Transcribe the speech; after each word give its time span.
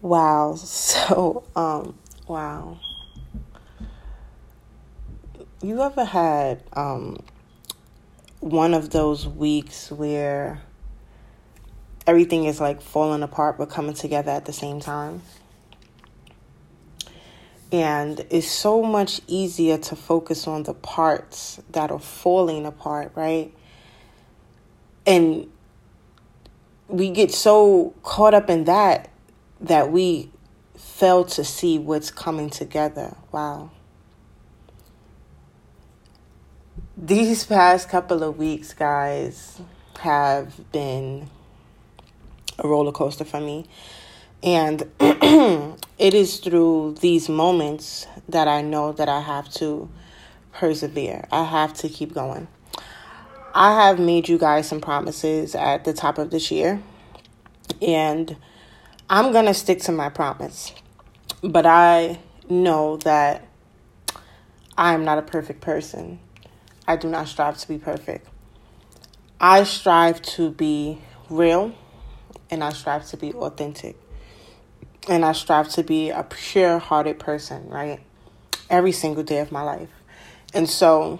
Wow. 0.00 0.56
So, 0.64 1.44
um, 1.56 1.98
wow. 2.26 2.78
You 5.62 5.82
ever 5.82 6.04
had 6.04 6.62
um 6.72 7.18
one 8.40 8.74
of 8.74 8.90
those 8.90 9.26
weeks 9.26 9.90
where 9.90 10.62
everything 12.06 12.44
is 12.44 12.60
like 12.60 12.80
falling 12.80 13.22
apart 13.22 13.58
but 13.58 13.68
coming 13.68 13.94
together 13.94 14.30
at 14.30 14.44
the 14.44 14.52
same 14.52 14.80
time? 14.80 15.22
And 17.70 18.24
it's 18.30 18.48
so 18.50 18.82
much 18.82 19.20
easier 19.26 19.76
to 19.78 19.96
focus 19.96 20.46
on 20.46 20.62
the 20.62 20.74
parts 20.74 21.60
that 21.70 21.90
are 21.90 21.98
falling 21.98 22.64
apart, 22.64 23.12
right? 23.14 23.52
And 25.06 25.50
we 26.86 27.10
get 27.10 27.30
so 27.30 27.94
caught 28.02 28.32
up 28.32 28.48
in 28.48 28.64
that 28.64 29.10
that 29.60 29.90
we 29.90 30.30
fail 30.76 31.24
to 31.24 31.44
see 31.44 31.78
what's 31.78 32.10
coming 32.10 32.50
together. 32.50 33.16
Wow. 33.32 33.70
These 36.96 37.44
past 37.44 37.88
couple 37.88 38.22
of 38.22 38.38
weeks, 38.38 38.74
guys, 38.74 39.60
have 40.00 40.70
been 40.72 41.28
a 42.58 42.66
roller 42.66 42.92
coaster 42.92 43.24
for 43.24 43.40
me. 43.40 43.66
And 44.42 44.82
it 45.00 46.14
is 46.14 46.38
through 46.38 46.96
these 47.00 47.28
moments 47.28 48.06
that 48.28 48.46
I 48.46 48.62
know 48.62 48.92
that 48.92 49.08
I 49.08 49.20
have 49.20 49.50
to 49.54 49.88
persevere. 50.52 51.26
I 51.32 51.44
have 51.44 51.74
to 51.74 51.88
keep 51.88 52.14
going. 52.14 52.48
I 53.54 53.86
have 53.86 53.98
made 53.98 54.28
you 54.28 54.38
guys 54.38 54.68
some 54.68 54.80
promises 54.80 55.54
at 55.54 55.84
the 55.84 55.92
top 55.92 56.18
of 56.18 56.30
this 56.30 56.50
year. 56.50 56.80
And 57.82 58.36
I'm 59.10 59.32
going 59.32 59.46
to 59.46 59.54
stick 59.54 59.80
to 59.82 59.92
my 59.92 60.10
promise. 60.10 60.74
But 61.42 61.64
I 61.64 62.18
know 62.50 62.98
that 62.98 63.48
I 64.76 64.92
am 64.92 65.04
not 65.04 65.16
a 65.16 65.22
perfect 65.22 65.62
person. 65.62 66.20
I 66.86 66.96
do 66.96 67.08
not 67.08 67.26
strive 67.26 67.56
to 67.58 67.68
be 67.68 67.78
perfect. 67.78 68.28
I 69.40 69.64
strive 69.64 70.20
to 70.22 70.50
be 70.50 70.98
real 71.30 71.74
and 72.50 72.62
I 72.62 72.70
strive 72.70 73.06
to 73.08 73.16
be 73.16 73.32
authentic. 73.32 73.96
And 75.08 75.24
I 75.24 75.32
strive 75.32 75.70
to 75.70 75.82
be 75.82 76.10
a 76.10 76.24
pure 76.24 76.78
hearted 76.78 77.18
person, 77.18 77.66
right? 77.70 78.00
Every 78.68 78.92
single 78.92 79.22
day 79.22 79.38
of 79.38 79.50
my 79.50 79.62
life. 79.62 79.88
And 80.52 80.68
so, 80.68 81.18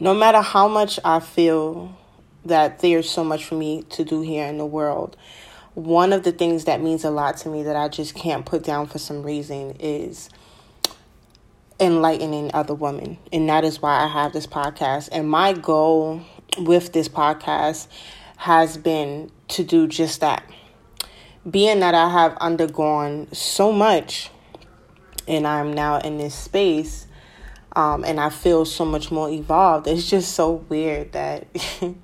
no 0.00 0.14
matter 0.14 0.40
how 0.40 0.66
much 0.66 0.98
I 1.04 1.20
feel 1.20 1.96
that 2.44 2.80
there's 2.80 3.08
so 3.08 3.22
much 3.22 3.44
for 3.44 3.54
me 3.54 3.82
to 3.90 4.04
do 4.04 4.20
here 4.20 4.46
in 4.48 4.58
the 4.58 4.66
world, 4.66 5.16
one 5.74 6.12
of 6.12 6.22
the 6.22 6.32
things 6.32 6.64
that 6.66 6.82
means 6.82 7.04
a 7.04 7.10
lot 7.10 7.38
to 7.38 7.48
me 7.48 7.62
that 7.62 7.76
I 7.76 7.88
just 7.88 8.14
can't 8.14 8.44
put 8.44 8.62
down 8.62 8.86
for 8.86 8.98
some 8.98 9.22
reason 9.22 9.76
is 9.80 10.28
enlightening 11.80 12.50
other 12.52 12.74
women. 12.74 13.18
And 13.32 13.48
that 13.48 13.64
is 13.64 13.80
why 13.80 14.02
I 14.02 14.06
have 14.06 14.32
this 14.32 14.46
podcast. 14.46 15.08
And 15.12 15.28
my 15.28 15.54
goal 15.54 16.22
with 16.58 16.92
this 16.92 17.08
podcast 17.08 17.88
has 18.36 18.76
been 18.76 19.30
to 19.48 19.64
do 19.64 19.86
just 19.86 20.20
that. 20.20 20.44
Being 21.48 21.80
that 21.80 21.94
I 21.94 22.08
have 22.10 22.36
undergone 22.36 23.32
so 23.32 23.72
much 23.72 24.30
and 25.26 25.46
I'm 25.46 25.72
now 25.72 25.98
in 25.98 26.18
this 26.18 26.34
space 26.34 27.06
um, 27.74 28.04
and 28.04 28.20
I 28.20 28.28
feel 28.28 28.66
so 28.66 28.84
much 28.84 29.10
more 29.10 29.30
evolved, 29.30 29.86
it's 29.86 30.08
just 30.08 30.34
so 30.34 30.52
weird 30.68 31.12
that. 31.12 31.46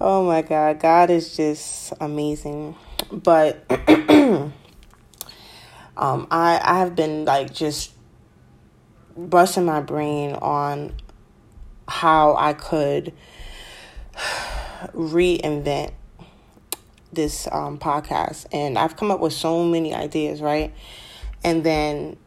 Oh 0.00 0.24
my 0.24 0.42
God, 0.42 0.78
God 0.78 1.10
is 1.10 1.36
just 1.36 1.92
amazing. 2.00 2.76
But 3.10 3.64
um, 4.08 4.52
I 6.30 6.60
I 6.62 6.78
have 6.78 6.94
been 6.94 7.24
like 7.24 7.52
just 7.52 7.94
busting 9.16 9.64
my 9.64 9.80
brain 9.80 10.34
on 10.34 10.94
how 11.88 12.36
I 12.36 12.52
could 12.52 13.12
reinvent 14.94 15.90
this 17.12 17.48
um, 17.50 17.76
podcast, 17.76 18.46
and 18.52 18.78
I've 18.78 18.96
come 18.96 19.10
up 19.10 19.18
with 19.18 19.32
so 19.32 19.64
many 19.64 19.92
ideas, 19.92 20.40
right? 20.40 20.72
And 21.42 21.64
then 21.64 22.18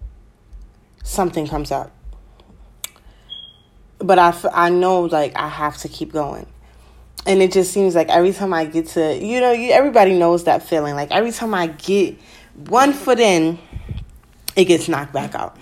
something 1.05 1.47
comes 1.47 1.71
up, 1.71 1.95
but 3.99 4.19
I 4.19 4.37
I 4.51 4.69
know 4.69 5.03
like 5.03 5.37
I 5.37 5.47
have 5.47 5.77
to 5.77 5.87
keep 5.87 6.11
going 6.11 6.47
and 7.25 7.41
it 7.41 7.51
just 7.51 7.71
seems 7.71 7.95
like 7.95 8.09
every 8.09 8.33
time 8.33 8.53
I 8.53 8.65
get 8.65 8.87
to, 8.89 9.15
you 9.15 9.39
know, 9.39 9.51
you, 9.51 9.71
everybody 9.71 10.17
knows 10.17 10.45
that 10.45 10.63
feeling. 10.63 10.95
Like 10.95 11.11
every 11.11 11.31
time 11.31 11.53
I 11.53 11.67
get 11.67 12.17
one 12.67 12.93
foot 12.93 13.19
in, 13.19 13.59
it 14.55 14.65
gets 14.65 14.87
knocked 14.87 15.13
back 15.13 15.35
out. 15.35 15.57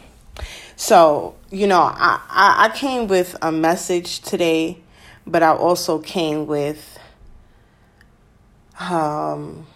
So, 0.76 1.36
you 1.52 1.68
know, 1.68 1.82
I, 1.82 2.22
I, 2.30 2.66
I 2.66 2.76
came 2.76 3.08
with 3.08 3.36
a 3.42 3.52
message 3.52 4.22
today, 4.22 4.80
but 5.28 5.44
I 5.44 5.50
also 5.50 6.00
came 6.00 6.48
with 6.48 6.98
um, 8.80 9.68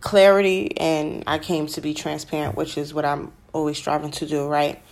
clarity 0.00 0.76
and 0.78 1.22
I 1.26 1.38
came 1.38 1.68
to 1.68 1.80
be 1.80 1.94
transparent, 1.94 2.56
which 2.56 2.76
is 2.76 2.92
what 2.92 3.04
I'm 3.04 3.32
always 3.52 3.76
striving 3.78 4.10
to 4.12 4.26
do, 4.26 4.48
right? 4.48 4.82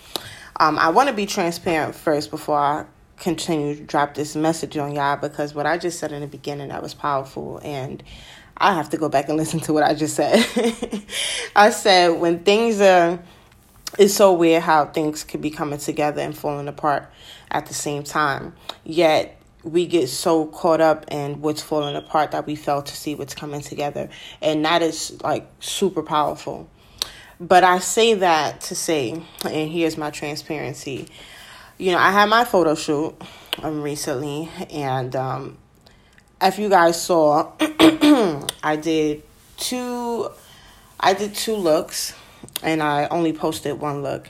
Um, 0.59 0.79
I 0.79 0.91
want 0.91 1.09
to 1.09 1.15
be 1.15 1.27
transparent 1.27 1.95
first 1.97 2.31
before 2.31 2.59
I 2.59 2.85
continue 3.19 3.75
to 3.75 3.83
drop 3.83 4.15
this 4.15 4.37
message 4.37 4.77
on 4.77 4.95
y'all 4.95 5.17
because 5.17 5.55
what 5.55 5.67
I 5.67 5.79
just 5.79 5.99
said 5.99 6.13
in 6.13 6.21
the 6.21 6.27
beginning 6.27 6.69
that 6.69 6.83
was 6.83 6.95
powerful 6.95 7.61
and 7.63 8.03
I 8.59 8.75
have 8.75 8.91
to 8.91 8.97
go 8.97 9.09
back 9.09 9.29
and 9.29 9.37
listen 9.37 9.61
to 9.61 9.73
what 9.73 9.83
I 9.83 9.95
just 9.95 10.17
said. 10.17 10.45
I 11.57 11.71
said 11.71 12.09
when 12.21 12.41
things 12.45 12.81
are 12.81 13.19
it's 13.99 14.15
so 14.15 14.33
weird 14.33 14.63
how 14.63 14.87
things 14.87 15.25
could 15.25 15.41
be 15.41 15.51
coming 15.51 15.79
together 15.79 16.21
and 16.21 16.37
falling 16.37 16.69
apart 16.69 17.11
at 17.51 17.67
the 17.67 17.75
same 17.75 18.03
time. 18.03 18.55
Yet 18.85 19.41
we 19.63 19.87
get 19.87 20.09
so 20.09 20.47
caught 20.47 20.81
up 20.81 21.07
in 21.11 21.41
what's 21.41 21.63
falling 21.63 21.97
apart 21.97 22.33
that 22.33 22.47
we 22.47 22.57
fail 22.57 22.83
to 22.83 22.97
see 22.97 23.15
what's 23.15 23.35
coming 23.35 23.61
together. 23.61 24.09
And 24.43 24.65
that 24.65 24.83
is 24.83 25.21
like 25.23 25.49
super 25.61 26.03
powerful. 26.03 26.69
But 27.41 27.65
I 27.65 27.79
say 27.79 28.15
that 28.15 28.61
to 28.63 28.75
say, 28.75 29.23
and 29.45 29.71
here's 29.71 29.97
my 29.97 30.11
transparency 30.11 31.09
you 31.79 31.93
know, 31.93 31.99
I 31.99 32.11
had 32.11 32.29
my 32.29 32.45
photo 32.45 32.75
shoot 32.75 33.15
um, 33.63 33.83
recently, 33.83 34.49
and 34.71 35.15
um, 35.15 35.59
if 36.41 36.59
you 36.59 36.69
guys 36.69 37.01
saw, 37.03 37.53
I 37.61 38.79
did 38.81 39.23
two. 39.57 40.31
I 40.99 41.13
did 41.13 41.35
two 41.35 41.57
looks 41.57 42.15
and 42.63 42.83
I 42.83 43.07
only 43.09 43.33
posted 43.33 43.81
one 43.81 44.03
look. 44.03 44.29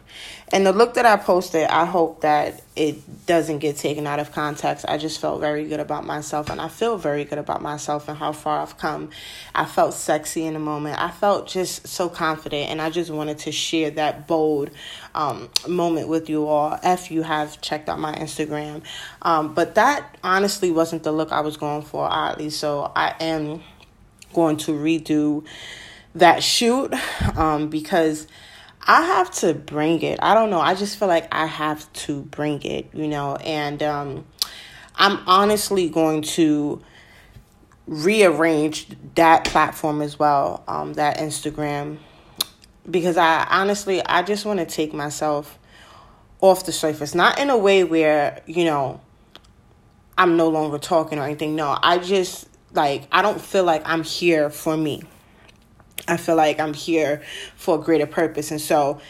And 0.53 0.65
the 0.65 0.73
look 0.73 0.95
that 0.95 1.07
I 1.07 1.17
posted, 1.17 1.67
I 1.69 1.85
hope 1.85 2.21
that 2.21 2.63
it 2.77 3.27
doesn't 3.27 3.59
get 3.59 3.77
taken 3.77 4.07
out 4.07 4.21
of 4.21 4.31
context. 4.31 4.85
I 4.89 4.97
just 4.97 5.21
felt 5.21 5.41
very 5.41 5.67
good 5.67 5.81
about 5.81 6.05
myself, 6.05 6.51
and 6.51 6.61
I 6.61 6.69
feel 6.69 6.99
very 6.99 7.25
good 7.25 7.39
about 7.39 7.63
myself 7.63 8.09
and 8.09 8.17
how 8.17 8.33
far 8.33 8.61
I've 8.61 8.79
come. 8.79 9.11
I 9.55 9.65
felt 9.65 9.95
sexy 9.95 10.45
in 10.45 10.55
the 10.55 10.61
moment. 10.61 11.01
I 11.01 11.11
felt 11.11 11.49
just 11.49 11.89
so 11.89 12.09
confident, 12.09 12.71
and 12.71 12.81
I 12.81 12.91
just 12.91 13.11
wanted 13.11 13.39
to 13.39 13.53
share 13.53 13.91
that 13.93 14.27
bold 14.27 14.71
um, 15.15 15.49
moment 15.67 16.09
with 16.09 16.29
you 16.29 16.47
all. 16.47 16.79
If 16.83 17.11
you 17.11 17.23
have 17.23 17.61
checked 17.61 17.89
out 17.89 17.99
my 17.99 18.15
Instagram, 18.15 18.83
um, 19.23 19.55
but 19.55 19.75
that 19.77 20.17
honestly 20.23 20.71
wasn't 20.71 21.03
the 21.03 21.13
look 21.13 21.33
I 21.33 21.41
was 21.41 21.57
going 21.57 21.83
for, 21.83 22.05
oddly. 22.05 22.51
So 22.51 22.93
I 22.95 23.15
am 23.21 23.63
going 24.33 24.59
to 24.59 24.73
redo 24.73 25.45
that 26.17 26.43
shoot 26.43 26.93
um, 27.37 27.69
because 27.69 28.27
I 28.87 29.03
have 29.03 29.31
to 29.37 29.55
bring 29.55 30.03
it. 30.03 30.19
I 30.23 30.35
don't 30.35 30.51
know. 30.51 30.61
I 30.61 30.75
just 30.75 30.99
feel 30.99 31.09
like 31.09 31.29
I 31.33 31.47
have 31.47 31.93
to 31.93 32.23
bring 32.23 32.63
it, 32.63 32.89
you 32.95 33.09
know, 33.09 33.37
and 33.37 33.83
um, 33.83 34.27
I'm 34.95 35.19
honestly 35.27 35.89
going 35.89 36.23
to 36.23 36.83
rearrange 37.87 38.89
that 39.15 39.45
platform 39.45 40.03
as 40.03 40.19
well, 40.19 40.65
um, 40.67 40.95
that 40.95 41.19
Instagram, 41.19 41.99
because 42.91 43.17
I 43.17 43.45
honestly, 43.51 44.05
I 44.05 44.23
just 44.23 44.45
want 44.45 44.61
to 44.61 44.67
take 44.67 44.93
myself 44.93 45.59
off 46.41 46.67
the 46.67 46.73
surface, 46.73 47.15
not 47.15 47.39
in 47.39 47.51
a 47.51 47.57
way 47.57 47.85
where, 47.85 48.43
you 48.47 48.65
know, 48.65 49.01
I'm 50.19 50.37
no 50.37 50.49
longer 50.49 50.79
talking 50.79 51.19
or 51.19 51.25
anything. 51.25 51.57
No, 51.57 51.77
I 51.83 51.99
just 51.99 52.49
like, 52.73 53.07
I 53.13 53.23
don't 53.23 53.41
feel 53.41 53.65
like 53.65 53.83
I'm 53.85 54.03
here 54.03 54.51
for 54.51 54.77
me. 54.77 55.03
I 56.09 56.17
feel 56.17 56.37
like 56.37 56.61
I'm 56.61 56.75
here 56.75 57.23
for 57.57 57.79
a 57.79 57.83
greater 57.83 58.07
purpose. 58.07 58.51
And 58.51 58.61
so 58.61 59.01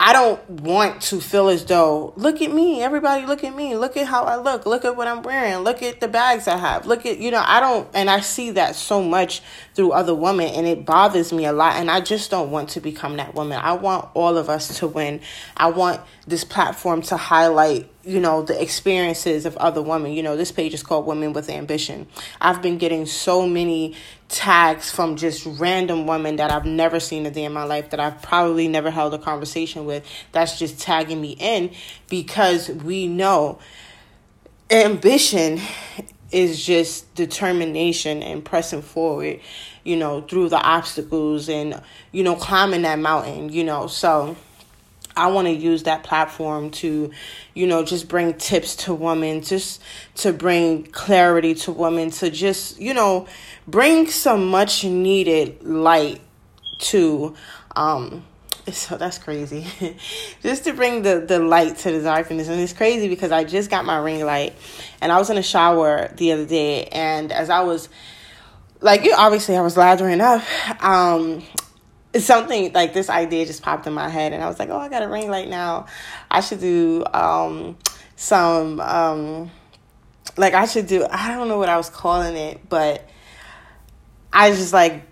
I 0.00 0.12
don't 0.12 0.50
want 0.50 1.00
to 1.02 1.20
feel 1.20 1.48
as 1.48 1.64
though, 1.64 2.12
look 2.16 2.42
at 2.42 2.52
me, 2.52 2.82
everybody 2.82 3.26
look 3.26 3.44
at 3.44 3.54
me, 3.54 3.76
look 3.76 3.96
at 3.96 4.06
how 4.06 4.24
I 4.24 4.36
look, 4.36 4.66
look 4.66 4.84
at 4.84 4.96
what 4.96 5.06
I'm 5.06 5.22
wearing, 5.22 5.58
look 5.58 5.82
at 5.82 6.00
the 6.00 6.08
bags 6.08 6.48
I 6.48 6.56
have, 6.56 6.84
look 6.84 7.06
at, 7.06 7.18
you 7.18 7.30
know, 7.30 7.42
I 7.44 7.60
don't, 7.60 7.88
and 7.94 8.10
I 8.10 8.20
see 8.20 8.50
that 8.50 8.74
so 8.74 9.02
much 9.02 9.40
through 9.74 9.92
other 9.92 10.14
women 10.14 10.46
and 10.46 10.66
it 10.66 10.86
bothers 10.86 11.32
me 11.32 11.44
a 11.44 11.52
lot. 11.52 11.76
And 11.76 11.90
I 11.90 12.00
just 12.00 12.30
don't 12.30 12.50
want 12.50 12.70
to 12.70 12.80
become 12.80 13.16
that 13.16 13.34
woman. 13.34 13.58
I 13.60 13.72
want 13.72 14.08
all 14.14 14.36
of 14.36 14.48
us 14.48 14.78
to 14.78 14.86
win. 14.86 15.20
I 15.56 15.68
want 15.68 16.00
this 16.26 16.44
platform 16.44 17.02
to 17.02 17.16
highlight 17.16 17.90
you 18.06 18.20
know 18.20 18.42
the 18.42 18.60
experiences 18.60 19.46
of 19.46 19.56
other 19.56 19.80
women 19.80 20.12
you 20.12 20.22
know 20.22 20.36
this 20.36 20.52
page 20.52 20.74
is 20.74 20.82
called 20.82 21.06
women 21.06 21.32
with 21.32 21.48
ambition 21.48 22.06
i've 22.40 22.60
been 22.60 22.76
getting 22.76 23.06
so 23.06 23.48
many 23.48 23.94
tags 24.28 24.90
from 24.90 25.16
just 25.16 25.46
random 25.58 26.06
women 26.06 26.36
that 26.36 26.50
i've 26.50 26.66
never 26.66 27.00
seen 27.00 27.24
a 27.24 27.30
day 27.30 27.44
in 27.44 27.52
my 27.52 27.64
life 27.64 27.90
that 27.90 28.00
i've 28.00 28.20
probably 28.20 28.68
never 28.68 28.90
held 28.90 29.14
a 29.14 29.18
conversation 29.18 29.86
with 29.86 30.06
that's 30.32 30.58
just 30.58 30.80
tagging 30.80 31.20
me 31.20 31.30
in 31.40 31.70
because 32.08 32.68
we 32.68 33.06
know 33.06 33.58
ambition 34.70 35.60
is 36.34 36.64
just 36.64 37.14
determination 37.14 38.22
and 38.22 38.44
pressing 38.44 38.82
forward 38.82 39.40
you 39.84 39.96
know 39.96 40.20
through 40.22 40.48
the 40.48 40.60
obstacles 40.60 41.48
and 41.48 41.80
you 42.12 42.22
know 42.22 42.34
climbing 42.34 42.82
that 42.82 42.98
mountain 42.98 43.52
you 43.52 43.64
know. 43.64 43.86
So 43.86 44.36
I 45.16 45.28
want 45.28 45.46
to 45.46 45.52
use 45.52 45.84
that 45.84 46.02
platform 46.02 46.70
to, 46.70 47.12
you 47.54 47.66
know, 47.66 47.84
just 47.84 48.08
bring 48.08 48.34
tips 48.34 48.74
to 48.76 48.94
women, 48.94 49.42
just 49.42 49.80
to 50.16 50.32
bring 50.32 50.84
clarity 50.84 51.54
to 51.54 51.72
women, 51.72 52.10
to 52.12 52.30
just, 52.30 52.80
you 52.80 52.94
know, 52.94 53.28
bring 53.68 54.08
some 54.08 54.48
much 54.48 54.82
needed 54.82 55.62
light 55.62 56.20
to, 56.80 57.34
um, 57.76 58.24
so 58.72 58.96
that's 58.96 59.18
crazy. 59.18 59.66
just 60.42 60.64
to 60.64 60.72
bring 60.72 61.02
the, 61.02 61.20
the 61.20 61.38
light 61.38 61.76
to 61.78 61.92
the 61.92 62.02
darkness. 62.02 62.48
And 62.48 62.60
it's 62.60 62.72
crazy 62.72 63.08
because 63.08 63.32
I 63.32 63.44
just 63.44 63.70
got 63.70 63.84
my 63.84 63.98
ring 63.98 64.24
light 64.24 64.54
and 65.00 65.12
I 65.12 65.18
was 65.18 65.30
in 65.30 65.36
a 65.36 65.42
shower 65.42 66.08
the 66.16 66.32
other 66.32 66.46
day. 66.46 66.84
And 66.84 67.32
as 67.32 67.50
I 67.50 67.60
was, 67.60 67.88
like, 68.80 69.04
you 69.04 69.14
obviously 69.16 69.56
I 69.56 69.60
was 69.60 69.76
lathering 69.76 70.20
up, 70.20 70.42
um, 70.82 71.42
something 72.16 72.72
like 72.72 72.94
this 72.94 73.10
idea 73.10 73.44
just 73.46 73.62
popped 73.62 73.86
in 73.86 73.92
my 73.92 74.08
head 74.08 74.32
and 74.32 74.42
I 74.42 74.48
was 74.48 74.58
like, 74.58 74.70
oh, 74.70 74.78
I 74.78 74.88
got 74.88 75.02
a 75.02 75.08
ring 75.08 75.30
light 75.30 75.48
now. 75.48 75.86
I 76.30 76.40
should 76.40 76.60
do 76.60 77.04
um, 77.12 77.76
some, 78.16 78.80
um, 78.80 79.50
like, 80.36 80.54
I 80.54 80.66
should 80.66 80.86
do, 80.86 81.06
I 81.10 81.28
don't 81.28 81.48
know 81.48 81.58
what 81.58 81.68
I 81.68 81.76
was 81.76 81.90
calling 81.90 82.36
it, 82.36 82.68
but 82.68 83.08
I 84.32 84.50
just 84.50 84.72
like, 84.72 85.02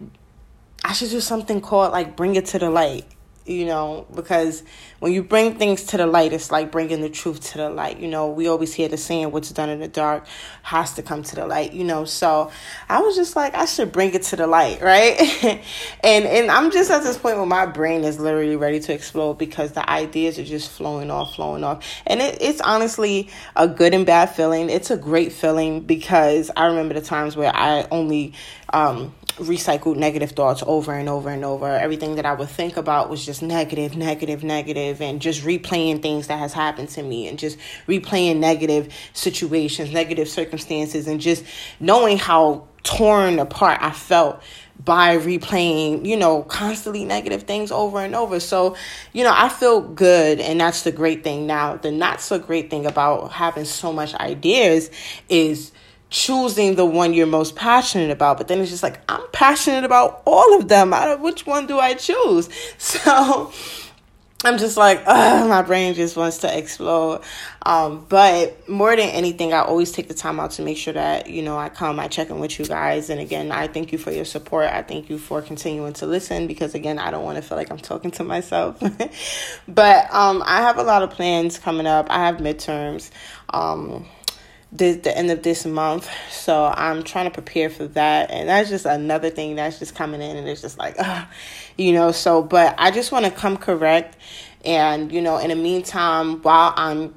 I 0.84 0.93
should 0.94 1.10
do 1.10 1.20
something 1.20 1.60
called 1.60 1.93
like 1.93 2.16
bring 2.16 2.34
it 2.34 2.46
to 2.46 2.58
the 2.58 2.69
light 2.69 3.06
you 3.44 3.65
know, 3.65 4.06
because 4.15 4.62
when 5.00 5.12
you 5.12 5.23
bring 5.23 5.56
things 5.56 5.83
to 5.85 5.97
the 5.97 6.06
light, 6.06 6.33
it's 6.33 6.53
like 6.53 6.71
bringing 6.71 7.00
the 7.00 7.11
truth 7.11 7.41
to 7.53 7.59
the 7.59 7.71
light. 7.71 7.99
You 7.99 8.06
know, 8.06 8.29
we 8.29 8.47
always 8.47 8.73
hear 8.73 8.87
the 8.89 8.97
saying, 8.97 9.33
what's 9.33 9.50
done 9.50 9.69
in 9.69 9.81
the 9.81 9.89
dark 9.89 10.27
has 10.62 10.94
to 10.94 11.03
come 11.03 11.25
to 11.25 11.35
the 11.35 11.47
light, 11.47 11.73
you 11.73 11.83
know. 11.83 12.05
So 12.05 12.53
I 12.89 13.00
was 13.00 13.17
just 13.17 13.35
like, 13.35 13.55
I 13.55 13.65
should 13.65 13.91
bring 13.91 14.15
it 14.15 14.23
to 14.25 14.37
the 14.37 14.47
light, 14.47 14.81
right? 14.81 15.19
and 16.05 16.25
and 16.25 16.50
I'm 16.50 16.71
just 16.71 16.91
at 16.91 17.03
this 17.03 17.19
point 17.19 17.37
where 17.37 17.47
my 17.47 17.67
brain 17.67 18.05
is 18.05 18.21
literally 18.21 18.55
ready 18.55 18.79
to 18.81 18.93
explode 18.93 19.35
because 19.35 19.73
the 19.73 19.89
ideas 19.91 20.39
are 20.39 20.44
just 20.44 20.71
flowing 20.71 21.11
off, 21.11 21.35
flowing 21.35 21.65
off. 21.65 21.85
And 22.06 22.21
it, 22.21 22.39
it's 22.41 22.61
honestly 22.61 23.29
a 23.56 23.67
good 23.67 23.94
and 23.94 24.06
bad 24.06 24.27
feeling. 24.31 24.71
It's 24.71 24.91
a 24.91 24.97
great 24.97 25.33
feeling 25.33 25.81
because 25.81 26.50
I 26.56 26.67
remember 26.67 26.94
the 26.94 27.00
times 27.00 27.37
where 27.37 27.55
I 27.55 27.89
only 27.91 28.35
um 28.73 29.15
recycled 29.37 29.96
negative 29.96 30.32
thoughts 30.32 30.62
over 30.67 30.93
and 30.93 31.08
over 31.08 31.31
and 31.31 31.44
over. 31.44 31.67
Everything 31.67 32.17
that 32.17 32.26
I 32.26 32.32
would 32.32 32.49
think 32.49 32.76
about 32.76 33.11
was 33.11 33.25
just 33.25 33.43
negative, 33.43 33.96
negative, 33.96 34.44
negative, 34.44 35.00
and 35.00 35.20
just 35.20 35.43
replaying 35.43 36.02
things 36.02 36.26
that 36.29 36.38
has 36.38 36.52
happened 36.52 36.88
to 36.90 37.02
me 37.02 37.29
and 37.29 37.38
just 37.38 37.58
replaying 37.87 38.38
negative 38.38 38.93
situations, 39.12 39.93
negative 39.93 40.29
circumstances, 40.29 41.06
and 41.06 41.20
just 41.20 41.44
knowing 41.81 42.19
how 42.19 42.67
torn 42.82 43.38
apart 43.38 43.79
I 43.81 43.90
felt 43.90 44.43
by 44.84 45.17
replaying, 45.19 46.06
you 46.06 46.17
know, 46.17 46.43
constantly 46.43 47.05
negative 47.05 47.44
things 47.44 47.70
over 47.70 48.00
and 48.00 48.14
over. 48.14 48.40
So, 48.40 48.76
you 49.12 49.23
know, 49.23 49.32
I 49.34 49.49
feel 49.49 49.81
good 49.81 50.40
and 50.40 50.61
that's 50.61 50.82
the 50.82 50.93
great 50.93 51.23
thing. 51.23 51.46
Now, 51.46 51.76
the 51.76 51.93
not 51.93 52.20
so 52.20 52.38
great 52.38 52.70
thing 52.70 52.87
about 52.87 53.32
having 53.32 53.64
so 53.64 53.93
much 53.93 54.14
ideas 54.14 54.90
is 55.29 55.71
choosing 56.12 56.76
the 56.76 56.85
one 56.85 57.14
you're 57.14 57.26
most 57.26 57.56
passionate 57.56 58.11
about. 58.11 58.37
But 58.38 58.47
then 58.47 58.61
it's 58.61 58.70
just 58.70 58.82
like, 58.82 59.00
I'm 59.09 59.26
passionate 59.32 59.82
about 59.82 60.23
all 60.25 60.59
of 60.59 60.69
them. 60.69 60.94
I 60.94 61.17
which 61.17 61.47
one 61.47 61.67
do 61.67 61.81
I 61.81 61.94
choose? 61.94 62.49
So 62.79 63.50
I'm 64.44 64.59
just 64.59 64.76
like, 64.76 65.06
my 65.06 65.62
brain 65.62 65.94
just 65.94 66.17
wants 66.17 66.38
to 66.38 66.59
explode. 66.59 67.23
Um, 67.64 68.05
but 68.09 68.69
more 68.69 68.91
than 68.91 69.09
anything, 69.09 69.53
I 69.53 69.61
always 69.61 69.93
take 69.93 70.09
the 70.09 70.14
time 70.14 70.41
out 70.41 70.50
to 70.53 70.62
make 70.62 70.76
sure 70.76 70.93
that, 70.93 71.31
you 71.31 71.43
know, 71.43 71.56
I 71.56 71.69
come, 71.69 71.99
I 71.99 72.09
check 72.09 72.29
in 72.29 72.41
with 72.41 72.58
you 72.58 72.67
guys. 72.67 73.08
And 73.08 73.20
again, 73.20 73.50
I 73.50 73.69
thank 73.69 73.93
you 73.93 73.99
for 73.99 74.11
your 74.11 74.25
support. 74.25 74.67
I 74.67 74.82
thank 74.82 75.08
you 75.08 75.17
for 75.17 75.41
continuing 75.43 75.93
to 75.94 76.06
listen 76.06 76.47
because, 76.47 76.75
again, 76.75 76.99
I 76.99 77.11
don't 77.11 77.25
want 77.25 77.37
to 77.37 77.43
feel 77.43 77.56
like 77.56 77.70
I'm 77.70 77.79
talking 77.79 78.11
to 78.12 78.25
myself. 78.25 78.81
but 79.69 80.12
um, 80.12 80.43
I 80.44 80.61
have 80.62 80.76
a 80.76 80.82
lot 80.82 81.03
of 81.03 81.11
plans 81.11 81.58
coming 81.58 81.87
up. 81.87 82.08
I 82.11 82.26
have 82.26 82.37
midterms. 82.37 83.11
Um, 83.50 84.06
the, 84.72 84.92
the 84.92 85.16
end 85.16 85.30
of 85.30 85.42
this 85.42 85.66
month. 85.66 86.08
So 86.30 86.64
I'm 86.64 87.02
trying 87.02 87.26
to 87.26 87.30
prepare 87.30 87.69
for 87.69 87.86
that. 87.88 88.30
And 88.30 88.48
that's 88.48 88.70
just 88.70 88.86
another 88.86 89.30
thing 89.30 89.56
that's 89.56 89.78
just 89.78 89.94
coming 89.94 90.22
in 90.22 90.36
and 90.36 90.48
it's 90.48 90.62
just 90.62 90.78
like, 90.78 90.98
uh, 90.98 91.24
you 91.76 91.92
know, 91.92 92.10
so, 92.10 92.42
but 92.42 92.74
I 92.78 92.90
just 92.90 93.12
want 93.12 93.26
to 93.26 93.30
come 93.30 93.56
correct. 93.56 94.16
And, 94.64 95.12
you 95.12 95.20
know, 95.20 95.38
in 95.38 95.50
the 95.50 95.56
meantime, 95.56 96.40
while 96.42 96.72
I'm 96.76 97.14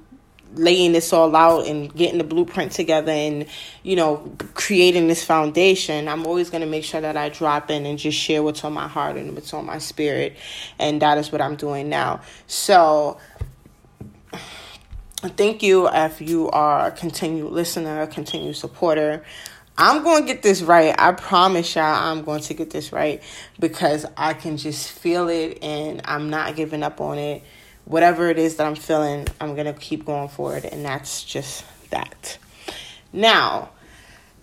laying 0.56 0.94
this 0.94 1.12
all 1.12 1.36
out 1.36 1.68
and 1.68 1.94
getting 1.94 2.18
the 2.18 2.24
blueprint 2.24 2.72
together 2.72 3.12
and, 3.12 3.46
you 3.84 3.96
know, 3.96 4.32
creating 4.54 5.08
this 5.08 5.24
foundation, 5.24 6.08
I'm 6.08 6.26
always 6.26 6.50
going 6.50 6.62
to 6.62 6.68
make 6.68 6.84
sure 6.84 7.02
that 7.02 7.16
I 7.16 7.30
drop 7.30 7.70
in 7.70 7.86
and 7.86 8.00
just 8.00 8.18
share 8.18 8.42
what's 8.42 8.64
on 8.64 8.74
my 8.74 8.88
heart 8.88 9.16
and 9.18 9.34
what's 9.34 9.54
on 9.54 9.66
my 9.66 9.78
spirit. 9.78 10.36
And 10.80 11.02
that 11.02 11.18
is 11.18 11.32
what 11.32 11.42
I'm 11.42 11.56
doing 11.56 11.90
now. 11.90 12.22
So, 12.48 13.18
thank 15.30 15.64
you 15.64 15.88
if 15.88 16.22
you 16.22 16.50
are 16.50 16.88
a 16.88 16.92
continued 16.92 17.52
listener, 17.52 18.02
a 18.02 18.08
continued 18.08 18.56
supporter. 18.56 19.24
I'm 19.78 20.04
going 20.04 20.26
to 20.26 20.34
get 20.34 20.42
this 20.42 20.62
right. 20.62 20.96
I 20.98 21.12
promise 21.12 21.76
y'all 21.76 21.84
I'm 21.84 22.24
going 22.24 22.42
to 22.42 22.54
get 22.54 22.70
this 22.70 22.94
right 22.94 23.22
because 23.60 24.06
I 24.16 24.34
can 24.34 24.58
just 24.58 24.90
feel 24.90 25.28
it 25.28 25.60
and 25.62 26.02
I'm 26.06 26.30
not 26.30 26.56
giving 26.56 26.82
up 26.82 27.02
on 27.02 27.18
it. 27.18 27.44
Whatever 27.84 28.30
it 28.30 28.40
is 28.40 28.56
that 28.56 28.68
I'm 28.68 28.76
feeling, 28.76 29.28
I'm 29.42 29.54
going 29.54 29.68
to 29.68 29.74
keep 29.74 30.06
going 30.06 30.30
forward 30.30 30.66
and 30.66 30.86
that's 30.86 31.24
just 31.24 31.66
that. 31.90 32.38
Now, 33.12 33.70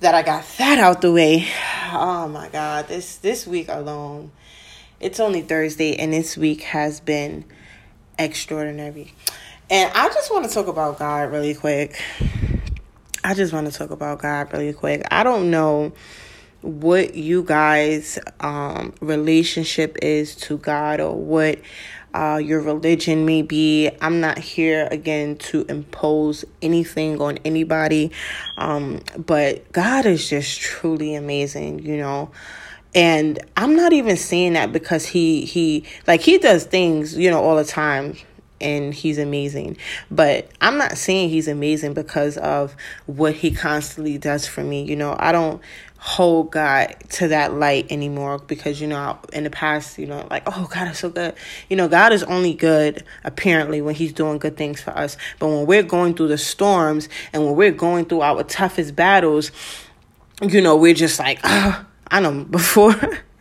that 0.01 0.15
I 0.15 0.23
got 0.23 0.45
that 0.59 0.79
out 0.79 1.01
the 1.01 1.13
way. 1.13 1.47
Oh 1.93 2.29
my 2.29 2.49
god, 2.49 2.89
this 2.89 3.17
this 3.17 3.47
week 3.47 3.69
alone. 3.69 4.33
It's 5.01 5.21
only 5.21 5.43
Thursday 5.43 5.97
and 5.97 6.13
this 6.13 6.37
week 6.37 6.63
has 6.63 7.01
been 7.01 7.45
extraordinary. 8.19 9.15
And 9.73 9.91
I 9.95 10.09
just 10.09 10.31
want 10.31 10.47
to 10.47 10.53
talk 10.53 10.67
about 10.67 10.99
God 10.99 11.33
really 11.33 11.55
quick. 11.55 11.99
I 13.25 13.33
just 13.33 13.55
want 13.55 13.73
to 13.73 13.77
talk 13.77 13.91
about 13.91 14.19
God 14.19 14.53
really 14.53 14.75
quick. 14.75 15.03
I 15.11 15.23
don't 15.23 15.51
know 15.51 15.95
what 16.61 17.15
you 17.15 17.43
guys 17.43 18.19
um 18.41 18.93
relationship 19.01 19.97
is 20.03 20.37
to 20.37 20.59
God 20.59 21.01
or 21.01 21.17
what 21.17 21.59
uh 22.13 22.39
your 22.45 22.61
religion 22.61 23.25
may 23.25 23.41
be. 23.41 23.91
I'm 24.03 24.21
not 24.21 24.37
here 24.37 24.89
again 24.91 25.37
to 25.37 25.65
impose 25.71 26.45
anything 26.61 27.23
on 27.23 27.39
anybody. 27.39 28.13
Um 28.59 29.01
but 29.17 29.73
God 29.73 30.05
is 30.05 30.29
just 30.29 30.61
truly 30.61 31.15
amazing, 31.15 31.79
you 31.79 31.97
know 31.97 32.31
and 32.95 33.39
i'm 33.57 33.75
not 33.75 33.95
even 33.95 34.19
saying 34.19 34.53
that 34.53 34.71
because 34.71 35.07
he 35.07 35.47
he 35.47 35.83
like 36.07 36.21
he 36.21 36.37
does 36.37 36.65
things 36.65 37.17
you 37.17 37.31
know 37.31 37.43
all 37.43 37.57
the 37.57 37.65
time 37.65 38.15
and 38.63 38.95
he's 38.95 39.19
amazing. 39.19 39.77
But 40.11 40.51
I'm 40.61 40.79
not 40.79 40.97
saying 40.97 41.31
he's 41.31 41.49
amazing 41.49 41.95
because 41.95 42.37
of 42.39 42.77
what 43.07 43.35
he 43.35 43.51
constantly 43.51 44.19
does 44.19 44.47
for 44.47 44.63
me. 44.63 44.85
You 44.85 44.97
know, 44.97 45.17
I 45.19 45.33
don't 45.33 45.61
hold 46.03 46.51
God 46.51 46.97
to 47.11 47.29
that 47.29 47.55
light 47.55 47.87
anymore 47.93 48.41
because 48.41 48.81
you 48.81 48.89
know 48.89 49.17
in 49.33 49.45
the 49.45 49.51
past 49.51 49.99
you 50.01 50.07
know 50.07 50.27
like 50.31 50.43
oh 50.47 50.69
God 50.69 50.89
is 50.89 50.99
so 50.99 51.09
good 51.09 51.33
you 51.71 51.77
know 51.77 51.87
God 51.87 52.13
is 52.13 52.25
only 52.25 52.55
good 52.55 53.05
apparently 53.23 53.81
when 53.81 53.95
he's 53.95 54.13
doing 54.13 54.39
good 54.39 54.57
things 54.57 54.81
for 54.81 54.91
us 54.99 55.17
but 55.39 55.47
when 55.47 55.65
we're 55.65 55.85
going 55.85 56.15
through 56.15 56.27
the 56.27 56.39
storms 56.39 57.09
and 57.33 57.45
when 57.45 57.55
we're 57.55 57.71
going 57.71 58.07
through 58.07 58.23
our 58.23 58.43
toughest 58.43 58.97
battles 58.97 59.53
you 60.43 60.61
know 60.61 60.75
we're 60.75 60.93
just 60.93 61.21
like 61.21 61.39
oh, 61.45 61.87
I 62.11 62.19
know 62.19 62.43
before 62.47 62.97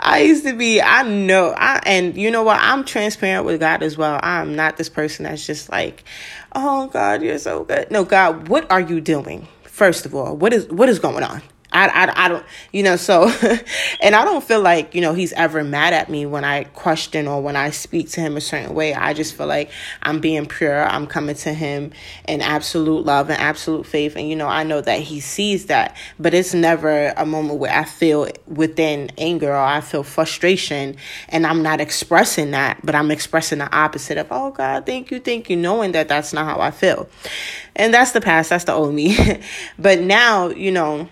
I 0.00 0.20
used 0.20 0.44
to 0.44 0.54
be, 0.54 0.80
I 0.80 1.02
know, 1.02 1.54
I, 1.56 1.80
and 1.86 2.16
you 2.16 2.30
know 2.30 2.42
what? 2.42 2.58
I'm 2.60 2.84
transparent 2.84 3.46
with 3.46 3.60
God 3.60 3.82
as 3.82 3.96
well. 3.96 4.18
I'm 4.22 4.56
not 4.56 4.76
this 4.76 4.88
person 4.88 5.24
that's 5.24 5.46
just 5.46 5.70
like, 5.70 6.04
oh 6.54 6.88
God, 6.88 7.22
you're 7.22 7.38
so 7.38 7.64
good. 7.64 7.90
No, 7.90 8.04
God, 8.04 8.48
what 8.48 8.70
are 8.70 8.80
you 8.80 9.00
doing? 9.00 9.46
First 9.64 10.06
of 10.06 10.14
all, 10.14 10.36
what 10.36 10.52
is, 10.52 10.68
what 10.68 10.88
is 10.88 10.98
going 10.98 11.22
on? 11.22 11.42
I, 11.72 11.88
I, 11.88 12.24
I 12.26 12.28
don't, 12.28 12.44
you 12.72 12.82
know, 12.82 12.96
so, 12.96 13.28
and 14.00 14.14
I 14.14 14.24
don't 14.24 14.44
feel 14.44 14.60
like, 14.60 14.94
you 14.94 15.00
know, 15.00 15.14
he's 15.14 15.32
ever 15.32 15.64
mad 15.64 15.92
at 15.92 16.08
me 16.10 16.26
when 16.26 16.44
I 16.44 16.64
question 16.64 17.26
or 17.26 17.42
when 17.42 17.56
I 17.56 17.70
speak 17.70 18.10
to 18.10 18.20
him 18.20 18.36
a 18.36 18.40
certain 18.40 18.74
way. 18.74 18.94
I 18.94 19.14
just 19.14 19.34
feel 19.34 19.46
like 19.46 19.70
I'm 20.02 20.20
being 20.20 20.46
pure. 20.46 20.84
I'm 20.86 21.06
coming 21.06 21.34
to 21.36 21.52
him 21.52 21.92
in 22.28 22.42
absolute 22.42 23.04
love 23.06 23.30
and 23.30 23.40
absolute 23.40 23.86
faith. 23.86 24.16
And, 24.16 24.28
you 24.28 24.36
know, 24.36 24.48
I 24.48 24.64
know 24.64 24.80
that 24.80 25.00
he 25.00 25.20
sees 25.20 25.66
that, 25.66 25.96
but 26.18 26.34
it's 26.34 26.52
never 26.52 27.08
a 27.16 27.24
moment 27.24 27.58
where 27.58 27.72
I 27.72 27.84
feel 27.84 28.28
within 28.46 29.10
anger 29.16 29.50
or 29.50 29.56
I 29.56 29.80
feel 29.80 30.02
frustration 30.02 30.96
and 31.30 31.46
I'm 31.46 31.62
not 31.62 31.80
expressing 31.80 32.50
that, 32.50 32.84
but 32.84 32.94
I'm 32.94 33.10
expressing 33.10 33.58
the 33.58 33.74
opposite 33.74 34.18
of, 34.18 34.28
oh 34.30 34.50
God, 34.50 34.84
thank 34.84 35.10
you, 35.10 35.20
thank 35.20 35.48
you, 35.48 35.56
knowing 35.56 35.92
that 35.92 36.08
that's 36.08 36.32
not 36.32 36.44
how 36.44 36.60
I 36.60 36.70
feel. 36.70 37.08
And 37.74 37.94
that's 37.94 38.12
the 38.12 38.20
past, 38.20 38.50
that's 38.50 38.64
the 38.64 38.72
old 38.72 38.94
me. 38.94 39.16
but 39.78 40.00
now, 40.00 40.48
you 40.48 40.70
know, 40.70 41.08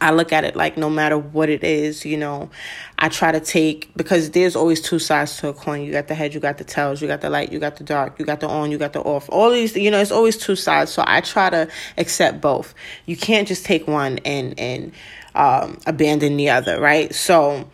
I 0.00 0.12
look 0.12 0.32
at 0.32 0.44
it 0.44 0.56
like 0.56 0.78
no 0.78 0.88
matter 0.88 1.18
what 1.18 1.50
it 1.50 1.62
is, 1.62 2.06
you 2.06 2.16
know, 2.16 2.50
I 2.98 3.10
try 3.10 3.32
to 3.32 3.40
take 3.40 3.94
because 3.94 4.30
there's 4.30 4.56
always 4.56 4.80
two 4.80 4.98
sides 4.98 5.36
to 5.38 5.48
a 5.48 5.52
coin. 5.52 5.82
You 5.82 5.92
got 5.92 6.08
the 6.08 6.14
head, 6.14 6.32
you 6.32 6.40
got 6.40 6.56
the 6.56 6.64
tails, 6.64 7.02
you 7.02 7.08
got 7.08 7.20
the 7.20 7.28
light, 7.28 7.52
you 7.52 7.58
got 7.58 7.76
the 7.76 7.84
dark, 7.84 8.18
you 8.18 8.24
got 8.24 8.40
the 8.40 8.48
on, 8.48 8.70
you 8.70 8.78
got 8.78 8.94
the 8.94 9.02
off. 9.02 9.28
All 9.28 9.50
these, 9.50 9.76
you 9.76 9.90
know, 9.90 10.00
it's 10.00 10.10
always 10.10 10.38
two 10.38 10.56
sides. 10.56 10.90
So 10.90 11.04
I 11.06 11.20
try 11.20 11.50
to 11.50 11.68
accept 11.98 12.40
both. 12.40 12.74
You 13.04 13.16
can't 13.16 13.46
just 13.46 13.66
take 13.66 13.86
one 13.86 14.18
and 14.24 14.58
and 14.58 14.92
um, 15.34 15.78
abandon 15.86 16.38
the 16.38 16.50
other, 16.50 16.80
right? 16.80 17.14
So 17.14 17.68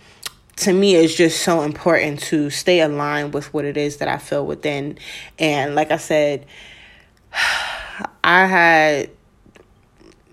to 0.57 0.73
me 0.73 0.97
it's 0.97 1.15
just 1.15 1.43
so 1.43 1.63
important 1.63 2.21
to 2.21 2.51
stay 2.51 2.81
aligned 2.81 3.35
with 3.35 3.55
what 3.55 3.65
it 3.65 3.77
is 3.77 3.99
that 3.99 4.09
I 4.09 4.19
feel 4.19 4.45
within. 4.45 4.99
And 5.39 5.77
like 5.77 5.93
I 5.93 5.97
said, 5.97 6.45
I 8.25 8.47
had 8.47 9.11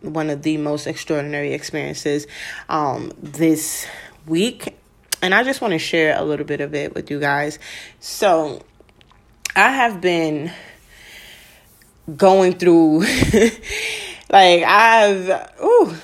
one 0.01 0.29
of 0.29 0.41
the 0.41 0.57
most 0.57 0.87
extraordinary 0.87 1.53
experiences 1.53 2.27
um, 2.69 3.11
this 3.17 3.87
week. 4.25 4.75
And 5.21 5.33
I 5.33 5.43
just 5.43 5.61
want 5.61 5.71
to 5.71 5.79
share 5.79 6.17
a 6.17 6.23
little 6.23 6.45
bit 6.45 6.61
of 6.61 6.75
it 6.75 6.93
with 6.93 7.09
you 7.09 7.19
guys. 7.19 7.59
So, 7.99 8.61
I 9.55 9.71
have 9.71 10.01
been 10.01 10.51
going 12.15 12.53
through, 12.53 12.99
like, 14.29 14.63
I've, 14.63 15.51
ooh, 15.63 15.95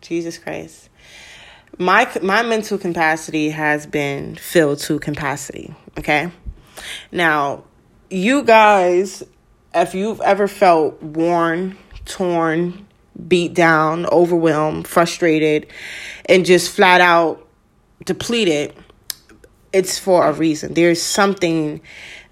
Jesus 0.00 0.38
Christ. 0.38 0.88
My, 1.78 2.10
my 2.22 2.42
mental 2.42 2.78
capacity 2.78 3.50
has 3.50 3.86
been 3.86 4.34
filled 4.34 4.80
to 4.80 4.98
capacity, 4.98 5.74
okay? 5.98 6.30
Now, 7.10 7.64
you 8.10 8.42
guys, 8.42 9.22
if 9.74 9.94
you've 9.94 10.20
ever 10.20 10.48
felt 10.48 11.02
worn 11.02 11.78
torn, 12.04 12.86
beat 13.28 13.54
down, 13.54 14.06
overwhelmed, 14.06 14.86
frustrated, 14.86 15.66
and 16.26 16.44
just 16.44 16.70
flat 16.70 17.00
out 17.00 17.46
depleted, 18.04 18.74
it's 19.72 19.98
for 19.98 20.26
a 20.26 20.32
reason. 20.32 20.74
There's 20.74 21.00
something 21.00 21.80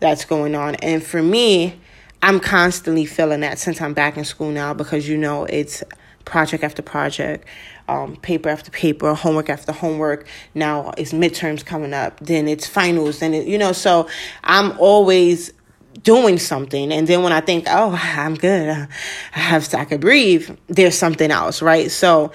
that's 0.00 0.24
going 0.24 0.54
on. 0.54 0.74
And 0.76 1.02
for 1.02 1.22
me, 1.22 1.78
I'm 2.22 2.40
constantly 2.40 3.06
feeling 3.06 3.40
that 3.40 3.58
since 3.58 3.80
I'm 3.80 3.94
back 3.94 4.16
in 4.16 4.24
school 4.24 4.50
now 4.50 4.74
because 4.74 5.08
you 5.08 5.16
know 5.16 5.44
it's 5.44 5.82
project 6.26 6.62
after 6.62 6.82
project, 6.82 7.46
um, 7.88 8.16
paper 8.16 8.48
after 8.48 8.70
paper, 8.70 9.14
homework 9.14 9.48
after 9.48 9.72
homework. 9.72 10.26
Now 10.54 10.92
it's 10.98 11.12
midterms 11.12 11.64
coming 11.64 11.94
up, 11.94 12.20
then 12.20 12.46
it's 12.46 12.66
finals, 12.66 13.22
and 13.22 13.34
it, 13.34 13.46
you 13.46 13.58
know, 13.58 13.72
so 13.72 14.08
I'm 14.44 14.78
always 14.78 15.52
doing 16.02 16.38
something 16.38 16.92
and 16.92 17.06
then 17.08 17.22
when 17.22 17.32
i 17.32 17.40
think 17.40 17.64
oh 17.68 17.98
i'm 18.00 18.34
good 18.34 18.68
i 18.68 19.38
have 19.38 19.72
i 19.74 19.84
could 19.84 20.00
breathe 20.00 20.56
there's 20.68 20.96
something 20.96 21.30
else 21.30 21.62
right? 21.62 21.90
So 21.90 22.32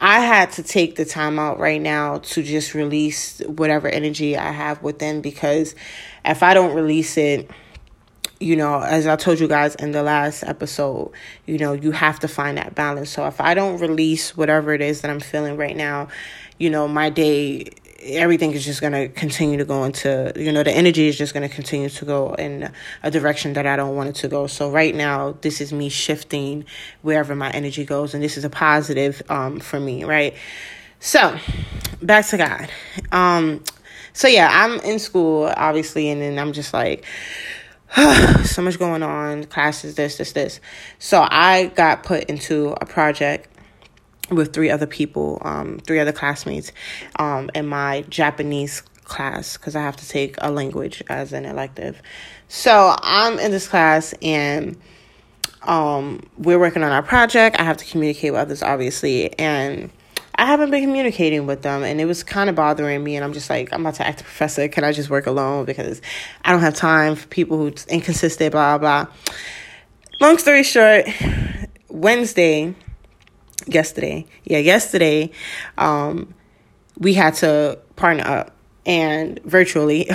i 0.00 0.20
had 0.20 0.52
to 0.52 0.62
take 0.62 0.96
the 0.96 1.04
time 1.04 1.38
out 1.38 1.58
right 1.58 1.80
now 1.80 2.18
to 2.18 2.42
just 2.42 2.74
release 2.74 3.40
whatever 3.40 3.88
energy 3.88 4.36
i 4.36 4.50
have 4.50 4.82
within 4.82 5.20
because 5.20 5.74
if 6.24 6.42
i 6.42 6.54
don't 6.54 6.74
release 6.74 7.16
it 7.16 7.50
you 8.38 8.56
know 8.56 8.80
as 8.80 9.06
i 9.06 9.16
told 9.16 9.40
you 9.40 9.48
guys 9.48 9.74
in 9.76 9.92
the 9.92 10.02
last 10.02 10.42
episode 10.44 11.12
you 11.46 11.58
know 11.58 11.72
you 11.72 11.90
have 11.90 12.18
to 12.20 12.28
find 12.28 12.58
that 12.58 12.74
balance. 12.74 13.10
So 13.10 13.26
if 13.26 13.40
i 13.40 13.54
don't 13.54 13.80
release 13.80 14.36
whatever 14.36 14.72
it 14.72 14.80
is 14.80 15.00
that 15.00 15.10
i'm 15.10 15.20
feeling 15.20 15.56
right 15.56 15.76
now 15.76 16.08
you 16.58 16.70
know 16.70 16.86
my 16.88 17.10
day 17.10 17.70
everything 18.04 18.52
is 18.52 18.64
just 18.64 18.80
going 18.80 18.92
to 18.92 19.08
continue 19.08 19.58
to 19.58 19.64
go 19.64 19.84
into, 19.84 20.32
you 20.36 20.52
know, 20.52 20.62
the 20.62 20.72
energy 20.72 21.08
is 21.08 21.16
just 21.16 21.32
going 21.32 21.48
to 21.48 21.54
continue 21.54 21.88
to 21.88 22.04
go 22.04 22.34
in 22.34 22.70
a 23.02 23.10
direction 23.10 23.52
that 23.54 23.66
I 23.66 23.76
don't 23.76 23.94
want 23.94 24.08
it 24.10 24.14
to 24.16 24.28
go. 24.28 24.46
So 24.46 24.70
right 24.70 24.94
now, 24.94 25.36
this 25.40 25.60
is 25.60 25.72
me 25.72 25.88
shifting 25.88 26.64
wherever 27.02 27.34
my 27.34 27.50
energy 27.50 27.84
goes, 27.84 28.14
and 28.14 28.22
this 28.22 28.36
is 28.36 28.44
a 28.44 28.50
positive 28.50 29.22
um, 29.28 29.60
for 29.60 29.78
me, 29.78 30.04
right? 30.04 30.34
So 31.00 31.38
back 32.02 32.26
to 32.26 32.36
God. 32.36 32.70
Um, 33.12 33.62
so 34.12 34.28
yeah, 34.28 34.48
I'm 34.50 34.80
in 34.80 34.98
school, 34.98 35.52
obviously, 35.56 36.10
and 36.10 36.20
then 36.20 36.38
I'm 36.38 36.52
just 36.52 36.72
like, 36.72 37.04
so 38.44 38.62
much 38.62 38.78
going 38.78 39.02
on, 39.02 39.44
classes, 39.44 39.94
this, 39.94 40.16
this, 40.16 40.32
this. 40.32 40.60
So 40.98 41.26
I 41.28 41.66
got 41.74 42.02
put 42.02 42.24
into 42.24 42.74
a 42.80 42.86
project 42.86 43.51
with 44.36 44.52
three 44.52 44.70
other 44.70 44.86
people, 44.86 45.38
um, 45.42 45.78
three 45.86 46.00
other 46.00 46.12
classmates, 46.12 46.72
um, 47.16 47.50
in 47.54 47.66
my 47.66 48.04
Japanese 48.08 48.82
class 49.04 49.56
because 49.56 49.76
I 49.76 49.82
have 49.82 49.96
to 49.96 50.08
take 50.08 50.36
a 50.38 50.50
language 50.50 51.02
as 51.08 51.32
an 51.32 51.44
elective. 51.44 52.00
So 52.48 52.96
I'm 53.00 53.38
in 53.38 53.50
this 53.50 53.68
class 53.68 54.14
and 54.22 54.76
um, 55.62 56.22
we're 56.38 56.58
working 56.58 56.82
on 56.82 56.92
our 56.92 57.02
project. 57.02 57.60
I 57.60 57.64
have 57.64 57.76
to 57.78 57.84
communicate 57.84 58.32
with 58.32 58.40
others, 58.40 58.62
obviously, 58.62 59.38
and 59.38 59.90
I 60.34 60.46
haven't 60.46 60.70
been 60.70 60.82
communicating 60.82 61.46
with 61.46 61.62
them, 61.62 61.84
and 61.84 62.00
it 62.00 62.06
was 62.06 62.24
kind 62.24 62.50
of 62.50 62.56
bothering 62.56 63.04
me. 63.04 63.16
And 63.16 63.24
I'm 63.24 63.32
just 63.32 63.48
like, 63.48 63.72
I'm 63.72 63.82
about 63.82 63.94
to 63.96 64.06
act 64.06 64.22
a 64.22 64.24
professor. 64.24 64.66
Can 64.66 64.82
I 64.82 64.90
just 64.90 65.08
work 65.08 65.26
alone 65.26 65.66
because 65.66 66.00
I 66.44 66.52
don't 66.52 66.62
have 66.62 66.74
time 66.74 67.14
for 67.14 67.28
people 67.28 67.58
who's 67.58 67.86
inconsistent, 67.86 68.52
blah 68.52 68.78
blah. 68.78 69.06
Long 70.20 70.38
story 70.38 70.62
short, 70.62 71.06
Wednesday 71.88 72.74
yesterday. 73.66 74.26
Yeah, 74.44 74.58
yesterday, 74.58 75.30
um, 75.78 76.34
we 76.98 77.14
had 77.14 77.34
to 77.34 77.78
partner 77.96 78.24
up 78.24 78.56
and 78.84 79.40
virtually, 79.44 80.10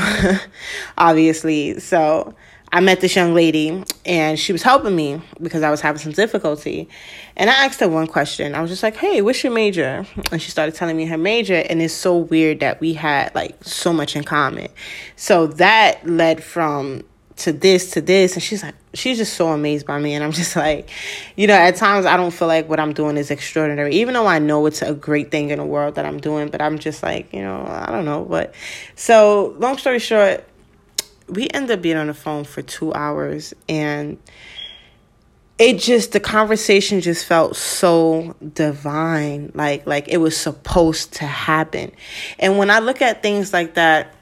obviously. 0.98 1.80
So 1.80 2.36
I 2.72 2.82
met 2.82 3.00
this 3.00 3.16
young 3.16 3.34
lady 3.34 3.84
and 4.06 4.38
she 4.38 4.52
was 4.52 4.62
helping 4.62 4.96
me 4.96 5.22
because 5.42 5.64
I 5.64 5.70
was 5.70 5.80
having 5.80 6.00
some 6.00 6.12
difficulty. 6.12 6.90
And 7.38 7.50
I 7.50 7.66
asked 7.66 7.80
her 7.80 7.88
one 7.88 8.08
question. 8.08 8.56
I 8.56 8.62
was 8.62 8.70
just 8.70 8.84
like, 8.84 8.98
hey, 8.98 9.22
what's 9.22 9.44
your 9.44 9.54
major? 9.54 10.06
And 10.32 10.42
she 10.42 10.52
started 10.52 10.76
telling 10.76 10.98
me 10.98 11.06
her 11.06 11.18
major. 11.18 11.56
And 11.70 11.82
it's 11.82 11.94
so 11.94 12.18
weird 12.18 12.60
that 12.60 12.82
we 12.82 12.94
had 12.94 13.34
like 13.34 13.64
so 13.64 13.94
much 13.94 14.16
in 14.16 14.24
common. 14.24 14.68
So 15.16 15.48
that 15.48 16.06
led 16.06 16.44
from 16.44 17.04
to 17.38 17.54
this 17.54 17.92
to 17.92 18.02
this. 18.02 18.34
And 18.34 18.44
she's 18.44 18.64
like 18.64 18.76
she's 18.94 19.18
just 19.18 19.34
so 19.34 19.50
amazed 19.50 19.86
by 19.86 20.00
me. 20.00 20.14
And 20.14 20.24
i'm 20.24 20.32
just 20.32 20.56
like 20.68 20.90
you 21.36 21.48
know 21.48 21.54
at 21.54 21.76
times 21.76 22.06
i 22.06 22.18
don't 22.18 22.32
feel 22.32 22.48
like 22.48 22.68
what 22.68 22.80
i'm 22.80 22.94
doing 22.94 23.18
is 23.18 23.32
extraordinary 23.32 23.96
even 23.96 24.14
though 24.14 24.28
i 24.28 24.40
know 24.40 24.66
it's 24.66 24.82
a 24.82 24.94
great 24.94 25.32
thing 25.32 25.50
in 25.50 25.60
the 25.60 25.66
world 25.66 25.96
that 25.96 26.06
i'm 26.06 26.20
doing 26.20 26.50
but 26.50 26.62
i'm 26.62 26.80
just 26.80 27.04
like 27.04 27.34
you 27.34 27.42
know 27.42 27.66
i 27.66 27.92
don't 27.92 28.06
know. 28.06 28.26
But 28.26 28.54
so 28.96 29.56
long 29.60 29.78
story 29.78 30.00
short 30.00 30.44
we 31.28 31.50
end 31.50 31.70
up 31.70 31.82
being 31.82 31.98
on 31.98 32.08
the 32.08 32.14
phone 32.14 32.44
for 32.44 32.62
two 32.62 32.94
hours 32.94 33.54
and 33.68 34.18
it 35.60 35.80
just 35.80 36.12
the 36.12 36.20
conversation 36.20 37.02
just 37.02 37.26
felt 37.26 37.56
so 37.56 38.36
divine. 38.54 39.52
Like 39.56 39.88
like 39.88 40.08
it 40.08 40.18
was 40.18 40.38
supposed 40.38 41.14
to 41.14 41.26
happen. 41.26 41.92
And 42.40 42.58
when 42.58 42.70
i 42.70 42.80
look 42.80 43.02
at 43.02 43.24
things 43.24 43.54
like 43.54 43.74
that 43.74 44.14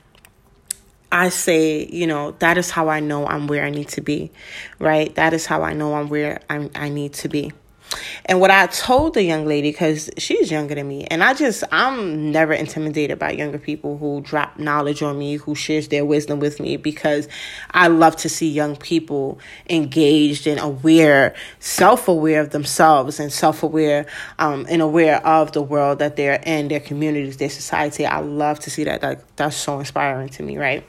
I 1.12 1.30
say, 1.30 1.86
you 1.86 2.08
know, 2.08 2.32
that 2.40 2.58
is 2.58 2.70
how 2.70 2.90
I 2.90 3.00
know 3.00 3.26
I'm 3.28 3.48
where 3.48 3.64
I 3.64 3.70
need 3.70 3.90
to 3.90 4.02
be, 4.02 4.32
right? 4.80 5.14
That 5.16 5.34
is 5.34 5.46
how 5.46 5.64
I 5.64 5.74
know 5.74 5.96
I'm 5.96 6.10
where 6.10 6.42
I'm, 6.50 6.70
I 6.76 6.90
need 6.90 7.14
to 7.14 7.30
be. 7.30 7.52
And 8.26 8.40
what 8.40 8.52
I 8.52 8.68
told 8.68 9.14
the 9.14 9.24
young 9.24 9.46
lady, 9.46 9.72
because 9.72 10.10
she's 10.18 10.52
younger 10.52 10.76
than 10.76 10.88
me, 10.88 11.06
and 11.06 11.24
I 11.24 11.34
just, 11.34 11.64
I'm 11.72 12.32
never 12.32 12.54
intimidated 12.54 13.20
by 13.20 13.32
younger 13.32 13.58
people 13.58 13.98
who 13.98 14.22
drop 14.22 14.58
knowledge 14.58 15.02
on 15.02 15.18
me, 15.18 15.36
who 15.36 15.56
shares 15.56 15.88
their 15.90 16.06
wisdom 16.06 16.40
with 16.40 16.60
me, 16.60 16.78
because 16.78 17.28
I 17.72 17.88
love 17.88 18.16
to 18.18 18.30
see 18.30 18.50
young 18.50 18.76
people 18.76 19.40
engaged 19.70 20.48
and 20.48 20.60
aware, 20.60 21.36
self 21.60 22.08
aware 22.08 22.42
of 22.42 22.52
themselves 22.52 23.20
and 23.20 23.32
self 23.32 23.64
aware 23.64 24.06
um, 24.40 24.66
and 24.70 24.82
aware 24.82 25.26
of 25.26 25.52
the 25.52 25.62
world 25.62 26.00
that 26.00 26.16
they're 26.16 26.42
in, 26.46 26.68
their 26.68 26.80
communities, 26.80 27.38
their 27.38 27.50
society. 27.50 28.06
I 28.06 28.20
love 28.20 28.60
to 28.62 28.70
see 28.70 28.84
that. 28.86 29.04
Like, 29.04 29.36
that's 29.36 29.56
so 29.56 29.80
inspiring 29.80 30.30
to 30.30 30.44
me, 30.44 30.58
right? 30.58 30.86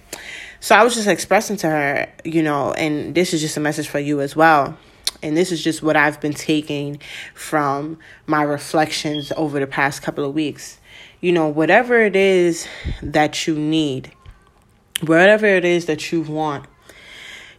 So 0.60 0.74
I 0.74 0.82
was 0.82 0.94
just 0.94 1.06
expressing 1.06 1.56
to 1.58 1.68
her, 1.68 2.08
you 2.24 2.42
know, 2.42 2.72
and 2.72 3.14
this 3.14 3.34
is 3.34 3.40
just 3.40 3.56
a 3.56 3.60
message 3.60 3.88
for 3.88 3.98
you 3.98 4.20
as 4.20 4.34
well 4.34 4.76
and 5.26 5.36
this 5.36 5.50
is 5.50 5.62
just 5.62 5.82
what 5.82 5.96
I've 5.96 6.20
been 6.20 6.34
taking 6.34 7.00
from 7.34 7.98
my 8.26 8.42
reflections 8.42 9.32
over 9.36 9.58
the 9.58 9.66
past 9.66 10.02
couple 10.02 10.24
of 10.24 10.34
weeks. 10.34 10.78
You 11.20 11.32
know, 11.32 11.48
whatever 11.48 12.00
it 12.00 12.14
is 12.14 12.66
that 13.02 13.46
you 13.46 13.56
need, 13.56 14.12
whatever 15.02 15.46
it 15.46 15.64
is 15.64 15.86
that 15.86 16.12
you 16.12 16.22
want, 16.22 16.66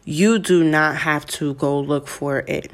you 0.06 0.40
do 0.40 0.64
not 0.64 0.96
have 0.98 1.26
to 1.26 1.54
go 1.56 1.80
look 1.80 2.08
for 2.08 2.40
it. 2.48 2.72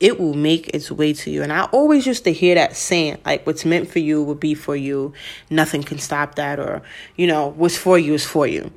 it 0.00 0.18
will 0.18 0.34
make 0.34 0.68
its 0.68 0.90
way 0.90 1.12
to 1.12 1.30
you. 1.30 1.42
And 1.42 1.52
I 1.52 1.64
always 1.64 2.06
used 2.06 2.24
to 2.24 2.32
hear 2.32 2.54
that 2.54 2.74
saying, 2.74 3.18
like, 3.26 3.46
what's 3.46 3.66
meant 3.66 3.90
for 3.90 3.98
you 3.98 4.22
will 4.22 4.34
be 4.34 4.54
for 4.54 4.74
you. 4.74 5.12
Nothing 5.50 5.82
can 5.82 5.98
stop 5.98 6.36
that. 6.36 6.58
Or, 6.58 6.82
you 7.16 7.26
know, 7.26 7.48
what's 7.48 7.76
for 7.76 7.98
you 7.98 8.14
is 8.14 8.24
for 8.24 8.46
you. 8.46 8.72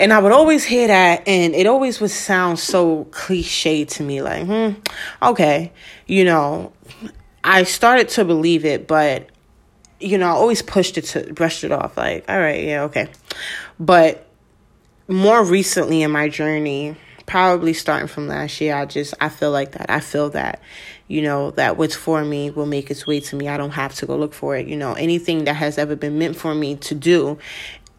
And 0.00 0.14
I 0.14 0.18
would 0.18 0.32
always 0.32 0.64
hear 0.64 0.86
that, 0.86 1.28
and 1.28 1.54
it 1.54 1.66
always 1.66 2.00
would 2.00 2.10
sound 2.10 2.58
so 2.58 3.04
cliche 3.10 3.84
to 3.84 4.02
me 4.02 4.22
like, 4.22 4.46
hmm, 4.46 4.70
okay, 5.22 5.72
you 6.06 6.24
know, 6.24 6.72
I 7.44 7.64
started 7.64 8.08
to 8.10 8.24
believe 8.24 8.64
it, 8.64 8.88
but, 8.88 9.28
you 10.00 10.16
know, 10.16 10.26
I 10.26 10.30
always 10.30 10.62
pushed 10.62 10.96
it 10.96 11.02
to, 11.02 11.34
brushed 11.34 11.64
it 11.64 11.70
off 11.70 11.98
like, 11.98 12.24
all 12.30 12.38
right, 12.38 12.64
yeah, 12.64 12.84
okay. 12.84 13.08
But 13.78 14.26
more 15.06 15.44
recently 15.44 16.02
in 16.02 16.10
my 16.10 16.30
journey, 16.30 16.96
probably 17.30 17.72
starting 17.72 18.08
from 18.08 18.26
last 18.26 18.60
year, 18.60 18.74
I 18.74 18.86
just 18.86 19.14
I 19.20 19.28
feel 19.28 19.52
like 19.52 19.72
that. 19.72 19.88
I 19.88 20.00
feel 20.00 20.30
that, 20.30 20.60
you 21.06 21.22
know, 21.22 21.52
that 21.52 21.76
what's 21.76 21.94
for 21.94 22.24
me 22.24 22.50
will 22.50 22.66
make 22.66 22.90
its 22.90 23.06
way 23.06 23.20
to 23.20 23.36
me. 23.36 23.48
I 23.48 23.56
don't 23.56 23.70
have 23.70 23.94
to 23.96 24.06
go 24.06 24.16
look 24.16 24.34
for 24.34 24.56
it. 24.56 24.66
You 24.66 24.76
know, 24.76 24.94
anything 24.94 25.44
that 25.44 25.54
has 25.54 25.78
ever 25.78 25.94
been 25.94 26.18
meant 26.18 26.36
for 26.36 26.56
me 26.56 26.74
to 26.76 26.94
do. 26.94 27.38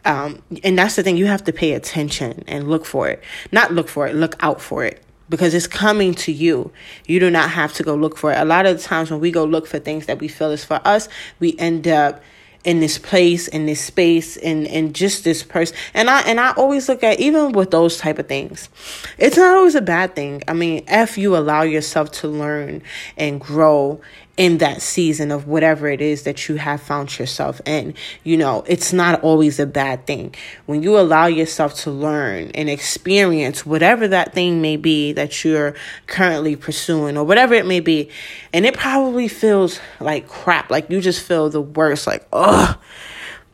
Um, 0.05 0.41
and 0.63 0.77
that's 0.77 0.96
the 0.96 1.03
thing, 1.03 1.17
you 1.17 1.27
have 1.27 1.43
to 1.43 1.53
pay 1.53 1.74
attention 1.74 2.43
and 2.48 2.70
look 2.70 2.86
for 2.86 3.08
it. 3.08 3.24
Not 3.51 3.74
look 3.74 3.88
for 3.88 4.08
it, 4.08 4.15
look 4.15 4.36
out 4.39 4.62
for 4.62 4.84
it 4.84 5.03
because 5.29 5.53
it's 5.53 5.67
coming 5.67 6.13
to 6.13 6.31
you. 6.31 6.72
You 7.05 7.20
do 7.20 7.31
not 7.31 7.50
have 7.51 7.74
to 7.74 7.84
go 7.84 7.96
look 7.96 8.17
for 8.17 8.31
it. 8.31 8.38
A 8.38 8.46
lot 8.46 8.65
of 8.65 8.81
times 8.81 9.10
when 9.10 9.20
we 9.20 9.31
go 9.31 9.46
look 9.46 9.65
for 9.65 9.79
things 9.79 10.05
that 10.08 10.20
we 10.20 10.27
feel 10.27 10.51
is 10.51 10.65
for 10.65 10.81
us, 10.86 11.08
we 11.39 11.55
end 11.58 11.88
up 11.88 12.22
in 12.63 12.79
this 12.79 13.00
place 13.00 13.48
in 13.48 13.65
this 13.65 13.81
space 13.81 14.38
and 14.38 14.67
and 14.67 14.93
just 14.93 15.24
this 15.24 15.41
person 15.41 15.75
and 15.96 16.10
i 16.10 16.22
and 16.22 16.39
i 16.39 16.51
always 16.51 16.88
look 16.88 17.03
at 17.03 17.20
even 17.20 17.51
with 17.53 17.72
those 17.72 17.98
type 17.98 18.20
of 18.20 18.27
things 18.27 18.70
it's 19.17 19.36
not 19.36 19.58
always 19.58 19.74
a 19.74 19.81
bad 19.81 20.15
thing 20.15 20.43
i 20.48 20.53
mean 20.53 20.84
if 20.88 21.17
you 21.17 21.36
allow 21.36 21.63
yourself 21.63 22.12
to 22.12 22.27
learn 22.27 22.81
and 23.17 23.41
grow 23.41 24.00
in 24.38 24.59
that 24.59 24.81
season 24.81 25.31
of 25.31 25.47
whatever 25.47 25.88
it 25.88 26.01
is 26.01 26.23
that 26.23 26.47
you 26.47 26.55
have 26.55 26.81
found 26.81 27.19
yourself 27.19 27.61
in. 27.65 27.93
You 28.23 28.38
know, 28.38 28.63
it's 28.67 28.93
not 28.93 29.21
always 29.23 29.59
a 29.59 29.65
bad 29.65 30.07
thing. 30.07 30.33
When 30.65 30.81
you 30.83 30.97
allow 30.97 31.27
yourself 31.27 31.75
to 31.81 31.91
learn 31.91 32.51
and 32.55 32.69
experience 32.69 33.65
whatever 33.65 34.07
that 34.07 34.33
thing 34.33 34.61
may 34.61 34.77
be 34.77 35.13
that 35.13 35.43
you're 35.43 35.75
currently 36.07 36.55
pursuing 36.55 37.17
or 37.17 37.23
whatever 37.23 37.53
it 37.53 37.65
may 37.65 37.81
be, 37.81 38.09
and 38.53 38.65
it 38.65 38.75
probably 38.75 39.27
feels 39.27 39.79
like 40.00 40.27
crap, 40.27 40.71
like 40.71 40.89
you 40.89 41.01
just 41.01 41.21
feel 41.21 41.50
the 41.50 41.61
worst, 41.61 42.07
like, 42.07 42.25
ugh. 42.31 42.77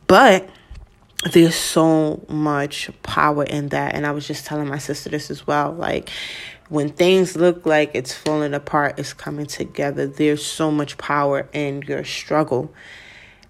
But 0.06 0.48
there's 1.32 1.56
so 1.56 2.24
much 2.28 2.90
power 3.02 3.42
in 3.42 3.68
that. 3.70 3.94
And 3.94 4.06
I 4.06 4.12
was 4.12 4.26
just 4.26 4.46
telling 4.46 4.68
my 4.68 4.78
sister 4.78 5.10
this 5.10 5.30
as 5.30 5.46
well. 5.46 5.72
Like, 5.72 6.10
when 6.68 6.90
things 6.90 7.36
look 7.36 7.64
like 7.64 7.92
it's 7.94 8.12
falling 8.12 8.54
apart, 8.54 8.98
it's 8.98 9.14
coming 9.14 9.46
together. 9.46 10.06
There's 10.06 10.44
so 10.44 10.70
much 10.70 10.98
power 10.98 11.48
in 11.52 11.82
your 11.82 12.04
struggle. 12.04 12.72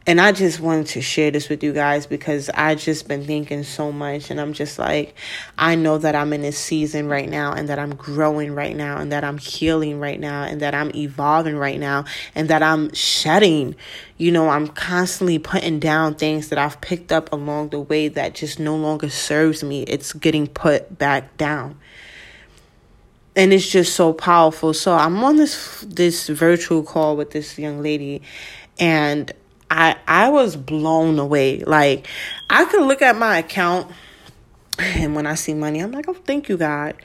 And 0.07 0.23
I 0.23 0.33
just 0.33 0.59
wanted 0.59 0.87
to 0.87 1.03
share 1.03 1.31
this 1.31 1.51
with 1.51 1.63
you 1.63 1.75
guys 1.75 2.07
because 2.07 2.49
I 2.49 2.77
just 2.77 3.09
been 3.09 3.27
thinking 3.27 3.63
so 3.63 3.93
much 3.93 4.31
and 4.31 4.41
I'm 4.41 4.55
just 4.55 4.79
like 4.79 5.15
I 5.59 5.75
know 5.75 5.99
that 5.99 6.15
I'm 6.15 6.33
in 6.33 6.41
this 6.41 6.57
season 6.57 7.09
right 7.09 7.29
now 7.29 7.53
and 7.53 7.69
that 7.69 7.79
I'm 7.79 7.95
growing 7.95 8.55
right 8.55 8.75
now 8.75 8.97
and 8.97 9.13
that 9.13 9.23
I'm 9.23 9.37
healing 9.37 10.01
right 10.01 10.19
now 10.19 10.45
and 10.45 10.63
that 10.63 10.75
I'm 10.75 10.91
evolving 10.97 11.59
right 11.59 11.79
now 11.79 12.07
and 12.35 12.49
that 12.49 12.63
I'm 12.63 12.91
shedding. 12.95 13.77
You 14.17 14.33
know, 14.33 14.49
I'm 14.49 14.69
constantly 14.69 15.39
putting 15.39 15.79
down 15.79 16.15
things 16.15 16.49
that 16.49 16.59
I've 16.59 16.81
picked 16.81 17.13
up 17.13 17.31
along 17.31 17.69
the 17.69 17.81
way 17.81 18.09
that 18.09 18.35
just 18.35 18.59
no 18.59 18.77
longer 18.77 19.11
serves 19.11 19.63
me. 19.63 19.83
It's 19.83 20.15
getting 20.15 20.47
put 20.47 20.97
back 20.97 21.37
down 21.37 21.79
and 23.39 23.53
it's 23.53 23.69
just 23.69 23.95
so 23.95 24.13
powerful. 24.13 24.75
So 24.75 24.93
I'm 24.93 25.23
on 25.23 25.37
this 25.37 25.83
this 25.89 26.29
virtual 26.29 26.83
call 26.83 27.17
with 27.17 27.31
this 27.31 27.57
young 27.57 27.81
lady 27.81 28.21
and 28.81 29.31
I 29.71 29.97
I 30.09 30.29
was 30.29 30.57
blown 30.57 31.21
away. 31.21 31.61
Like 31.61 32.09
I 32.51 32.65
could 32.65 32.85
look 32.85 33.01
at 33.01 33.17
my 33.17 33.39
account 33.39 33.91
and 34.81 35.15
when 35.15 35.27
I 35.27 35.37
see 35.37 35.55
money, 35.55 35.79
I'm 35.79 35.93
like, 35.93 36.09
"Oh, 36.09 36.15
thank 36.15 36.49
you, 36.49 36.57
God." 36.57 36.97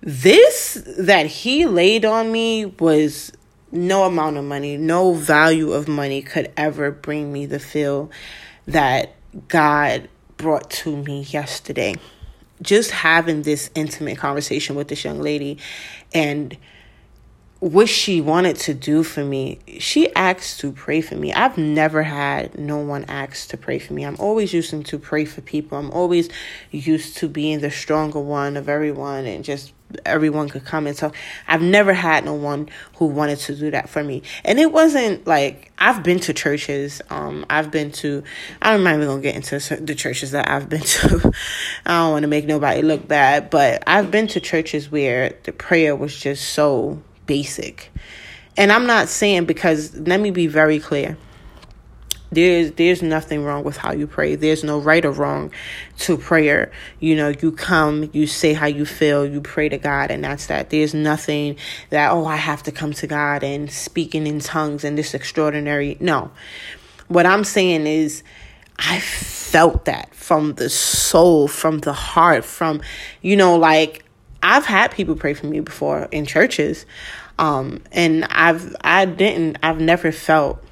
This 0.00 0.80
that 0.98 1.26
he 1.26 1.66
laid 1.66 2.04
on 2.04 2.30
me 2.30 2.66
was 2.66 3.32
no 3.72 4.04
amount 4.04 4.36
of 4.36 4.44
money, 4.44 4.76
no 4.76 5.14
value 5.14 5.72
of 5.72 5.88
money 5.88 6.22
could 6.22 6.52
ever 6.56 6.92
bring 6.92 7.32
me 7.32 7.44
the 7.44 7.58
feel 7.58 8.08
that 8.68 9.16
God 9.48 10.08
brought 10.36 10.70
to 10.70 10.96
me 10.96 11.22
yesterday 11.22 11.96
just 12.62 12.90
having 12.90 13.42
this 13.42 13.70
intimate 13.74 14.18
conversation 14.18 14.76
with 14.76 14.88
this 14.88 15.04
young 15.04 15.20
lady 15.20 15.58
and 16.12 16.56
what 17.58 17.88
she 17.88 18.20
wanted 18.20 18.56
to 18.56 18.74
do 18.74 19.02
for 19.02 19.24
me, 19.24 19.58
she 19.78 20.14
asked 20.14 20.60
to 20.60 20.72
pray 20.72 21.00
for 21.00 21.14
me. 21.14 21.32
I've 21.32 21.56
never 21.56 22.02
had 22.02 22.58
no 22.58 22.78
one 22.78 23.04
ask 23.08 23.48
to 23.48 23.56
pray 23.56 23.78
for 23.78 23.94
me. 23.94 24.04
I'm 24.04 24.16
always 24.18 24.52
used 24.52 24.84
to 24.84 24.98
pray 24.98 25.24
for 25.24 25.40
people. 25.40 25.78
I'm 25.78 25.90
always 25.90 26.28
used 26.70 27.16
to 27.18 27.28
being 27.28 27.60
the 27.60 27.70
stronger 27.70 28.20
one 28.20 28.56
of 28.56 28.68
everyone 28.68 29.24
and 29.24 29.42
just 29.42 29.72
everyone 30.04 30.48
could 30.48 30.64
come 30.64 30.86
and 30.86 30.96
talk. 30.96 31.14
I've 31.46 31.62
never 31.62 31.92
had 31.92 32.24
no 32.24 32.34
one 32.34 32.68
who 32.96 33.06
wanted 33.06 33.38
to 33.40 33.54
do 33.54 33.70
that 33.70 33.88
for 33.88 34.02
me. 34.02 34.22
And 34.44 34.58
it 34.58 34.72
wasn't 34.72 35.26
like 35.26 35.72
I've 35.78 36.02
been 36.02 36.20
to 36.20 36.32
churches. 36.32 37.02
Um, 37.10 37.46
I've 37.48 37.70
been 37.70 37.92
to. 37.92 38.22
I'm 38.60 38.82
not 38.82 38.94
even 38.94 39.06
gonna 39.06 39.22
get 39.22 39.36
into 39.36 39.76
the 39.76 39.94
churches 39.94 40.32
that 40.32 40.50
I've 40.50 40.68
been 40.68 40.80
to. 40.82 41.32
I 41.84 41.98
don't 42.00 42.12
want 42.12 42.22
to 42.22 42.28
make 42.28 42.46
nobody 42.46 42.82
look 42.82 43.06
bad, 43.06 43.50
but 43.50 43.82
I've 43.86 44.10
been 44.10 44.26
to 44.28 44.40
churches 44.40 44.90
where 44.90 45.34
the 45.44 45.52
prayer 45.52 45.94
was 45.94 46.18
just 46.18 46.50
so 46.50 47.02
basic. 47.26 47.90
And 48.56 48.72
I'm 48.72 48.86
not 48.86 49.08
saying 49.08 49.44
because 49.44 49.94
let 49.96 50.18
me 50.18 50.30
be 50.30 50.46
very 50.46 50.80
clear 50.80 51.18
there's 52.30 52.72
there's 52.72 53.02
nothing 53.02 53.44
wrong 53.44 53.62
with 53.62 53.76
how 53.76 53.92
you 53.92 54.06
pray. 54.06 54.34
There's 54.34 54.64
no 54.64 54.78
right 54.78 55.04
or 55.04 55.12
wrong 55.12 55.52
to 55.98 56.16
prayer. 56.16 56.72
You 56.98 57.14
know 57.16 57.28
you 57.28 57.52
come 57.52 58.10
you 58.12 58.26
say 58.26 58.52
how 58.52 58.66
you 58.66 58.84
feel 58.84 59.24
you 59.24 59.40
pray 59.40 59.68
to 59.68 59.78
god 59.78 60.10
and 60.10 60.24
that's 60.24 60.46
that. 60.46 60.70
There's 60.70 60.94
nothing 60.94 61.56
that 61.90 62.10
oh 62.10 62.26
i 62.26 62.36
have 62.36 62.62
to 62.64 62.72
come 62.72 62.92
to 62.94 63.06
god 63.06 63.44
and 63.44 63.70
speaking 63.70 64.26
in 64.26 64.40
tongues 64.40 64.84
and 64.84 64.98
this 64.98 65.14
extraordinary 65.14 65.96
no. 66.00 66.30
What 67.08 67.26
i'm 67.26 67.44
saying 67.44 67.86
is 67.86 68.24
i 68.78 68.98
felt 68.98 69.84
that 69.84 70.14
from 70.14 70.54
the 70.54 70.68
soul 70.68 71.46
from 71.46 71.78
the 71.78 71.92
heart 71.92 72.44
from 72.44 72.82
you 73.22 73.36
know 73.36 73.56
like 73.56 74.04
i've 74.42 74.66
had 74.66 74.90
people 74.90 75.14
pray 75.14 75.32
for 75.32 75.46
me 75.46 75.60
before 75.60 76.08
in 76.10 76.26
churches 76.26 76.84
um 77.38 77.80
and 77.92 78.24
i've 78.24 78.74
i 78.82 79.04
didn't 79.04 79.56
i've 79.62 79.80
never 79.80 80.10
felt 80.10 80.62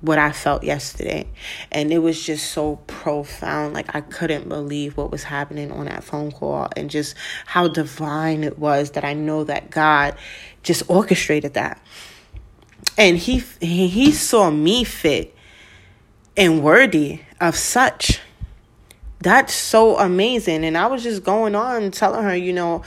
what 0.00 0.18
I 0.18 0.32
felt 0.32 0.62
yesterday. 0.62 1.26
And 1.72 1.92
it 1.92 1.98
was 1.98 2.24
just 2.24 2.52
so 2.52 2.76
profound. 2.86 3.74
Like 3.74 3.94
I 3.94 4.00
couldn't 4.00 4.48
believe 4.48 4.96
what 4.96 5.10
was 5.10 5.24
happening 5.24 5.72
on 5.72 5.86
that 5.86 6.04
phone 6.04 6.30
call 6.30 6.68
and 6.76 6.88
just 6.88 7.16
how 7.46 7.68
divine 7.68 8.44
it 8.44 8.58
was 8.58 8.92
that 8.92 9.04
I 9.04 9.14
know 9.14 9.44
that 9.44 9.70
God 9.70 10.16
just 10.62 10.82
orchestrated 10.88 11.54
that. 11.54 11.80
And 12.96 13.16
he 13.16 13.42
he 13.60 14.12
saw 14.12 14.50
me 14.50 14.84
fit 14.84 15.34
and 16.36 16.62
worthy 16.62 17.20
of 17.40 17.56
such. 17.56 18.20
That's 19.20 19.52
so 19.52 19.98
amazing. 19.98 20.64
And 20.64 20.78
I 20.78 20.86
was 20.86 21.02
just 21.02 21.24
going 21.24 21.56
on 21.56 21.90
telling 21.90 22.22
her, 22.22 22.36
you 22.36 22.52
know, 22.52 22.82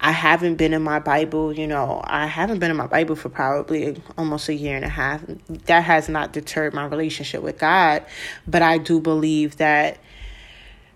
I 0.00 0.12
haven't 0.12 0.56
been 0.56 0.72
in 0.72 0.82
my 0.82 1.00
Bible, 1.00 1.52
you 1.52 1.66
know, 1.66 2.00
I 2.04 2.26
haven't 2.26 2.60
been 2.60 2.70
in 2.70 2.76
my 2.76 2.86
Bible 2.86 3.16
for 3.16 3.28
probably 3.28 4.00
almost 4.16 4.48
a 4.48 4.54
year 4.54 4.76
and 4.76 4.84
a 4.84 4.88
half. 4.88 5.22
That 5.66 5.82
has 5.82 6.08
not 6.08 6.32
deterred 6.32 6.72
my 6.72 6.86
relationship 6.86 7.42
with 7.42 7.58
God, 7.58 8.04
but 8.46 8.62
I 8.62 8.78
do 8.78 9.00
believe 9.00 9.56
that 9.56 9.98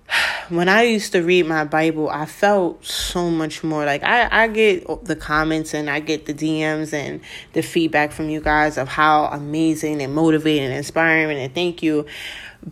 when 0.48 0.68
I 0.68 0.82
used 0.82 1.12
to 1.12 1.22
read 1.22 1.46
my 1.46 1.64
Bible, 1.64 2.08
I 2.10 2.26
felt 2.26 2.84
so 2.84 3.28
much 3.28 3.64
more 3.64 3.84
like 3.84 4.02
I, 4.02 4.44
I 4.44 4.48
get 4.48 5.04
the 5.04 5.16
comments 5.16 5.74
and 5.74 5.90
I 5.90 6.00
get 6.00 6.26
the 6.26 6.34
DMs 6.34 6.92
and 6.92 7.20
the 7.54 7.62
feedback 7.62 8.12
from 8.12 8.28
you 8.28 8.40
guys 8.40 8.78
of 8.78 8.88
how 8.88 9.24
amazing 9.26 10.00
and 10.00 10.14
motivating 10.14 10.64
and 10.64 10.74
inspiring 10.74 11.38
and 11.38 11.54
thank 11.54 11.82
you. 11.82 12.06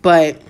But 0.00 0.40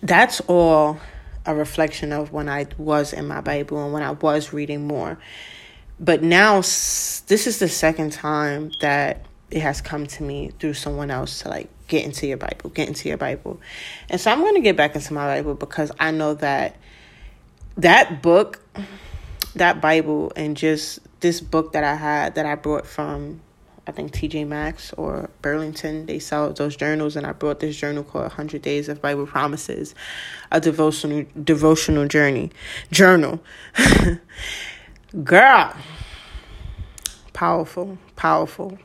that's 0.00 0.40
all 0.42 1.00
a 1.46 1.54
reflection 1.54 2.12
of 2.12 2.32
when 2.32 2.48
I 2.48 2.66
was 2.76 3.12
in 3.12 3.26
my 3.26 3.40
Bible 3.40 3.82
and 3.82 3.92
when 3.92 4.02
I 4.02 4.12
was 4.12 4.52
reading 4.52 4.86
more. 4.86 5.18
But 5.98 6.22
now, 6.22 6.56
this 6.58 7.46
is 7.46 7.58
the 7.58 7.68
second 7.68 8.12
time 8.12 8.70
that 8.80 9.24
it 9.50 9.62
has 9.62 9.80
come 9.80 10.06
to 10.06 10.22
me 10.22 10.52
through 10.58 10.74
someone 10.74 11.10
else 11.10 11.40
to 11.40 11.48
like 11.48 11.68
get 11.88 12.04
into 12.04 12.26
your 12.26 12.36
Bible, 12.36 12.70
get 12.70 12.88
into 12.88 13.08
your 13.08 13.16
Bible. 13.16 13.60
And 14.10 14.20
so 14.20 14.30
I'm 14.30 14.40
going 14.40 14.54
to 14.54 14.60
get 14.60 14.76
back 14.76 14.94
into 14.94 15.14
my 15.14 15.26
Bible 15.26 15.54
because 15.54 15.92
I 15.98 16.10
know 16.10 16.34
that 16.34 16.76
that 17.76 18.22
book, 18.22 18.60
that 19.54 19.80
Bible, 19.80 20.32
and 20.36 20.56
just 20.56 20.98
this 21.20 21.40
book 21.40 21.72
that 21.72 21.84
I 21.84 21.94
had 21.94 22.34
that 22.34 22.46
I 22.46 22.56
brought 22.56 22.86
from 22.86 23.40
I 23.86 23.92
think 23.92 24.12
TJ 24.12 24.46
Maxx 24.48 24.92
or 24.94 25.30
Burlington, 25.42 26.06
they 26.06 26.18
sell 26.18 26.52
those 26.52 26.74
journals, 26.74 27.14
and 27.14 27.26
I 27.26 27.32
brought 27.32 27.60
this 27.60 27.76
journal 27.76 28.02
called 28.02 28.24
100 28.24 28.60
Days 28.62 28.88
of 28.88 29.00
Bible 29.00 29.26
Promises, 29.26 29.94
a 30.50 30.60
devotional 30.60 31.24
devotional 31.42 32.08
journey 32.08 32.50
journal. 32.90 33.40
Girl, 35.24 35.72
Powerful, 37.36 37.98
powerful. 38.16 38.78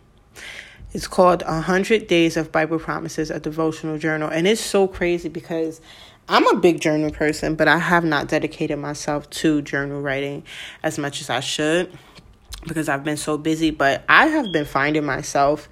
It's 0.91 1.07
called 1.07 1.41
100 1.43 2.07
Days 2.07 2.35
of 2.35 2.51
Bible 2.51 2.79
Promises, 2.79 3.31
a 3.31 3.39
devotional 3.39 3.97
journal. 3.97 4.27
And 4.27 4.45
it's 4.45 4.59
so 4.59 4.89
crazy 4.89 5.29
because 5.29 5.79
I'm 6.27 6.45
a 6.47 6.59
big 6.59 6.81
journal 6.81 7.11
person, 7.11 7.55
but 7.55 7.69
I 7.69 7.77
have 7.77 8.03
not 8.03 8.27
dedicated 8.27 8.77
myself 8.77 9.29
to 9.29 9.61
journal 9.61 10.01
writing 10.01 10.43
as 10.83 10.99
much 10.99 11.21
as 11.21 11.29
I 11.29 11.39
should 11.39 11.97
because 12.63 12.89
I've 12.89 13.03
been 13.03 13.17
so 13.17 13.37
busy. 13.37 13.71
But 13.71 14.03
I 14.09 14.27
have 14.27 14.51
been 14.51 14.65
finding 14.65 15.05
myself 15.05 15.69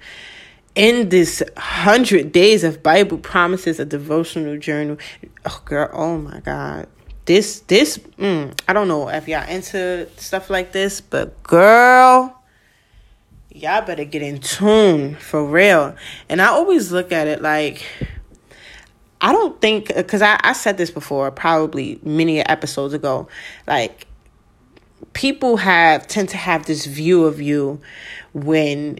in 0.74 1.08
this 1.08 1.42
100 1.56 2.32
Days 2.32 2.64
of 2.64 2.82
Bible 2.82 3.18
Promises, 3.18 3.80
a 3.80 3.84
devotional 3.84 4.58
journal. 4.58 4.96
Oh, 5.44 5.62
girl, 5.64 5.90
oh 5.92 6.18
my 6.18 6.40
God. 6.40 6.86
This, 7.26 7.60
this, 7.60 7.98
mm, 8.18 8.58
I 8.66 8.72
don't 8.72 8.88
know 8.88 9.08
if 9.08 9.28
y'all 9.28 9.48
into 9.48 10.08
stuff 10.16 10.50
like 10.50 10.72
this, 10.72 11.00
but 11.00 11.42
girl 11.42 12.40
y'all 13.52 13.84
better 13.84 14.04
get 14.04 14.22
in 14.22 14.40
tune 14.40 15.16
for 15.16 15.44
real. 15.44 15.94
And 16.28 16.40
I 16.40 16.46
always 16.46 16.92
look 16.92 17.12
at 17.12 17.26
it 17.26 17.42
like, 17.42 17.84
I 19.20 19.32
don't 19.32 19.60
think, 19.60 19.94
because 19.94 20.22
I, 20.22 20.38
I 20.42 20.52
said 20.52 20.78
this 20.78 20.90
before, 20.90 21.30
probably 21.30 21.98
many 22.02 22.40
episodes 22.40 22.94
ago, 22.94 23.28
like, 23.66 24.06
people 25.12 25.58
have 25.58 26.06
tend 26.06 26.28
to 26.30 26.36
have 26.36 26.66
this 26.66 26.86
view 26.86 27.24
of 27.24 27.40
you 27.40 27.80
when 28.32 28.98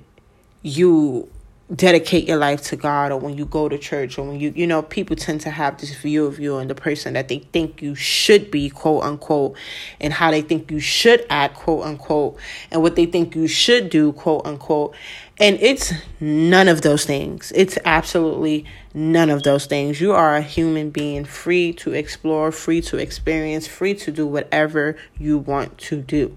you 0.62 1.28
dedicate 1.74 2.26
your 2.26 2.36
life 2.36 2.62
to 2.62 2.76
God 2.76 3.12
or 3.12 3.20
when 3.20 3.36
you 3.36 3.44
go 3.44 3.68
to 3.68 3.78
church 3.78 4.18
or 4.18 4.26
when 4.26 4.40
you 4.40 4.52
you 4.56 4.66
know 4.66 4.82
people 4.82 5.14
tend 5.14 5.40
to 5.42 5.50
have 5.50 5.78
this 5.78 5.94
view 5.94 6.26
of 6.26 6.40
you 6.40 6.58
and 6.58 6.68
the 6.68 6.74
person 6.74 7.14
that 7.14 7.28
they 7.28 7.38
think 7.38 7.80
you 7.80 7.94
should 7.94 8.50
be 8.50 8.68
quote 8.68 9.04
unquote 9.04 9.56
and 10.00 10.12
how 10.12 10.30
they 10.30 10.42
think 10.42 10.70
you 10.70 10.80
should 10.80 11.24
act 11.30 11.54
quote 11.54 11.84
unquote 11.84 12.36
and 12.72 12.82
what 12.82 12.96
they 12.96 13.06
think 13.06 13.36
you 13.36 13.46
should 13.46 13.88
do 13.88 14.12
quote 14.12 14.44
unquote. 14.44 14.94
And 15.38 15.58
it's 15.60 15.92
none 16.18 16.68
of 16.68 16.82
those 16.82 17.04
things. 17.04 17.52
It's 17.54 17.78
absolutely 17.84 18.66
none 18.92 19.31
of 19.31 19.42
those 19.42 19.66
things 19.66 20.00
you 20.00 20.12
are 20.12 20.37
a 20.37 20.42
human 20.42 20.90
being 20.90 21.24
free 21.24 21.72
to 21.72 21.92
explore 21.92 22.50
free 22.50 22.81
to 22.81 22.96
experience 22.96 23.66
free 23.66 23.94
to 23.94 24.11
do 24.11 24.26
whatever 24.26 24.96
you 25.18 25.38
want 25.38 25.76
to 25.79 26.00
do 26.00 26.37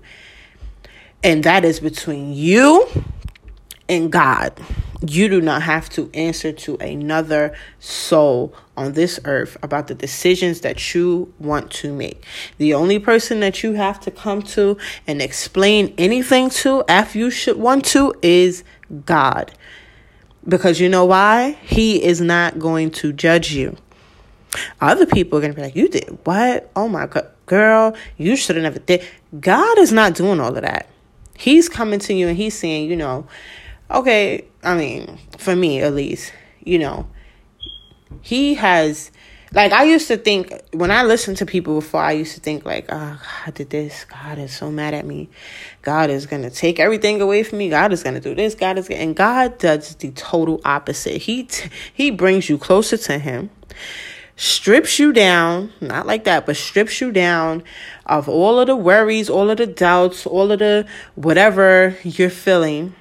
and 1.24 1.44
that 1.44 1.64
is 1.64 1.80
between 1.80 2.34
you 2.34 2.88
and 3.88 4.12
God. 4.12 4.60
You 5.06 5.28
do 5.28 5.42
not 5.42 5.64
have 5.64 5.90
to 5.92 6.10
answer 6.14 6.52
to 6.52 6.78
another 6.78 7.56
soul 7.80 8.54
on 8.78 8.94
this 8.94 9.20
earth 9.26 9.58
about 9.62 9.88
the 9.88 9.96
decisions 9.96 10.62
that 10.62 10.94
you 10.94 11.34
want 11.40 11.72
to 11.72 11.94
make. 11.94 12.26
The 12.58 12.74
only 12.74 13.00
person 13.00 13.42
that 13.42 13.64
you 13.64 13.74
have 13.74 14.00
to 14.02 14.12
come 14.12 14.42
to 14.44 14.78
and 15.06 15.22
explain 15.22 15.94
anything 15.98 16.50
to, 16.52 16.84
if 16.88 17.16
you 17.16 17.30
should 17.30 17.58
want 17.58 17.86
to, 17.86 18.14
is 18.22 18.64
God. 19.06 19.52
Because 20.48 20.80
you 20.80 20.90
know 20.90 21.06
why? 21.06 21.58
He 21.64 22.04
is 22.04 22.20
not 22.20 22.60
going 22.60 22.92
to 22.92 23.14
judge 23.14 23.54
you. 23.54 23.78
Other 24.82 25.06
people 25.06 25.38
are 25.38 25.42
going 25.42 25.54
to 25.54 25.56
be 25.56 25.64
like, 25.64 25.76
You 25.76 25.88
did 25.88 26.18
what? 26.24 26.70
Oh 26.76 26.88
my 26.88 27.08
God, 27.08 27.30
girl, 27.46 27.96
you 28.18 28.36
should 28.36 28.56
have 28.56 28.64
never 28.64 28.80
did. 28.80 29.04
God 29.40 29.78
is 29.80 29.92
not 29.92 30.14
doing 30.14 30.40
all 30.40 30.56
of 30.56 30.62
that. 30.62 30.90
He's 31.36 31.70
coming 31.70 32.00
to 32.00 32.14
you 32.14 32.28
and 32.28 32.38
he's 32.38 32.58
saying, 32.58 32.90
You 32.90 32.96
know, 32.96 33.28
okay, 33.90 34.46
I 34.64 34.76
mean, 34.76 35.20
for 35.38 35.56
me 35.56 35.82
at 35.82 35.94
least, 35.94 36.34
you 36.64 36.78
know, 36.80 37.08
he 38.22 38.54
has 38.56 39.12
like 39.54 39.72
I 39.72 39.84
used 39.84 40.08
to 40.08 40.18
think 40.18 40.52
when 40.72 40.92
I 40.92 41.04
listened 41.04 41.38
to 41.38 41.46
people 41.46 41.76
before, 41.76 42.02
I 42.02 42.14
used 42.14 42.36
to 42.36 42.42
think 42.42 42.66
like, 42.66 42.86
oh, 42.90 43.22
God 43.46 43.54
did 43.54 43.70
this. 43.70 44.06
God 44.06 44.40
is 44.40 44.56
so 44.56 44.72
mad 44.72 44.94
at 44.94 45.06
me. 45.06 45.30
God 45.82 46.10
is 46.10 46.26
gonna 46.26 46.50
take 46.50 46.80
everything 46.80 47.22
away 47.22 47.44
from 47.44 47.60
me. 47.60 47.70
God 47.70 47.94
is 47.94 48.04
gonna 48.04 48.20
do 48.20 48.34
this. 48.34 48.56
God 48.56 48.78
is, 48.78 48.90
and 48.90 49.16
God 49.16 49.58
does 49.60 49.96
the 49.96 50.12
total 50.12 50.62
opposite. 50.66 51.22
He 51.24 51.44
t- 51.44 51.70
he 51.94 52.10
brings 52.12 52.50
you 52.50 52.58
closer 52.58 52.98
to 52.98 53.20
Him, 53.20 53.52
strips 54.36 54.98
you 54.98 55.14
down, 55.14 55.72
not 55.82 56.08
like 56.08 56.24
that, 56.24 56.46
but 56.46 56.58
strips 56.58 57.00
you 57.00 57.12
down 57.12 57.64
of 58.06 58.28
all 58.28 58.60
of 58.60 58.68
the 58.68 58.76
worries, 58.76 59.30
all 59.30 59.50
of 59.50 59.58
the 59.58 59.68
doubts, 59.68 60.26
all 60.26 60.52
of 60.52 60.60
the 60.60 60.88
whatever 61.16 61.96
you're 62.04 62.30
feeling 62.30 62.96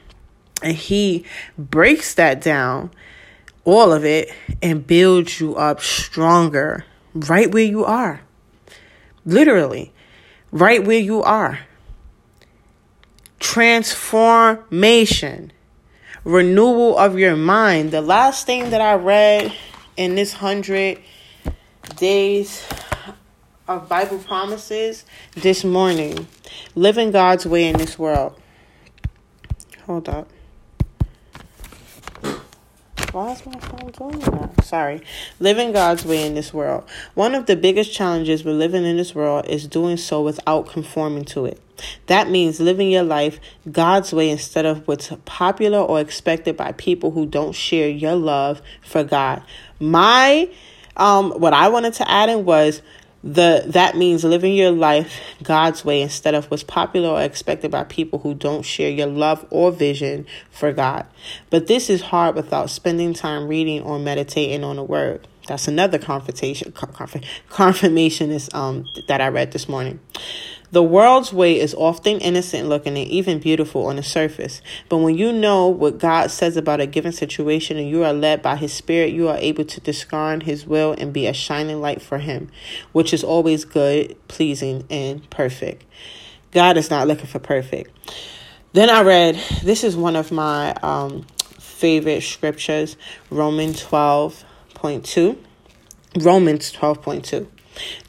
and 0.62 0.76
he 0.76 1.24
breaks 1.58 2.14
that 2.14 2.40
down, 2.40 2.90
all 3.64 3.92
of 3.92 4.04
it, 4.04 4.32
and 4.60 4.86
build 4.86 5.40
you 5.40 5.56
up 5.56 5.80
stronger 5.80 6.84
right 7.14 7.52
where 7.52 7.64
you 7.64 7.84
are. 7.84 8.22
Literally, 9.24 9.92
right 10.50 10.84
where 10.84 10.98
you 10.98 11.22
are. 11.22 11.60
Transformation, 13.38 15.52
renewal 16.24 16.98
of 16.98 17.18
your 17.18 17.36
mind. 17.36 17.90
The 17.90 18.00
last 18.00 18.46
thing 18.46 18.70
that 18.70 18.80
I 18.80 18.94
read 18.94 19.52
in 19.96 20.14
this 20.14 20.34
hundred 20.34 20.98
days 21.96 22.66
of 23.68 23.88
Bible 23.88 24.18
promises 24.18 25.04
this 25.34 25.64
morning 25.64 26.26
living 26.74 27.10
God's 27.10 27.46
way 27.46 27.68
in 27.68 27.76
this 27.76 27.98
world. 27.98 28.40
Hold 29.86 30.08
up. 30.08 30.28
Why 33.12 33.32
is 33.32 33.44
my 33.44 33.58
phone 33.58 33.90
doing 33.90 34.20
that? 34.20 34.64
Sorry. 34.64 35.02
Living 35.38 35.72
God's 35.72 36.02
way 36.02 36.26
in 36.26 36.34
this 36.34 36.54
world. 36.54 36.84
One 37.12 37.34
of 37.34 37.44
the 37.44 37.56
biggest 37.56 37.92
challenges 37.92 38.42
with 38.42 38.56
living 38.56 38.86
in 38.86 38.96
this 38.96 39.14
world 39.14 39.46
is 39.48 39.66
doing 39.66 39.98
so 39.98 40.22
without 40.22 40.66
conforming 40.68 41.26
to 41.26 41.44
it. 41.44 41.60
That 42.06 42.30
means 42.30 42.58
living 42.58 42.90
your 42.90 43.02
life 43.02 43.38
God's 43.70 44.14
way 44.14 44.30
instead 44.30 44.64
of 44.64 44.88
what's 44.88 45.12
popular 45.26 45.78
or 45.78 46.00
expected 46.00 46.56
by 46.56 46.72
people 46.72 47.10
who 47.10 47.26
don't 47.26 47.52
share 47.52 47.90
your 47.90 48.14
love 48.14 48.62
for 48.80 49.04
God. 49.04 49.42
My 49.78 50.48
um 50.96 51.32
what 51.32 51.52
I 51.52 51.68
wanted 51.68 51.92
to 51.94 52.10
add 52.10 52.30
in 52.30 52.46
was 52.46 52.80
the 53.24 53.62
that 53.68 53.96
means 53.96 54.24
living 54.24 54.54
your 54.54 54.72
life 54.72 55.20
God's 55.42 55.84
way 55.84 56.02
instead 56.02 56.34
of 56.34 56.50
what's 56.50 56.64
popular 56.64 57.10
or 57.10 57.22
expected 57.22 57.70
by 57.70 57.84
people 57.84 58.18
who 58.18 58.34
don't 58.34 58.62
share 58.62 58.90
your 58.90 59.06
love 59.06 59.46
or 59.50 59.70
vision 59.70 60.26
for 60.50 60.72
God. 60.72 61.06
But 61.48 61.68
this 61.68 61.88
is 61.88 62.02
hard 62.02 62.34
without 62.34 62.68
spending 62.70 63.14
time 63.14 63.46
reading 63.46 63.82
or 63.82 63.98
meditating 63.98 64.64
on 64.64 64.76
the 64.76 64.82
word. 64.82 65.28
That's 65.46 65.68
another 65.68 65.98
confirmation 65.98 66.72
confirmation 67.48 68.30
is 68.30 68.50
um 68.54 68.86
that 69.08 69.20
I 69.20 69.28
read 69.28 69.52
this 69.52 69.68
morning. 69.68 70.00
The 70.72 70.82
world's 70.82 71.34
way 71.34 71.60
is 71.60 71.74
often 71.74 72.18
innocent 72.20 72.66
looking 72.66 72.96
and 72.96 73.06
even 73.06 73.38
beautiful 73.38 73.86
on 73.86 73.96
the 73.96 74.02
surface. 74.02 74.62
But 74.88 74.98
when 74.98 75.18
you 75.18 75.30
know 75.30 75.68
what 75.68 75.98
God 75.98 76.30
says 76.30 76.56
about 76.56 76.80
a 76.80 76.86
given 76.86 77.12
situation 77.12 77.76
and 77.76 77.90
you 77.90 78.04
are 78.04 78.14
led 78.14 78.40
by 78.40 78.56
His 78.56 78.72
Spirit, 78.72 79.12
you 79.12 79.28
are 79.28 79.36
able 79.36 79.66
to 79.66 79.80
discern 79.80 80.40
His 80.40 80.66
will 80.66 80.92
and 80.92 81.12
be 81.12 81.26
a 81.26 81.34
shining 81.34 81.82
light 81.82 82.00
for 82.00 82.16
Him, 82.16 82.50
which 82.92 83.12
is 83.12 83.22
always 83.22 83.66
good, 83.66 84.16
pleasing, 84.28 84.86
and 84.88 85.28
perfect. 85.28 85.84
God 86.52 86.78
is 86.78 86.88
not 86.88 87.06
looking 87.06 87.26
for 87.26 87.38
perfect. 87.38 87.90
Then 88.72 88.88
I 88.88 89.02
read, 89.02 89.34
this 89.62 89.84
is 89.84 89.94
one 89.94 90.16
of 90.16 90.32
my 90.32 90.72
um, 90.82 91.26
favorite 91.58 92.22
scriptures, 92.22 92.96
Romans 93.28 93.84
12.2. 93.84 95.36
Romans 96.18 96.72
12.2. 96.72 97.46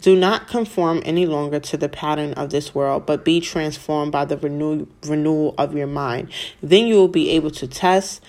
Do 0.02 0.16
not 0.16 0.48
conform 0.48 1.02
any 1.06 1.26
longer 1.26 1.60
to 1.60 1.78
the 1.78 1.90
pattern 1.90 2.34
of 2.34 2.50
this 2.50 2.76
world, 2.76 3.06
but 3.06 3.24
be 3.24 3.40
transformed 3.40 4.12
by 4.12 4.26
the 4.26 4.38
renew, 4.38 4.88
renewal 5.06 5.56
of 5.58 5.76
your 5.76 5.88
mind. 5.88 6.30
Then 6.62 6.88
you 6.88 6.96
will 6.96 7.08
be 7.08 7.30
able 7.32 7.52
to 7.52 7.68
test 7.68 8.22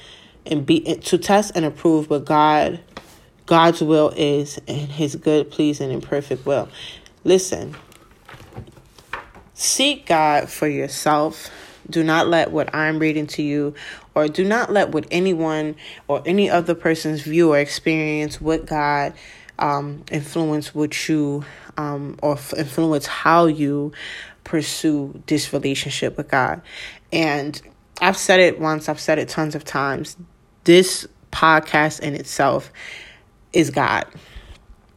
and 0.46 0.64
be 0.64 0.80
to 0.80 1.18
test 1.18 1.52
and 1.54 1.64
approve 1.64 2.10
what 2.10 2.24
God 2.24 2.80
God's 3.46 3.82
will 3.82 4.10
is 4.16 4.58
and 4.66 4.90
his 4.90 5.16
good, 5.16 5.50
pleasing, 5.50 5.90
and 5.92 6.02
perfect 6.02 6.46
will. 6.46 6.68
Listen. 7.24 7.74
Seek 9.56 10.06
God 10.06 10.50
for 10.50 10.66
yourself. 10.66 11.50
Do 11.88 12.02
not 12.02 12.28
let 12.28 12.50
what 12.50 12.74
I'm 12.74 12.98
reading 12.98 13.26
to 13.28 13.42
you, 13.42 13.74
or 14.14 14.26
do 14.26 14.44
not 14.44 14.72
let 14.72 14.90
what 14.90 15.06
anyone 15.10 15.76
or 16.08 16.22
any 16.24 16.48
other 16.48 16.74
person's 16.74 17.20
view 17.20 17.52
or 17.52 17.58
experience 17.58 18.40
with 18.40 18.66
God 18.66 19.12
um, 19.58 20.04
influence 20.10 20.74
what 20.74 21.08
you 21.08 21.44
um, 21.76 22.18
or 22.22 22.34
f- 22.34 22.54
influence 22.56 23.06
how 23.06 23.46
you 23.46 23.92
pursue 24.44 25.22
this 25.26 25.52
relationship 25.52 26.16
with 26.16 26.28
God. 26.28 26.60
And 27.12 27.60
I've 28.00 28.16
said 28.16 28.40
it 28.40 28.58
once, 28.58 28.88
I've 28.88 29.00
said 29.00 29.18
it 29.18 29.28
tons 29.28 29.54
of 29.54 29.64
times. 29.64 30.16
This 30.64 31.06
podcast 31.32 32.00
in 32.00 32.14
itself 32.14 32.72
is 33.52 33.70
God 33.70 34.06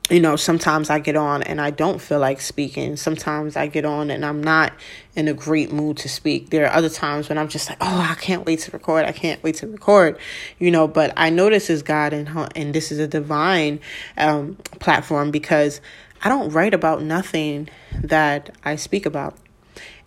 you 0.09 0.21
know, 0.21 0.35
sometimes 0.37 0.89
I 0.89 0.99
get 0.99 1.15
on 1.17 1.43
and 1.43 1.59
I 1.59 1.69
don't 1.69 1.99
feel 1.99 2.19
like 2.19 2.39
speaking. 2.39 2.95
Sometimes 2.95 3.57
I 3.57 3.67
get 3.67 3.83
on 3.83 4.09
and 4.09 4.25
I'm 4.25 4.41
not 4.41 4.73
in 5.15 5.27
a 5.27 5.33
great 5.33 5.71
mood 5.71 5.97
to 5.97 6.09
speak. 6.09 6.49
There 6.49 6.65
are 6.65 6.73
other 6.73 6.89
times 6.89 7.27
when 7.27 7.37
I'm 7.37 7.49
just 7.49 7.69
like, 7.69 7.77
oh, 7.81 8.07
I 8.09 8.15
can't 8.15 8.45
wait 8.45 8.59
to 8.59 8.71
record. 8.71 9.05
I 9.05 9.11
can't 9.11 9.41
wait 9.43 9.55
to 9.55 9.67
record, 9.67 10.17
you 10.59 10.71
know. 10.71 10.87
But 10.87 11.13
I 11.17 11.29
know 11.29 11.49
this 11.49 11.69
is 11.69 11.83
God 11.83 12.13
and 12.13 12.29
and 12.55 12.73
this 12.73 12.91
is 12.91 12.99
a 12.99 13.07
divine 13.07 13.81
um, 14.17 14.55
platform 14.79 15.31
because 15.31 15.81
I 16.23 16.29
don't 16.29 16.49
write 16.51 16.73
about 16.73 17.01
nothing 17.01 17.69
that 18.01 18.55
I 18.63 18.77
speak 18.77 19.05
about. 19.05 19.35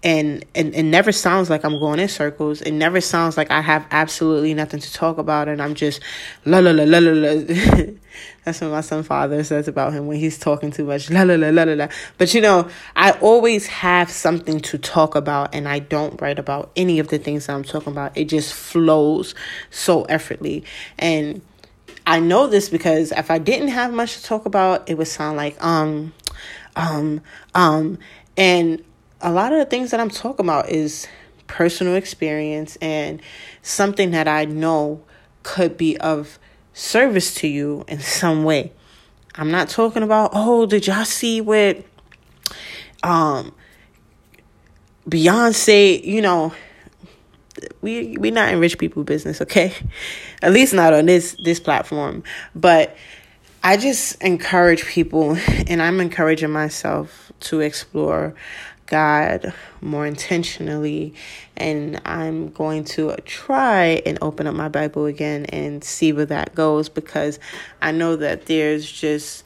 And, 0.03 0.45
and 0.55 0.75
it 0.75 0.85
never 0.85 1.13
sounds 1.13 1.51
like 1.51 1.63
I'm 1.63 1.79
going 1.79 2.01
in 2.01 2.09
circles. 2.09 2.63
It 2.63 2.73
never 2.73 3.03
sounds 3.03 3.37
like 3.37 3.51
I 3.51 3.61
have 3.61 3.87
absolutely 3.91 4.55
nothing 4.55 4.81
to 4.81 4.93
talk 4.93 5.19
about 5.19 5.47
and 5.47 5.61
I'm 5.61 5.75
just 5.75 6.01
la 6.47 6.59
la 6.59 6.71
la 6.71 6.85
la 6.85 6.99
la 6.99 7.13
la. 7.13 7.85
That's 8.45 8.63
what 8.63 8.71
my 8.71 8.81
son 8.81 9.03
father 9.03 9.45
says 9.45 9.69
about 9.69 9.93
him 9.93 10.07
when 10.07 10.17
he's 10.17 10.39
talking 10.39 10.71
too 10.71 10.85
much. 10.85 11.11
La 11.11 11.23
la 11.23 11.35
la 11.35 11.51
la 11.51 11.65
la 11.65 11.75
la. 11.75 11.89
But 12.17 12.33
you 12.33 12.41
know, 12.41 12.69
I 12.97 13.11
always 13.13 13.67
have 13.67 14.11
something 14.11 14.61
to 14.61 14.79
talk 14.79 15.15
about 15.17 15.55
and 15.55 15.69
I 15.69 15.81
don't 15.81 16.19
write 16.21 16.39
about 16.39 16.71
any 16.77 16.99
of 16.99 17.09
the 17.09 17.19
things 17.19 17.47
that 17.47 17.53
I'm 17.55 17.65
talking 17.65 17.93
about. 17.93 18.17
It 18.17 18.25
just 18.25 18.55
flows 18.55 19.35
so 19.71 20.05
effortlessly. 20.05 20.65
And 20.99 21.43
I 22.07 22.21
know 22.21 22.47
this 22.47 22.71
because 22.71 23.13
if 23.13 23.31
I 23.31 23.37
didn't 23.39 23.69
have 23.69 23.93
much 23.93 24.17
to 24.17 24.23
talk 24.23 24.47
about, 24.47 24.89
it 24.89 24.97
would 24.97 25.09
sound 25.09 25.37
like 25.37 25.63
um 25.63 26.15
um 26.75 27.21
um 27.55 27.99
and 28.37 28.83
a 29.21 29.31
lot 29.33 29.53
of 29.53 29.59
the 29.59 29.65
things 29.65 29.91
that 29.91 30.01
I'm 30.01 30.11
talking 30.11 30.47
about 30.47 30.71
is 30.71 31.07
personal 31.47 31.97
experience 31.97 32.77
and 32.81 33.21
something 33.63 34.13
that 34.13 34.29
I 34.29 34.45
know 34.45 35.03
could 35.43 35.77
be 35.77 35.97
of 35.99 36.39
service 36.73 37.35
to 37.37 37.49
you 37.49 37.85
in 37.89 38.01
some 38.01 38.45
way. 38.45 38.73
I'm 39.35 39.51
not 39.51 39.69
talking 39.69 40.03
about, 40.03 40.31
oh, 40.35 40.67
did 40.67 40.87
y'all 40.87 41.05
see 41.05 41.41
what 41.41 41.85
um 43.03 43.55
Beyonce, 45.09 46.05
you 46.05 46.21
know, 46.21 46.53
we 47.81 48.17
we 48.19 48.31
not 48.31 48.53
in 48.53 48.61
rich 48.61 48.79
people 48.79 49.03
business, 49.03 49.41
okay? 49.41 49.73
At 50.43 50.53
least 50.53 50.75
not 50.75 50.93
on 50.93 51.07
this 51.07 51.37
this 51.43 51.61
platform. 51.61 52.23
But 52.55 52.97
I 53.63 53.77
just 53.77 54.21
encourage 54.23 54.85
people 54.85 55.37
and 55.67 55.83
I'm 55.83 56.01
encouraging 56.01 56.51
myself 56.51 57.33
to 57.41 57.61
explore 57.61 58.35
God 58.91 59.55
more 59.81 60.05
intentionally. 60.05 61.15
And 61.57 62.03
I'm 62.05 62.51
going 62.51 62.85
to 62.85 63.17
try 63.25 64.03
and 64.05 64.19
open 64.21 64.47
up 64.47 64.55
my 64.55 64.69
Bible 64.69 65.07
again 65.07 65.47
and 65.47 65.83
see 65.83 66.13
where 66.13 66.27
that 66.27 66.55
goes 66.55 66.91
because 66.91 67.39
I 67.81 67.93
know 67.93 68.17
that 68.17 68.47
there's 68.47 68.91
just 68.91 69.45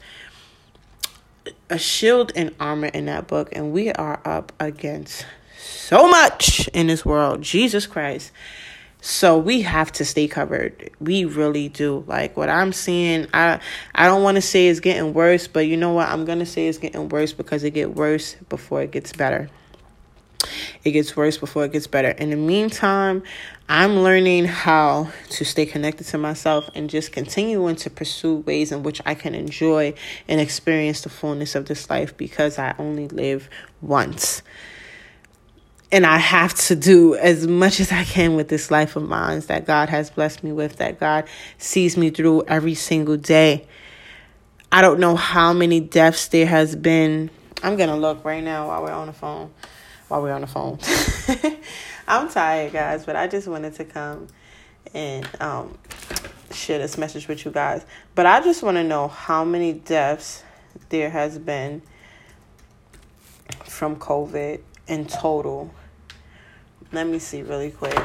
a 1.69 1.77
shield 1.77 2.31
and 2.35 2.53
armor 2.59 2.87
in 2.87 3.05
that 3.05 3.27
book, 3.27 3.49
and 3.51 3.71
we 3.71 3.91
are 3.91 4.19
up 4.25 4.51
against 4.59 5.25
so 5.57 6.07
much 6.07 6.67
in 6.69 6.87
this 6.87 7.05
world. 7.05 7.41
Jesus 7.41 7.87
Christ. 7.87 8.31
So 9.07 9.37
we 9.37 9.61
have 9.61 9.91
to 9.93 10.03
stay 10.03 10.27
covered. 10.27 10.89
We 10.99 11.25
really 11.25 11.69
do. 11.69 12.03
Like 12.07 12.35
what 12.35 12.49
I'm 12.49 12.73
seeing, 12.73 13.27
I 13.35 13.59
I 13.93 14.07
don't 14.07 14.23
want 14.23 14.33
to 14.33 14.41
say 14.41 14.67
it's 14.67 14.79
getting 14.79 15.13
worse, 15.13 15.47
but 15.47 15.67
you 15.67 15.77
know 15.77 15.93
what? 15.93 16.09
I'm 16.09 16.25
going 16.25 16.39
to 16.39 16.45
say 16.45 16.67
it's 16.67 16.79
getting 16.79 17.07
worse 17.09 17.31
because 17.31 17.63
it 17.63 17.75
gets 17.75 17.91
worse 17.91 18.35
before 18.49 18.81
it 18.81 18.89
gets 18.89 19.13
better. 19.13 19.47
It 20.83 20.89
gets 20.89 21.15
worse 21.15 21.37
before 21.37 21.65
it 21.65 21.71
gets 21.71 21.85
better. 21.85 22.09
In 22.09 22.31
the 22.31 22.35
meantime, 22.35 23.21
I'm 23.69 23.99
learning 23.99 24.45
how 24.45 25.11
to 25.29 25.45
stay 25.45 25.67
connected 25.67 26.07
to 26.07 26.17
myself 26.17 26.71
and 26.73 26.89
just 26.89 27.11
continuing 27.11 27.75
to 27.75 27.91
pursue 27.91 28.37
ways 28.37 28.71
in 28.71 28.81
which 28.81 29.03
I 29.05 29.13
can 29.13 29.35
enjoy 29.35 29.93
and 30.27 30.41
experience 30.41 31.01
the 31.01 31.09
fullness 31.09 31.53
of 31.53 31.67
this 31.67 31.91
life 31.91 32.17
because 32.17 32.57
I 32.57 32.73
only 32.79 33.07
live 33.07 33.49
once 33.83 34.41
and 35.95 36.05
I 36.05 36.17
have 36.17 36.53
to 36.55 36.75
do 36.75 37.15
as 37.15 37.47
much 37.47 37.79
as 37.79 37.89
I 37.89 38.03
can 38.03 38.35
with 38.35 38.49
this 38.49 38.69
life 38.69 38.97
of 38.97 39.07
mine 39.07 39.39
that 39.47 39.65
God 39.65 39.87
has 39.87 40.09
blessed 40.09 40.43
me 40.43 40.51
with, 40.51 40.75
that 40.75 40.99
God 40.99 41.23
sees 41.57 41.95
me 41.95 42.09
through 42.09 42.43
every 42.49 42.73
single 42.73 43.15
day. 43.15 43.65
I 44.73 44.81
don't 44.81 44.99
know 44.99 45.15
how 45.15 45.53
many 45.53 45.79
deaths 45.79 46.27
there 46.27 46.47
has 46.47 46.75
been. 46.75 47.29
I'm 47.63 47.77
gonna 47.77 47.95
look 47.95 48.25
right 48.25 48.43
now 48.43 48.67
while 48.67 48.83
we're 48.83 48.91
on 48.91 49.07
the 49.07 49.13
phone. 49.13 49.53
While 50.09 50.21
we're 50.21 50.33
on 50.33 50.41
the 50.41 50.47
phone. 50.47 50.79
I'm 52.09 52.27
tired, 52.27 52.73
guys, 52.73 53.05
but 53.05 53.15
I 53.15 53.27
just 53.27 53.47
wanted 53.47 53.75
to 53.75 53.85
come 53.85 54.27
and 54.93 55.25
um, 55.39 55.77
share 56.51 56.79
this 56.79 56.97
message 56.97 57.29
with 57.29 57.45
you 57.45 57.51
guys. 57.51 57.85
But 58.15 58.25
I 58.25 58.41
just 58.41 58.63
want 58.63 58.75
to 58.75 58.83
know 58.83 59.07
how 59.07 59.45
many 59.45 59.71
deaths 59.71 60.43
there 60.89 61.09
has 61.09 61.39
been 61.39 61.83
from 63.63 63.95
COVID 63.95 64.59
in 64.89 65.05
total. 65.05 65.73
Let 66.95 67.07
me 67.07 67.19
see 67.19 67.41
really 67.41 67.71
quick. 67.71 67.99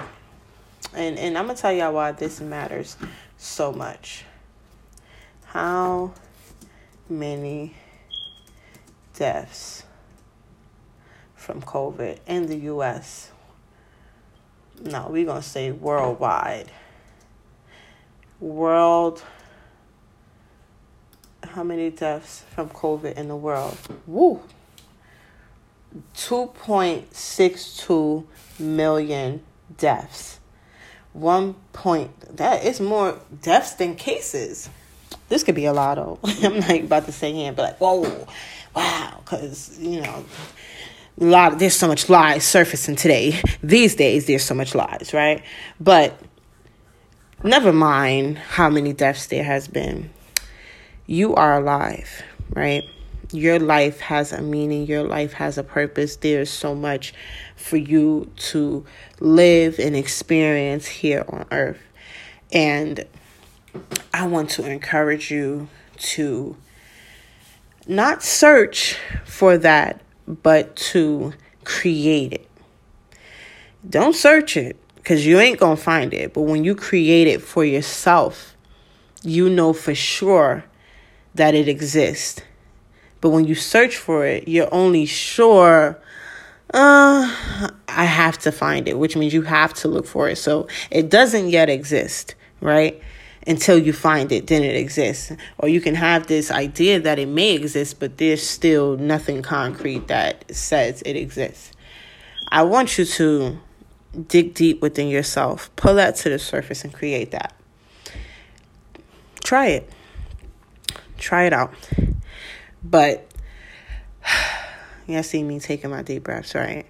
And 0.94 1.16
and 1.16 1.38
I'm 1.38 1.46
gonna 1.46 1.56
tell 1.56 1.72
y'all 1.72 1.92
why 1.92 2.10
this 2.10 2.40
matters 2.40 2.96
so 3.38 3.72
much. 3.72 4.24
How 5.44 6.12
many 7.08 7.76
deaths 9.14 9.84
from 11.36 11.62
COVID 11.62 12.18
in 12.26 12.46
the 12.46 12.56
US? 12.72 13.30
No, 14.82 15.06
we're 15.08 15.24
gonna 15.24 15.40
say 15.40 15.70
worldwide. 15.70 16.72
World 18.40 19.22
how 21.44 21.62
many 21.62 21.90
deaths 21.90 22.42
from 22.54 22.68
COVID 22.70 23.14
in 23.14 23.28
the 23.28 23.36
world? 23.36 23.78
Woo! 24.08 24.40
2.62 26.14 28.24
million 28.58 29.42
deaths. 29.76 30.40
One 31.12 31.54
point 31.72 32.36
that 32.36 32.64
is 32.64 32.80
more 32.80 33.18
deaths 33.42 33.72
than 33.72 33.96
cases. 33.96 34.70
This 35.28 35.42
could 35.42 35.56
be 35.56 35.64
a 35.64 35.72
lot 35.72 35.98
of. 35.98 36.20
I'm 36.24 36.60
not 36.60 36.70
about 36.70 37.06
to 37.06 37.12
say 37.12 37.32
here, 37.32 37.52
but 37.52 37.62
like, 37.62 37.80
whoa, 37.80 38.28
wow, 38.74 39.20
because 39.24 39.78
you 39.78 40.00
know, 40.00 40.24
a 41.20 41.24
lot. 41.24 41.54
Of, 41.54 41.58
there's 41.58 41.76
so 41.76 41.88
much 41.88 42.08
lies 42.08 42.44
surfacing 42.44 42.96
today. 42.96 43.40
These 43.62 43.96
days, 43.96 44.26
there's 44.26 44.44
so 44.44 44.54
much 44.54 44.74
lies, 44.74 45.12
right? 45.12 45.42
But 45.80 46.16
never 47.42 47.72
mind 47.72 48.38
how 48.38 48.70
many 48.70 48.92
deaths 48.92 49.26
there 49.26 49.44
has 49.44 49.66
been. 49.66 50.10
You 51.06 51.34
are 51.34 51.60
alive, 51.60 52.22
right? 52.50 52.84
Your 53.32 53.58
life 53.58 54.00
has 54.00 54.32
a 54.32 54.42
meaning, 54.42 54.86
your 54.86 55.04
life 55.04 55.34
has 55.34 55.58
a 55.58 55.62
purpose. 55.62 56.16
There's 56.16 56.50
so 56.50 56.74
much 56.74 57.12
for 57.56 57.76
you 57.76 58.30
to 58.36 58.84
live 59.20 59.78
and 59.78 59.94
experience 59.96 60.86
here 60.86 61.24
on 61.28 61.46
earth. 61.50 61.80
And 62.52 63.04
I 64.12 64.26
want 64.26 64.50
to 64.50 64.68
encourage 64.68 65.30
you 65.30 65.68
to 65.98 66.56
not 67.86 68.22
search 68.22 68.96
for 69.24 69.58
that, 69.58 70.00
but 70.26 70.76
to 70.76 71.32
create 71.64 72.32
it. 72.32 72.48
Don't 73.88 74.14
search 74.14 74.56
it 74.56 74.76
because 74.96 75.26
you 75.26 75.38
ain't 75.38 75.58
going 75.58 75.76
to 75.76 75.82
find 75.82 76.12
it. 76.12 76.34
But 76.34 76.42
when 76.42 76.64
you 76.64 76.74
create 76.74 77.26
it 77.26 77.40
for 77.40 77.64
yourself, 77.64 78.56
you 79.22 79.48
know 79.48 79.72
for 79.72 79.94
sure 79.94 80.64
that 81.34 81.54
it 81.54 81.68
exists 81.68 82.42
but 83.20 83.30
when 83.30 83.46
you 83.46 83.54
search 83.54 83.96
for 83.96 84.26
it, 84.26 84.48
you're 84.48 84.72
only 84.72 85.06
sure, 85.06 85.98
uh, 86.72 87.70
I 87.88 88.04
have 88.04 88.38
to 88.38 88.52
find 88.52 88.88
it, 88.88 88.98
which 88.98 89.16
means 89.16 89.34
you 89.34 89.42
have 89.42 89.74
to 89.74 89.88
look 89.88 90.06
for 90.06 90.28
it. 90.28 90.36
So 90.36 90.68
it 90.90 91.10
doesn't 91.10 91.50
yet 91.50 91.68
exist, 91.68 92.34
right? 92.60 93.00
Until 93.46 93.78
you 93.78 93.92
find 93.92 94.32
it, 94.32 94.46
then 94.46 94.62
it 94.62 94.76
exists. 94.76 95.32
Or 95.58 95.68
you 95.68 95.80
can 95.80 95.94
have 95.94 96.26
this 96.26 96.50
idea 96.50 97.00
that 97.00 97.18
it 97.18 97.28
may 97.28 97.54
exist, 97.54 98.00
but 98.00 98.18
there's 98.18 98.42
still 98.46 98.96
nothing 98.96 99.42
concrete 99.42 100.08
that 100.08 100.54
says 100.54 101.02
it 101.02 101.16
exists. 101.16 101.72
I 102.48 102.62
want 102.62 102.98
you 102.98 103.04
to 103.04 103.58
dig 104.28 104.54
deep 104.54 104.82
within 104.82 105.08
yourself, 105.08 105.70
pull 105.76 105.94
that 105.94 106.16
to 106.16 106.30
the 106.30 106.38
surface, 106.38 106.84
and 106.84 106.92
create 106.92 107.30
that. 107.30 107.54
Try 109.44 109.68
it. 109.68 109.90
Try 111.16 111.44
it 111.44 111.52
out. 111.52 111.72
But 112.82 113.30
you 115.06 115.22
see 115.22 115.42
me 115.42 115.60
taking 115.60 115.90
my 115.90 116.02
deep 116.02 116.24
breaths, 116.24 116.54
right? 116.54 116.86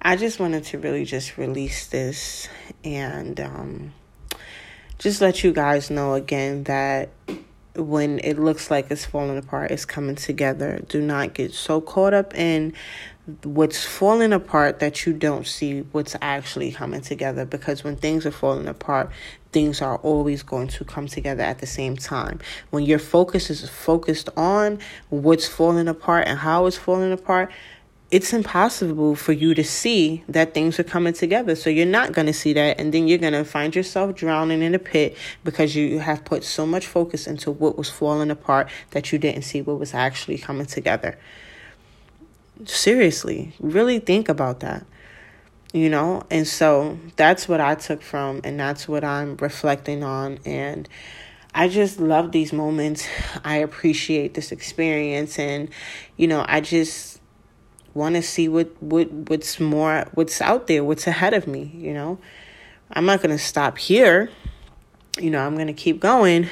I 0.00 0.16
just 0.16 0.38
wanted 0.38 0.64
to 0.64 0.78
really 0.78 1.04
just 1.04 1.36
release 1.36 1.86
this 1.86 2.48
and 2.84 3.40
um, 3.40 3.94
just 4.98 5.20
let 5.20 5.42
you 5.42 5.52
guys 5.52 5.90
know 5.90 6.14
again 6.14 6.64
that 6.64 7.10
when 7.74 8.20
it 8.20 8.38
looks 8.38 8.70
like 8.70 8.90
it's 8.90 9.04
falling 9.04 9.38
apart, 9.38 9.70
it's 9.70 9.84
coming 9.84 10.16
together. 10.16 10.82
Do 10.88 11.00
not 11.00 11.34
get 11.34 11.52
so 11.52 11.80
caught 11.80 12.14
up 12.14 12.34
in 12.34 12.72
what's 13.42 13.84
falling 13.84 14.32
apart 14.32 14.78
that 14.78 15.04
you 15.04 15.12
don't 15.12 15.46
see 15.46 15.80
what's 15.92 16.14
actually 16.22 16.70
coming 16.70 17.00
together 17.00 17.44
because 17.44 17.82
when 17.82 17.96
things 17.96 18.24
are 18.24 18.30
falling 18.30 18.68
apart 18.68 19.10
things 19.56 19.80
are 19.80 19.96
always 20.10 20.42
going 20.42 20.68
to 20.68 20.84
come 20.84 21.06
together 21.06 21.42
at 21.42 21.60
the 21.60 21.66
same 21.66 21.96
time 21.96 22.38
when 22.68 22.84
your 22.84 22.98
focus 22.98 23.48
is 23.48 23.66
focused 23.66 24.28
on 24.36 24.78
what's 25.08 25.48
falling 25.48 25.88
apart 25.88 26.28
and 26.28 26.38
how 26.38 26.66
it's 26.66 26.76
falling 26.76 27.10
apart 27.10 27.50
it's 28.10 28.34
impossible 28.34 29.16
for 29.16 29.32
you 29.32 29.54
to 29.54 29.64
see 29.64 30.22
that 30.28 30.54
things 30.54 30.78
are 30.78 30.84
coming 30.84 31.12
together. 31.12 31.56
So 31.56 31.70
you're 31.70 31.86
not 31.86 32.12
going 32.12 32.26
to 32.28 32.32
see 32.32 32.52
that. 32.52 32.78
And 32.78 32.94
then 32.94 33.08
you're 33.08 33.18
going 33.18 33.32
to 33.32 33.44
find 33.44 33.74
yourself 33.74 34.14
drowning 34.14 34.62
in 34.62 34.76
a 34.76 34.78
pit 34.78 35.16
because 35.42 35.74
you 35.74 35.98
have 35.98 36.24
put 36.24 36.44
so 36.44 36.64
much 36.64 36.86
focus 36.86 37.26
into 37.26 37.50
what 37.50 37.76
was 37.76 37.90
falling 37.90 38.30
apart 38.30 38.70
that 38.92 39.10
you 39.10 39.18
didn't 39.18 39.42
see 39.42 39.60
what 39.60 39.80
was 39.80 39.92
actually 39.92 40.38
coming 40.38 40.66
together 40.66 41.18
Seriously, 42.64 43.52
really 43.60 43.98
think 43.98 44.30
about 44.30 44.60
that. 44.60 44.86
You 45.72 45.90
know, 45.90 46.22
and 46.30 46.46
so 46.46 46.98
that's 47.16 47.48
what 47.48 47.60
I 47.60 47.74
took 47.74 48.00
from, 48.00 48.40
and 48.44 48.58
that's 48.58 48.88
what 48.88 49.04
I'm 49.04 49.36
reflecting 49.36 50.04
on. 50.04 50.38
And 50.44 50.88
I 51.54 51.68
just 51.68 51.98
love 51.98 52.32
these 52.32 52.52
moments. 52.52 53.06
I 53.44 53.56
appreciate 53.56 54.34
this 54.34 54.52
experience, 54.52 55.38
and 55.38 55.68
you 56.16 56.28
know, 56.28 56.44
I 56.48 56.60
just 56.60 57.20
want 57.94 58.14
to 58.14 58.22
see 58.22 58.48
what 58.48 58.80
what 58.82 59.10
what's 59.10 59.58
more, 59.58 60.06
what's 60.14 60.40
out 60.40 60.66
there, 60.66 60.84
what's 60.84 61.06
ahead 61.06 61.34
of 61.34 61.46
me. 61.46 61.72
You 61.74 61.94
know, 61.94 62.18
I'm 62.92 63.06
not 63.06 63.20
gonna 63.22 63.38
stop 63.38 63.78
here. 63.78 64.30
You 65.18 65.30
know, 65.30 65.40
I'm 65.40 65.56
gonna 65.56 65.72
keep 65.72 65.98
going, 65.98 66.48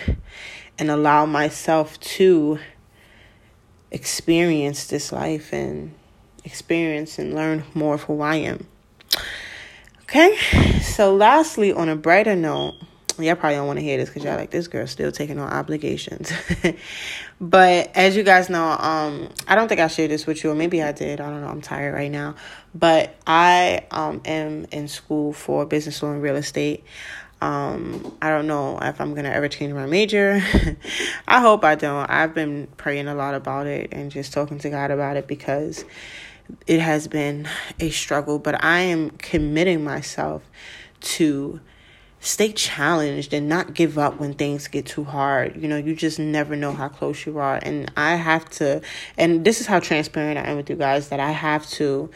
and 0.78 0.90
allow 0.90 1.26
myself 1.26 2.00
to 2.00 2.58
experience 3.90 4.86
this 4.86 5.12
life 5.12 5.52
and 5.52 5.94
experience 6.44 7.18
and 7.18 7.34
learn 7.34 7.64
more 7.74 7.94
of 7.94 8.02
who 8.02 8.20
I 8.20 8.36
am. 8.36 8.66
Okay, 10.02 10.36
so 10.80 11.14
lastly, 11.14 11.72
on 11.72 11.88
a 11.88 11.96
brighter 11.96 12.36
note, 12.36 12.74
y'all 13.18 13.34
probably 13.34 13.56
don't 13.56 13.66
want 13.66 13.78
to 13.78 13.84
hear 13.84 13.96
this 13.96 14.08
because 14.08 14.24
y'all 14.24 14.36
like 14.36 14.50
this 14.50 14.68
girl 14.68 14.86
still 14.86 15.12
taking 15.12 15.38
on 15.38 15.52
obligations. 15.52 16.32
but 17.40 17.90
as 17.96 18.16
you 18.16 18.22
guys 18.22 18.48
know, 18.48 18.64
um, 18.64 19.28
I 19.48 19.54
don't 19.54 19.68
think 19.68 19.80
I 19.80 19.88
shared 19.88 20.10
this 20.10 20.26
with 20.26 20.44
you, 20.44 20.50
or 20.50 20.54
maybe 20.54 20.82
I 20.82 20.92
did. 20.92 21.20
I 21.20 21.30
don't 21.30 21.40
know. 21.40 21.48
I'm 21.48 21.60
tired 21.60 21.94
right 21.94 22.10
now. 22.10 22.36
But 22.74 23.14
I 23.26 23.86
um 23.90 24.20
am 24.24 24.66
in 24.70 24.88
school 24.88 25.32
for 25.32 25.64
business 25.66 26.02
law 26.02 26.12
and 26.12 26.22
real 26.22 26.36
estate. 26.36 26.84
Um, 27.40 28.16
I 28.22 28.30
don't 28.30 28.46
know 28.46 28.78
if 28.80 29.00
I'm 29.00 29.14
gonna 29.14 29.30
ever 29.30 29.48
change 29.48 29.72
my 29.74 29.86
major. 29.86 30.42
I 31.28 31.40
hope 31.40 31.64
I 31.64 31.74
don't. 31.74 32.08
I've 32.08 32.34
been 32.34 32.68
praying 32.76 33.08
a 33.08 33.14
lot 33.14 33.34
about 33.34 33.66
it 33.66 33.88
and 33.92 34.10
just 34.10 34.32
talking 34.32 34.58
to 34.60 34.70
God 34.70 34.90
about 34.90 35.16
it 35.16 35.26
because 35.26 35.84
it 36.66 36.80
has 36.80 37.08
been 37.08 37.48
a 37.80 37.90
struggle. 37.90 38.38
But 38.38 38.62
I 38.62 38.80
am 38.80 39.10
committing 39.10 39.84
myself 39.84 40.42
to 41.00 41.60
stay 42.20 42.52
challenged 42.52 43.34
and 43.34 43.48
not 43.48 43.74
give 43.74 43.98
up 43.98 44.18
when 44.18 44.32
things 44.32 44.66
get 44.66 44.86
too 44.86 45.04
hard. 45.04 45.60
You 45.60 45.68
know, 45.68 45.76
you 45.76 45.94
just 45.94 46.18
never 46.18 46.56
know 46.56 46.72
how 46.72 46.88
close 46.88 47.26
you 47.26 47.38
are. 47.38 47.60
And 47.62 47.90
I 47.96 48.14
have 48.14 48.48
to, 48.50 48.80
and 49.18 49.44
this 49.44 49.60
is 49.60 49.66
how 49.66 49.78
transparent 49.78 50.38
I 50.38 50.50
am 50.50 50.56
with 50.56 50.70
you 50.70 50.76
guys, 50.76 51.10
that 51.10 51.20
I 51.20 51.32
have 51.32 51.68
to 51.72 52.10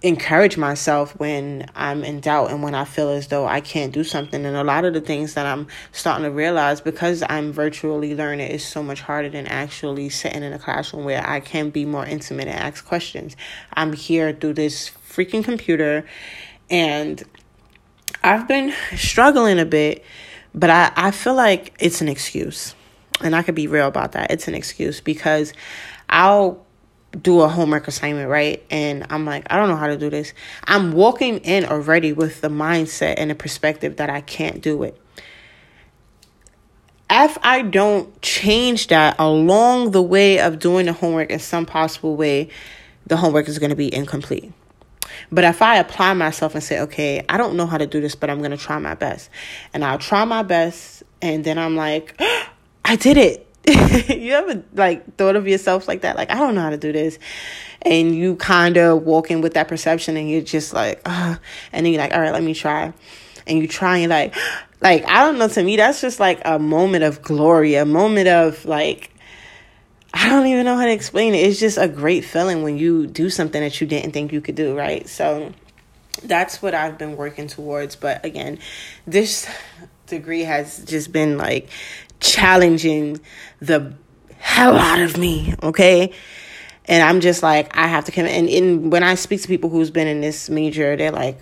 encourage 0.00 0.56
myself 0.56 1.18
when 1.18 1.68
I'm 1.74 2.04
in 2.04 2.20
doubt 2.20 2.50
and 2.50 2.62
when 2.62 2.74
I 2.74 2.84
feel 2.84 3.08
as 3.10 3.26
though 3.26 3.46
I 3.46 3.60
can't 3.60 3.92
do 3.92 4.04
something. 4.04 4.44
And 4.44 4.56
a 4.56 4.62
lot 4.62 4.84
of 4.84 4.94
the 4.94 5.00
things 5.00 5.34
that 5.34 5.44
I'm 5.44 5.66
starting 5.90 6.24
to 6.24 6.30
realize 6.30 6.80
because 6.80 7.24
I'm 7.28 7.52
virtually 7.52 8.14
learning 8.14 8.48
is 8.48 8.64
so 8.64 8.82
much 8.82 9.00
harder 9.00 9.28
than 9.28 9.48
actually 9.48 10.08
sitting 10.10 10.44
in 10.44 10.52
a 10.52 10.58
classroom 10.58 11.04
where 11.04 11.26
I 11.26 11.40
can 11.40 11.70
be 11.70 11.84
more 11.84 12.06
intimate 12.06 12.46
and 12.46 12.58
ask 12.58 12.86
questions. 12.86 13.36
I'm 13.72 13.92
here 13.92 14.32
through 14.32 14.54
this 14.54 14.90
freaking 15.08 15.42
computer 15.42 16.06
and 16.70 17.22
I've 18.22 18.46
been 18.46 18.72
struggling 18.94 19.58
a 19.58 19.66
bit, 19.66 20.04
but 20.54 20.70
I, 20.70 20.92
I 20.94 21.10
feel 21.10 21.34
like 21.34 21.74
it's 21.80 22.00
an 22.00 22.08
excuse. 22.08 22.74
And 23.20 23.34
I 23.34 23.42
could 23.42 23.56
be 23.56 23.66
real 23.66 23.88
about 23.88 24.12
that. 24.12 24.30
It's 24.30 24.46
an 24.46 24.54
excuse 24.54 25.00
because 25.00 25.52
I'll 26.08 26.64
do 27.12 27.40
a 27.40 27.48
homework 27.48 27.88
assignment, 27.88 28.28
right? 28.28 28.64
And 28.70 29.06
I'm 29.10 29.24
like, 29.24 29.46
I 29.50 29.56
don't 29.56 29.68
know 29.68 29.76
how 29.76 29.86
to 29.86 29.96
do 29.96 30.10
this. 30.10 30.32
I'm 30.64 30.92
walking 30.92 31.38
in 31.38 31.64
already 31.64 32.12
with 32.12 32.40
the 32.40 32.48
mindset 32.48 33.14
and 33.16 33.30
the 33.30 33.34
perspective 33.34 33.96
that 33.96 34.10
I 34.10 34.20
can't 34.20 34.60
do 34.60 34.82
it. 34.82 35.00
If 37.10 37.38
I 37.42 37.62
don't 37.62 38.20
change 38.20 38.88
that 38.88 39.16
along 39.18 39.92
the 39.92 40.02
way 40.02 40.40
of 40.40 40.58
doing 40.58 40.86
the 40.86 40.92
homework 40.92 41.30
in 41.30 41.38
some 41.38 41.64
possible 41.64 42.16
way, 42.16 42.50
the 43.06 43.16
homework 43.16 43.48
is 43.48 43.58
going 43.58 43.70
to 43.70 43.76
be 43.76 43.92
incomplete. 43.92 44.52
But 45.32 45.44
if 45.44 45.62
I 45.62 45.76
apply 45.76 46.12
myself 46.12 46.54
and 46.54 46.62
say, 46.62 46.80
okay, 46.80 47.24
I 47.28 47.38
don't 47.38 47.56
know 47.56 47.66
how 47.66 47.78
to 47.78 47.86
do 47.86 48.00
this, 48.02 48.14
but 48.14 48.28
I'm 48.28 48.38
going 48.38 48.50
to 48.50 48.58
try 48.58 48.78
my 48.78 48.94
best. 48.94 49.30
And 49.72 49.84
I'll 49.84 49.98
try 49.98 50.24
my 50.26 50.42
best. 50.42 51.02
And 51.22 51.44
then 51.44 51.58
I'm 51.58 51.76
like, 51.76 52.20
I 52.84 52.96
did 52.96 53.16
it. 53.16 53.47
you 54.08 54.32
ever 54.32 54.62
like 54.74 55.16
thought 55.16 55.36
of 55.36 55.46
yourself 55.46 55.88
like 55.88 56.00
that? 56.02 56.16
Like, 56.16 56.30
I 56.30 56.34
don't 56.34 56.54
know 56.54 56.62
how 56.62 56.70
to 56.70 56.78
do 56.78 56.92
this. 56.92 57.18
And 57.82 58.14
you 58.14 58.36
kind 58.36 58.76
of 58.76 59.02
walk 59.02 59.30
in 59.30 59.40
with 59.40 59.54
that 59.54 59.68
perception 59.68 60.16
and 60.16 60.30
you're 60.30 60.40
just 60.40 60.72
like, 60.72 61.00
uh, 61.04 61.36
and 61.72 61.84
then 61.84 61.92
you're 61.92 62.00
like, 62.00 62.14
all 62.14 62.20
right, 62.20 62.32
let 62.32 62.42
me 62.42 62.54
try. 62.54 62.92
And 63.46 63.58
you 63.58 63.68
try 63.68 63.98
and 63.98 64.10
like, 64.10 64.34
like, 64.80 65.04
I 65.06 65.24
don't 65.24 65.38
know, 65.38 65.48
to 65.48 65.62
me, 65.62 65.76
that's 65.76 66.00
just 66.00 66.18
like 66.18 66.40
a 66.44 66.58
moment 66.58 67.04
of 67.04 67.20
glory, 67.20 67.74
a 67.74 67.84
moment 67.84 68.28
of 68.28 68.64
like, 68.64 69.10
I 70.14 70.28
don't 70.30 70.46
even 70.46 70.64
know 70.64 70.76
how 70.76 70.86
to 70.86 70.92
explain 70.92 71.34
it. 71.34 71.38
It's 71.38 71.60
just 71.60 71.76
a 71.76 71.88
great 71.88 72.24
feeling 72.24 72.62
when 72.62 72.78
you 72.78 73.06
do 73.06 73.28
something 73.28 73.60
that 73.60 73.80
you 73.80 73.86
didn't 73.86 74.12
think 74.12 74.32
you 74.32 74.40
could 74.40 74.54
do, 74.54 74.76
right? 74.76 75.06
So 75.06 75.52
that's 76.24 76.62
what 76.62 76.74
I've 76.74 76.96
been 76.96 77.16
working 77.16 77.48
towards. 77.48 77.96
But 77.96 78.24
again, 78.24 78.58
this 79.06 79.46
degree 80.06 80.42
has 80.42 80.82
just 80.84 81.12
been 81.12 81.36
like 81.36 81.68
challenging 82.20 83.20
the 83.60 83.94
hell 84.38 84.76
out 84.76 85.00
of 85.00 85.16
me, 85.16 85.54
okay? 85.62 86.12
And 86.86 87.02
I'm 87.02 87.20
just 87.20 87.42
like, 87.42 87.76
I 87.76 87.86
have 87.86 88.04
to 88.06 88.12
come 88.12 88.26
and 88.26 88.48
in 88.48 88.90
when 88.90 89.02
I 89.02 89.14
speak 89.14 89.42
to 89.42 89.48
people 89.48 89.68
who's 89.70 89.90
been 89.90 90.08
in 90.08 90.20
this 90.20 90.48
major, 90.48 90.96
they're 90.96 91.12
like, 91.12 91.38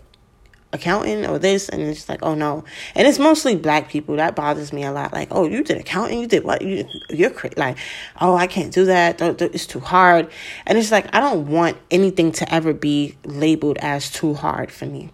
accounting 0.72 1.26
or 1.26 1.38
this? 1.38 1.68
And 1.68 1.82
it's 1.82 2.08
like 2.08 2.20
oh 2.22 2.34
no. 2.34 2.64
And 2.94 3.06
it's 3.06 3.18
mostly 3.18 3.56
black 3.56 3.88
people. 3.88 4.16
That 4.16 4.36
bothers 4.36 4.72
me 4.72 4.84
a 4.84 4.92
lot. 4.92 5.12
Like 5.12 5.28
oh 5.30 5.46
you 5.46 5.64
did 5.64 5.78
accounting? 5.78 6.20
You 6.20 6.26
did 6.26 6.44
what? 6.44 6.62
You 6.62 6.86
you're 7.10 7.30
crazy 7.30 7.54
like 7.56 7.78
oh 8.20 8.36
i 8.36 8.46
can't 8.46 8.72
do 8.72 8.84
that. 8.86 9.20
It's 9.20 9.66
too 9.66 9.80
hard. 9.80 10.30
And 10.66 10.78
it's 10.78 10.92
like 10.92 11.12
i 11.14 11.20
don't 11.20 11.48
want 11.48 11.76
anything 11.90 12.32
to 12.32 12.54
ever 12.54 12.72
be 12.72 13.16
labeled 13.24 13.78
as 13.78 14.10
too 14.10 14.34
hard 14.34 14.70
for 14.70 14.86
me. 14.86 15.10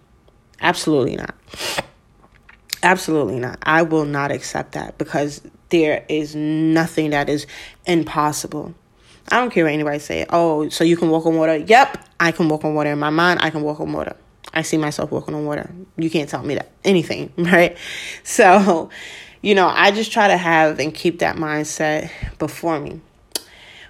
Absolutely 0.61 1.15
not 1.15 1.35
absolutely 2.83 3.39
not 3.39 3.57
i 3.63 3.81
will 3.81 4.05
not 4.05 4.31
accept 4.31 4.73
that 4.73 4.97
because 4.97 5.41
there 5.69 6.05
is 6.09 6.35
nothing 6.35 7.09
that 7.11 7.29
is 7.29 7.47
impossible 7.85 8.73
I 9.31 9.37
don't 9.37 9.51
care 9.51 9.63
what 9.63 9.73
anybody 9.73 9.99
say. 9.99 10.25
Oh, 10.29 10.67
so 10.67 10.83
you 10.83 10.97
can 10.97 11.09
walk 11.09 11.25
on 11.25 11.37
water? 11.37 11.55
Yep, 11.55 11.97
I 12.19 12.33
can 12.33 12.49
walk 12.49 12.65
on 12.65 12.75
water. 12.75 12.91
In 12.91 12.99
my 12.99 13.09
mind, 13.09 13.39
I 13.41 13.51
can 13.51 13.61
walk 13.61 13.79
on 13.79 13.93
water. 13.93 14.17
I 14.53 14.61
see 14.61 14.77
myself 14.77 15.11
walking 15.11 15.33
on 15.33 15.45
water. 15.45 15.69
You 15.97 16.09
can't 16.09 16.29
tell 16.29 16.43
me 16.43 16.55
that 16.55 16.71
anything, 16.83 17.31
right? 17.37 17.77
So, 18.23 18.89
you 19.41 19.55
know, 19.55 19.67
I 19.67 19.91
just 19.91 20.11
try 20.11 20.27
to 20.27 20.37
have 20.37 20.79
and 20.79 20.93
keep 20.93 21.19
that 21.19 21.37
mindset 21.37 22.11
before 22.37 22.79
me. 22.79 23.01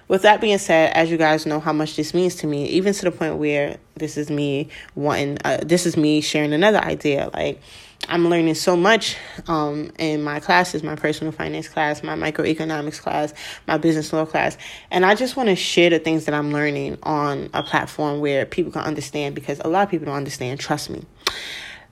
With 0.06 0.22
that 0.22 0.40
being 0.40 0.58
said, 0.58 0.92
as 0.94 1.10
you 1.10 1.16
guys 1.16 1.46
know 1.46 1.60
how 1.60 1.72
much 1.72 1.96
this 1.96 2.12
means 2.12 2.34
to 2.36 2.46
me, 2.46 2.66
even 2.68 2.92
to 2.92 3.04
the 3.04 3.10
point 3.10 3.36
where 3.36 3.78
this 3.96 4.16
is 4.16 4.30
me 4.30 4.68
wanting, 4.94 5.38
uh, 5.44 5.58
this 5.62 5.86
is 5.86 5.96
me 5.96 6.20
sharing 6.20 6.52
another 6.52 6.78
idea. 6.78 7.30
Like, 7.32 7.60
I'm 8.08 8.28
learning 8.28 8.54
so 8.54 8.76
much 8.76 9.16
um, 9.48 9.90
in 9.98 10.22
my 10.22 10.40
classes, 10.40 10.82
my 10.82 10.94
personal 10.94 11.32
finance 11.32 11.68
class, 11.68 12.02
my 12.02 12.14
microeconomics 12.14 13.00
class, 13.00 13.34
my 13.66 13.78
business 13.78 14.12
law 14.12 14.24
class. 14.26 14.56
And 14.90 15.04
I 15.04 15.14
just 15.14 15.36
want 15.36 15.48
to 15.48 15.56
share 15.56 15.90
the 15.90 15.98
things 15.98 16.24
that 16.26 16.34
I'm 16.34 16.52
learning 16.52 16.98
on 17.02 17.50
a 17.54 17.62
platform 17.62 18.20
where 18.20 18.46
people 18.46 18.72
can 18.72 18.82
understand 18.82 19.34
because 19.34 19.60
a 19.64 19.68
lot 19.68 19.82
of 19.82 19.90
people 19.90 20.06
don't 20.06 20.16
understand, 20.16 20.60
trust 20.60 20.90
me. 20.90 21.04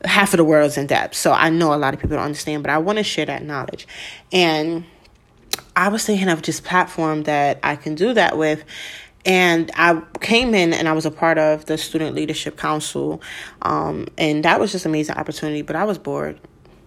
Half 0.05 0.33
of 0.33 0.39
the 0.39 0.45
world's 0.45 0.77
in 0.77 0.87
debt. 0.87 1.15
So 1.15 1.33
I 1.33 1.51
know 1.51 1.73
a 1.75 1.77
lot 1.77 1.95
of 1.95 2.01
people 2.01 2.17
don't 2.17 2.27
understand, 2.27 2.63
but 2.63 2.71
I 2.71 2.79
want 2.79 2.99
to 2.99 3.05
share 3.05 3.27
that 3.27 3.45
knowledge. 3.45 3.87
And 4.33 4.85
I 5.77 5.89
was 5.89 6.05
thinking 6.05 6.29
of 6.29 6.43
just 6.43 6.65
platform 6.65 7.23
that 7.25 7.59
I 7.63 7.77
can 7.77 7.95
do 7.95 8.13
that 8.15 8.37
with 8.37 8.65
and 9.25 9.71
I 9.77 10.03
came 10.21 10.55
in 10.55 10.73
and 10.73 10.89
I 10.89 10.93
was 10.93 11.07
a 11.07 11.11
part 11.11 11.39
of 11.39 11.67
the 11.67 11.79
Student 11.79 12.15
Leadership 12.17 12.57
Council. 12.57 13.23
Um, 13.63 14.09
and 14.19 14.45
that 14.45 14.59
was 14.59 14.73
just 14.73 14.85
an 14.85 14.91
amazing 14.91 15.17
opportunity, 15.17 15.63
but 15.63 15.77
I 15.77 15.85
was 15.85 15.99
bored. 15.99 16.41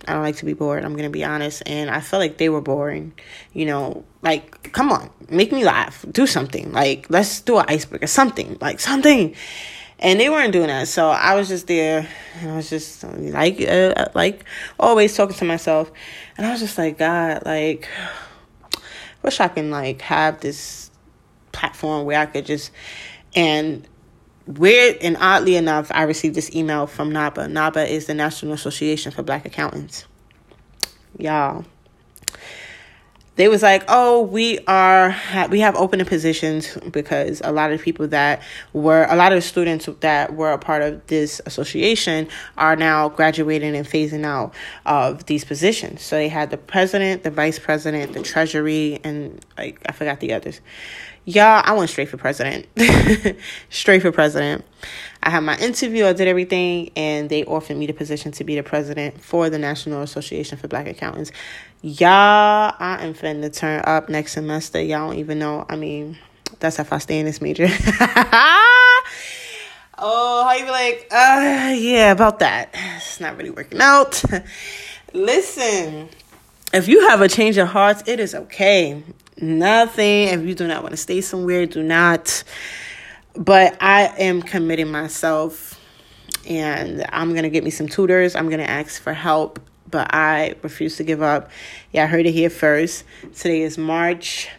I 0.08 0.14
don't 0.14 0.22
like 0.22 0.36
to 0.38 0.46
be 0.46 0.54
bored, 0.54 0.84
I'm 0.84 0.96
to 0.98 1.10
be 1.10 1.24
honest. 1.24 1.64
And 1.66 1.90
I 1.90 2.02
felt 2.02 2.20
like 2.20 2.38
they 2.38 2.50
were 2.50 2.62
boring. 2.62 3.14
You 3.54 3.66
know, 3.66 4.06
like, 4.22 4.72
come 4.74 4.92
on, 4.92 5.10
make 5.30 5.52
me 5.52 5.64
laugh. 5.64 6.06
Do 6.12 6.28
something. 6.28 6.72
Like, 6.72 7.08
let's 7.10 7.42
do 7.42 7.58
an 7.58 7.66
icebreaker, 7.68 8.04
or 8.06 8.08
something, 8.08 8.58
like 8.62 8.80
something. 8.80 9.36
And 9.98 10.20
they 10.20 10.30
weren't 10.30 10.52
doing 10.52 10.68
that. 10.68 10.90
So 10.90 11.08
I 11.08 11.36
was 11.36 11.48
just 11.48 11.68
there. 11.68 12.08
And 12.42 12.52
I 12.52 12.56
was 12.58 12.70
just 12.70 13.04
like, 13.04 13.62
uh, 13.62 14.08
like 14.14 14.44
always 14.78 15.16
talking 15.16 15.38
to 15.38 15.46
myself. 15.46 15.90
And 16.38 16.46
I 16.46 16.52
was 16.52 16.60
just 16.60 16.78
like, 16.78 16.98
God, 16.98 17.44
like, 17.46 17.88
wish 19.24 19.40
I 19.40 19.48
can, 19.48 19.72
like, 19.72 20.02
have 20.02 20.42
this 20.42 20.85
platform 21.56 22.06
where 22.06 22.20
I 22.20 22.26
could 22.26 22.46
just 22.46 22.72
and 23.36 23.88
weird 24.46 24.98
and 25.02 25.18
oddly 25.20 25.56
enough, 25.56 25.92
I 25.92 26.04
received 26.04 26.36
this 26.36 26.54
email 26.56 26.88
from 26.88 27.12
NABA. 27.12 27.48
NABA 27.48 27.92
is 27.92 28.06
the 28.06 28.14
National 28.14 28.54
Association 28.54 29.12
for 29.12 29.24
Black 29.24 29.46
Accountants. 29.46 30.06
Y'all, 31.18 31.66
they 33.36 33.48
was 33.50 33.62
like, 33.62 33.84
"Oh, 33.88 34.22
we 34.22 34.60
are 34.68 35.16
we 35.50 35.60
have 35.60 35.76
opening 35.76 36.06
positions 36.06 36.78
because 36.92 37.42
a 37.44 37.52
lot 37.52 37.72
of 37.72 37.82
people 37.82 38.08
that 38.10 38.42
were 38.72 39.06
a 39.10 39.16
lot 39.16 39.34
of 39.34 39.44
students 39.44 39.90
that 40.00 40.36
were 40.36 40.52
a 40.52 40.58
part 40.58 40.82
of 40.82 41.06
this 41.08 41.42
association 41.46 42.28
are 42.58 42.76
now 42.76 43.10
graduating 43.10 43.76
and 43.76 43.86
phasing 43.86 44.26
out 44.26 44.54
of 44.86 45.26
these 45.26 45.44
positions." 45.44 46.02
So 46.02 46.16
they 46.16 46.30
had 46.30 46.50
the 46.50 46.58
president, 46.58 47.24
the 47.24 47.32
vice 47.32 47.60
president, 47.60 48.14
the 48.14 48.22
treasury, 48.22 49.00
and 49.04 49.44
like 49.58 49.82
I 49.88 49.92
forgot 49.92 50.20
the 50.22 50.34
others. 50.34 50.62
Y'all, 51.28 51.64
I 51.66 51.74
went 51.74 51.90
straight 51.90 52.08
for 52.08 52.18
president. 52.18 52.68
straight 53.72 54.04
for 54.04 54.12
president. 54.12 54.64
I 55.24 55.32
had 55.32 55.40
my 55.40 55.58
interview, 55.58 56.06
I 56.06 56.14
did 56.14 56.28
everything, 56.28 56.92
and 56.96 57.30
they 57.30 57.44
offered 57.46 57.78
me 57.78 57.88
the 57.88 57.94
position 57.94 58.32
to 58.34 58.44
be 58.44 58.56
the 58.56 58.62
president 58.62 59.24
for 59.24 59.50
the 59.50 59.58
National 59.58 60.04
Association 60.04 60.60
for 60.60 60.68
Black 60.68 60.86
Accountants. 60.88 61.32
Y'all, 61.82 62.76
I 62.78 63.00
am 63.02 63.16
finna 63.16 63.52
turn 63.52 63.82
up 63.86 64.08
next 64.08 64.34
semester. 64.34 64.80
Y'all 64.80 65.10
don't 65.10 65.18
even 65.18 65.40
know. 65.40 65.66
I 65.68 65.78
mean, 65.78 66.20
that's 66.60 66.78
if 66.78 66.94
I 66.94 67.00
stay 67.00 67.18
in 67.18 67.26
this 67.26 67.42
major. 67.42 67.66
oh, 69.98 70.46
how 70.48 70.54
you 70.54 70.66
be 70.66 70.70
like, 70.70 71.08
uh, 71.12 71.74
yeah, 71.76 72.12
about 72.12 72.38
that. 72.40 72.70
It's 72.98 73.20
not 73.20 73.36
really 73.36 73.50
working 73.50 73.82
out. 73.82 74.24
Listen, 75.14 76.10
if 76.72 76.88
you 76.88 77.08
have 77.08 77.22
a 77.22 77.28
change 77.28 77.58
of 77.58 77.70
hearts, 77.70 78.04
it 78.06 78.20
is 78.20 78.36
okay. 78.36 79.04
Nothing. 79.40 80.30
If 80.30 80.42
you 80.46 80.56
do 80.56 80.68
not 80.68 80.82
want 80.82 80.92
to 80.94 80.98
stay 80.98 81.22
somewhere, 81.22 81.66
do 81.66 81.84
not 81.84 82.44
but 83.38 83.78
I 83.82 84.04
am 84.18 84.42
committing 84.42 84.92
myself 84.92 85.80
and 86.48 87.06
I'm 87.10 87.32
going 87.32 87.44
to 87.44 87.50
get 87.50 87.64
me 87.64 87.70
some 87.70 87.88
tutors. 87.88 88.36
I'm 88.36 88.48
going 88.48 88.60
to 88.60 88.70
ask 88.70 89.02
for 89.02 89.14
help, 89.14 89.60
but 89.90 90.14
I 90.14 90.56
refuse 90.62 90.98
to 90.98 91.04
give 91.04 91.22
up. 91.22 91.50
Yeah, 91.92 92.04
I 92.04 92.08
heard 92.08 92.26
it 92.26 92.32
here 92.32 92.50
first. 92.50 93.04
Today 93.36 93.62
is 93.62 93.78
March 93.78 94.50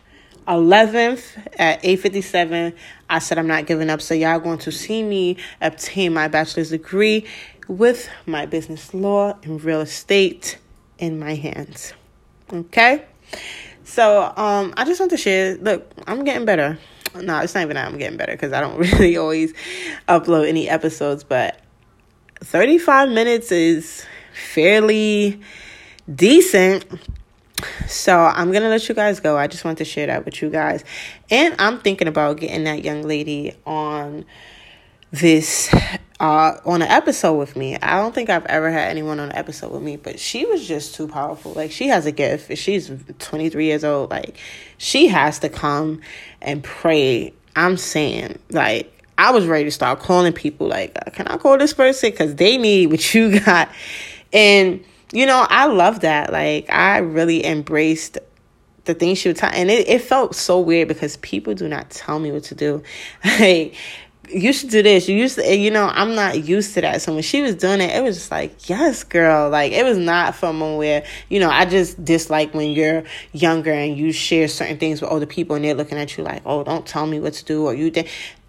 11th 0.47 1.24
at 1.59 1.83
8:57. 1.83 2.74
I 3.09 3.18
said 3.18 3.39
I'm 3.39 3.47
not 3.47 3.66
giving 3.66 3.89
up, 3.89 4.01
so 4.01 4.14
y'all 4.14 4.41
going 4.41 4.59
to 4.59 4.72
see 4.72 5.03
me 5.03 5.37
obtain 5.61 6.12
my 6.12 6.29
bachelor's 6.29 6.70
degree 6.70 7.24
with 7.68 8.09
my 8.27 8.47
business 8.47 8.93
law 8.95 9.37
and 9.43 9.62
real 9.62 9.81
estate 9.81 10.59
in 10.99 11.18
my 11.18 11.35
hands. 11.35 11.95
Okay? 12.53 13.05
So, 13.87 14.22
um 14.37 14.74
I 14.76 14.84
just 14.84 15.01
want 15.01 15.11
to 15.12 15.16
share, 15.16 15.57
look, 15.57 15.91
I'm 16.07 16.24
getting 16.24 16.45
better 16.45 16.78
no, 17.22 17.41
it's 17.41 17.55
not 17.55 17.62
even 17.62 17.74
that 17.76 17.87
I'm 17.87 17.99
getting 17.99 18.16
better 18.16 18.32
because 18.32 18.53
I 18.53 18.61
don't 18.61 18.78
really 18.78 19.16
always 19.16 19.53
upload 20.09 20.49
any 20.49 20.68
episodes, 20.68 21.24
but 21.24 21.61
35 22.41 23.11
minutes 23.11 23.53
is 23.53 24.05
fairly 24.53 25.41
decent. 26.12 26.84
So 27.87 28.14
I'm 28.14 28.53
gonna 28.53 28.68
let 28.68 28.87
you 28.89 28.95
guys 28.95 29.20
go. 29.20 29.37
I 29.37 29.47
just 29.47 29.64
want 29.64 29.78
to 29.78 29.84
share 29.84 30.07
that 30.09 30.24
with 30.24 30.43
you 30.43 30.51
guys. 30.51 30.84
And 31.30 31.55
I'm 31.59 31.78
thinking 31.78 32.07
about 32.07 32.39
getting 32.39 32.64
that 32.64 32.84
young 32.84 33.03
lady 33.03 33.55
on 33.64 34.26
this 35.12 35.72
uh 36.18 36.57
on 36.64 36.82
an 36.82 36.88
episode 36.88 37.34
with 37.34 37.57
me. 37.57 37.76
I 37.76 38.00
don't 38.00 38.14
think 38.14 38.30
I've 38.30 38.46
ever 38.46 38.70
had 38.70 38.90
anyone 38.90 39.20
on 39.20 39.30
an 39.30 39.36
episode 39.36 39.72
with 39.72 39.82
me, 39.82 39.96
but 39.96 40.18
she 40.18 40.46
was 40.46 40.66
just 40.66 40.94
too 40.94 41.09
powerful. 41.09 41.52
Like 41.52 41.70
she 41.70 41.88
has 41.88 42.07
a 42.07 42.12
gift. 42.12 42.57
She's 42.57 42.90
23 43.18 43.66
years 43.66 43.84
old. 43.84 44.11
Like 44.11 44.36
she 44.78 45.09
has 45.09 45.38
to 45.40 45.48
come 45.48 46.00
and 46.40 46.62
pray. 46.62 47.34
I'm 47.54 47.78
saying, 47.78 48.38
like, 48.50 48.92
I 49.18 49.30
was 49.30 49.46
ready 49.46 49.64
to 49.64 49.70
start 49.70 50.00
calling 50.00 50.32
people, 50.32 50.68
like, 50.68 50.92
uh, 50.94 51.11
can 51.11 51.26
I 51.26 51.38
call 51.38 51.57
this 51.57 51.72
person? 51.72 52.11
Because 52.11 52.34
they 52.34 52.59
need 52.59 52.90
what 52.90 53.14
you 53.14 53.40
got. 53.44 53.70
And, 54.32 54.84
you 55.12 55.24
know, 55.26 55.46
I 55.48 55.66
love 55.66 56.00
that. 56.00 56.32
Like, 56.32 56.70
I 56.70 56.98
really 56.98 57.44
embraced 57.44 58.18
the 58.84 58.94
things 58.94 59.18
she 59.18 59.28
would 59.28 59.36
tell. 59.36 59.50
And 59.52 59.70
it, 59.70 59.88
it 59.88 60.02
felt 60.02 60.34
so 60.34 60.61
weird 60.61 60.88
because 60.88 61.16
people 61.18 61.54
do 61.54 61.66
not 61.66 61.90
tell 61.90 62.18
me 62.18 62.30
what 62.30 62.44
to 62.44 62.54
do. 62.54 62.82
Like, 63.24 63.74
you 64.29 64.53
should 64.53 64.70
do 64.70 64.83
this. 64.83 65.09
You 65.09 65.16
used 65.16 65.37
to, 65.37 65.57
you 65.57 65.70
know, 65.70 65.87
I'm 65.87 66.14
not 66.14 66.45
used 66.45 66.74
to 66.74 66.81
that. 66.83 67.03
So 67.03 67.12
when 67.12 67.22
she 67.22 67.43
was 67.43 67.55
doing 67.55 67.81
it, 67.81 67.95
it 67.95 68.03
was 68.03 68.16
just 68.16 68.31
like, 68.31 68.68
yes, 68.68 69.05
girl. 69.05 69.51
Like 69.51 69.72
it 69.72 69.85
was 69.85 69.99
not 69.99 70.35
from 70.35 70.61
where, 70.77 71.05
you 71.29 71.41
know, 71.41 71.51
I 71.51 71.64
just 71.64 72.05
dislike 72.05 72.55
when 72.55 72.70
you're 72.70 73.05
younger 73.33 73.72
and 73.72 73.97
you 73.97 74.12
share 74.12 74.49
certain 74.49 74.79
things 74.79 75.01
with 75.01 75.11
older 75.11 75.27
people 75.27 75.57
and 75.57 75.64
they're 75.64 75.74
looking 75.74 75.99
at 75.99 76.16
you 76.16 76.24
like, 76.24 76.43
oh, 76.45 76.64
don't 76.64 76.87
tell 76.87 77.07
me 77.07 77.20
what 77.20 77.35
to 77.35 77.45
do 77.45 77.64
or 77.64 77.74
you 77.74 77.91
did. 77.91 78.09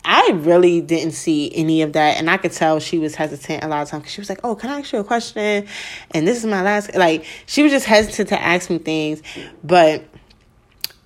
I 0.10 0.32
really 0.36 0.80
didn't 0.80 1.12
see 1.12 1.52
any 1.54 1.82
of 1.82 1.92
that, 1.92 2.16
and 2.16 2.30
I 2.30 2.38
could 2.38 2.54
tell 2.54 2.80
she 2.80 2.98
was 2.98 3.14
hesitant 3.14 3.66
a 3.66 3.68
lot 3.68 3.82
of 3.82 3.90
times 3.90 4.04
because 4.04 4.14
she 4.14 4.22
was 4.22 4.30
like, 4.30 4.40
"Oh, 4.42 4.56
can 4.56 4.70
I 4.70 4.80
ask 4.80 4.94
you 4.94 5.00
a 5.00 5.04
question?" 5.04 5.68
And 6.12 6.26
this 6.26 6.38
is 6.38 6.46
my 6.46 6.62
last. 6.62 6.96
Like 6.96 7.26
she 7.46 7.62
was 7.62 7.74
just 7.74 7.86
hesitant 7.86 8.30
to 8.30 8.42
ask 8.42 8.70
me 8.70 8.78
things, 8.78 9.22
but 9.66 10.06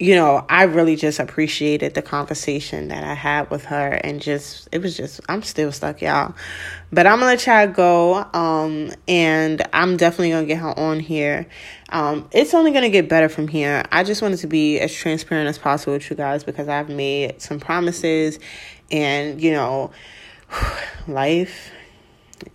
you 0.02 0.16
know, 0.16 0.44
I 0.50 0.64
really 0.64 0.96
just 0.96 1.20
appreciated 1.20 1.94
the 1.94 2.02
conversation 2.02 2.88
that 2.88 3.04
I 3.04 3.14
had 3.14 3.52
with 3.52 3.66
her 3.66 4.00
and 4.04 4.20
just 4.20 4.68
it 4.72 4.82
was 4.82 4.98
just 4.98 5.22
I'm 5.30 5.44
still 5.44 5.72
stuck, 5.72 6.02
y'all. 6.02 6.34
But 6.92 7.06
I'm 7.06 7.20
gonna 7.20 7.28
let 7.28 7.46
y'all 7.46 7.68
go. 7.68 8.28
Um 8.34 8.92
and 9.08 9.62
I'm 9.72 9.98
definitely 9.98 10.32
gonna 10.32 10.48
get 10.48 10.58
her 10.58 10.78
on 10.78 11.02
here. 11.02 11.46
Um 11.90 12.28
it's 12.32 12.56
only 12.56 12.72
gonna 12.72 12.90
get 12.90 13.10
better 13.10 13.30
from 13.30 13.48
here. 13.48 13.86
I 13.92 14.04
just 14.04 14.24
wanted 14.24 14.40
to 14.40 14.48
be 14.48 14.80
as 14.80 14.92
transparent 14.92 15.48
as 15.50 15.60
possible 15.60 15.94
with 15.94 16.10
you 16.10 16.16
guys 16.16 16.44
because 16.44 16.68
I've 16.68 16.90
made 16.90 17.40
some 17.40 17.60
promises 17.60 18.40
and 18.90 19.40
you 19.40 19.52
know 19.52 19.92
life 21.08 21.72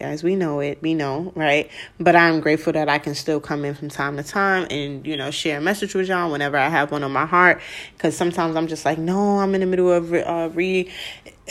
as 0.00 0.22
we 0.22 0.36
know 0.36 0.60
it, 0.60 0.80
we 0.82 0.94
know, 0.94 1.32
right? 1.34 1.70
But 1.98 2.16
I'm 2.16 2.40
grateful 2.40 2.72
that 2.72 2.88
I 2.88 2.98
can 2.98 3.14
still 3.14 3.40
come 3.40 3.64
in 3.64 3.74
from 3.74 3.88
time 3.88 4.16
to 4.16 4.22
time 4.22 4.66
and, 4.70 5.06
you 5.06 5.16
know, 5.16 5.30
share 5.30 5.58
a 5.58 5.60
message 5.60 5.94
with 5.94 6.08
y'all 6.08 6.30
whenever 6.30 6.56
I 6.56 6.68
have 6.68 6.90
one 6.90 7.02
on 7.02 7.12
my 7.12 7.26
heart. 7.26 7.60
Because 7.92 8.16
sometimes 8.16 8.56
I'm 8.56 8.66
just 8.66 8.84
like, 8.84 8.98
no, 8.98 9.38
I'm 9.38 9.54
in 9.54 9.60
the 9.60 9.66
middle 9.66 9.92
of 9.92 10.12
uh, 10.12 10.50
reinventing 10.50 10.90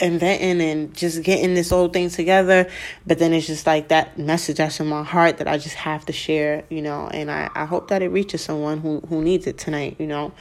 and 0.00 0.94
just 0.94 1.22
getting 1.22 1.54
this 1.54 1.72
old 1.72 1.92
thing 1.92 2.10
together. 2.10 2.68
But 3.06 3.18
then 3.18 3.32
it's 3.32 3.46
just 3.46 3.66
like 3.66 3.88
that 3.88 4.18
message 4.18 4.56
that's 4.56 4.80
in 4.80 4.86
my 4.86 5.02
heart 5.02 5.38
that 5.38 5.48
I 5.48 5.58
just 5.58 5.76
have 5.76 6.06
to 6.06 6.12
share, 6.12 6.64
you 6.70 6.82
know, 6.82 7.08
and 7.08 7.30
I, 7.30 7.50
I 7.54 7.64
hope 7.64 7.88
that 7.88 8.02
it 8.02 8.08
reaches 8.08 8.42
someone 8.42 8.78
who, 8.78 9.00
who 9.08 9.22
needs 9.22 9.46
it 9.46 9.58
tonight, 9.58 9.96
you 9.98 10.06
know 10.06 10.32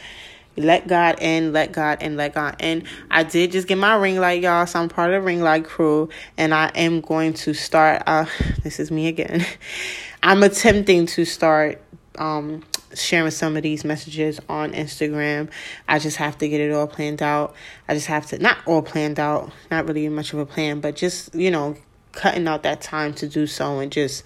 let 0.57 0.87
God 0.87 1.17
in, 1.21 1.53
let 1.53 1.71
God 1.71 2.01
in, 2.01 2.17
let 2.17 2.33
God 2.33 2.55
in. 2.59 2.83
I 3.11 3.23
did 3.23 3.51
just 3.51 3.67
get 3.67 3.77
my 3.77 3.95
ring 3.95 4.19
light, 4.19 4.41
y'all. 4.41 4.65
So 4.65 4.79
I'm 4.79 4.89
part 4.89 5.13
of 5.13 5.21
the 5.21 5.25
ring 5.25 5.41
light 5.41 5.65
crew, 5.65 6.09
and 6.37 6.53
I 6.53 6.67
am 6.75 7.01
going 7.01 7.33
to 7.33 7.53
start. 7.53 8.03
Uh, 8.05 8.25
this 8.63 8.79
is 8.79 8.91
me 8.91 9.07
again. 9.07 9.45
I'm 10.23 10.43
attempting 10.43 11.05
to 11.07 11.25
start 11.25 11.81
um 12.17 12.63
sharing 12.93 13.31
some 13.31 13.57
of 13.57 13.63
these 13.63 13.83
messages 13.83 14.39
on 14.47 14.71
Instagram. 14.71 15.49
I 15.87 15.99
just 15.99 16.17
have 16.17 16.37
to 16.39 16.47
get 16.47 16.61
it 16.61 16.71
all 16.71 16.87
planned 16.87 17.21
out. 17.21 17.55
I 17.87 17.93
just 17.93 18.07
have 18.07 18.25
to 18.27 18.39
not 18.39 18.57
all 18.65 18.81
planned 18.81 19.19
out, 19.19 19.51
not 19.69 19.87
really 19.87 20.07
much 20.09 20.33
of 20.33 20.39
a 20.39 20.45
plan, 20.45 20.79
but 20.79 20.95
just, 20.95 21.35
you 21.35 21.51
know, 21.51 21.75
cutting 22.13 22.47
out 22.47 22.63
that 22.63 22.81
time 22.81 23.13
to 23.15 23.27
do 23.27 23.45
so 23.45 23.79
and 23.79 23.91
just 23.91 24.23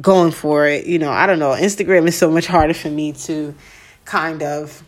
going 0.00 0.32
for 0.32 0.66
it. 0.66 0.86
You 0.86 0.98
know, 0.98 1.10
I 1.10 1.26
don't 1.26 1.38
know. 1.38 1.50
Instagram 1.50 2.08
is 2.08 2.16
so 2.16 2.30
much 2.30 2.46
harder 2.46 2.74
for 2.74 2.88
me 2.88 3.12
to 3.12 3.54
kind 4.04 4.42
of 4.42 4.82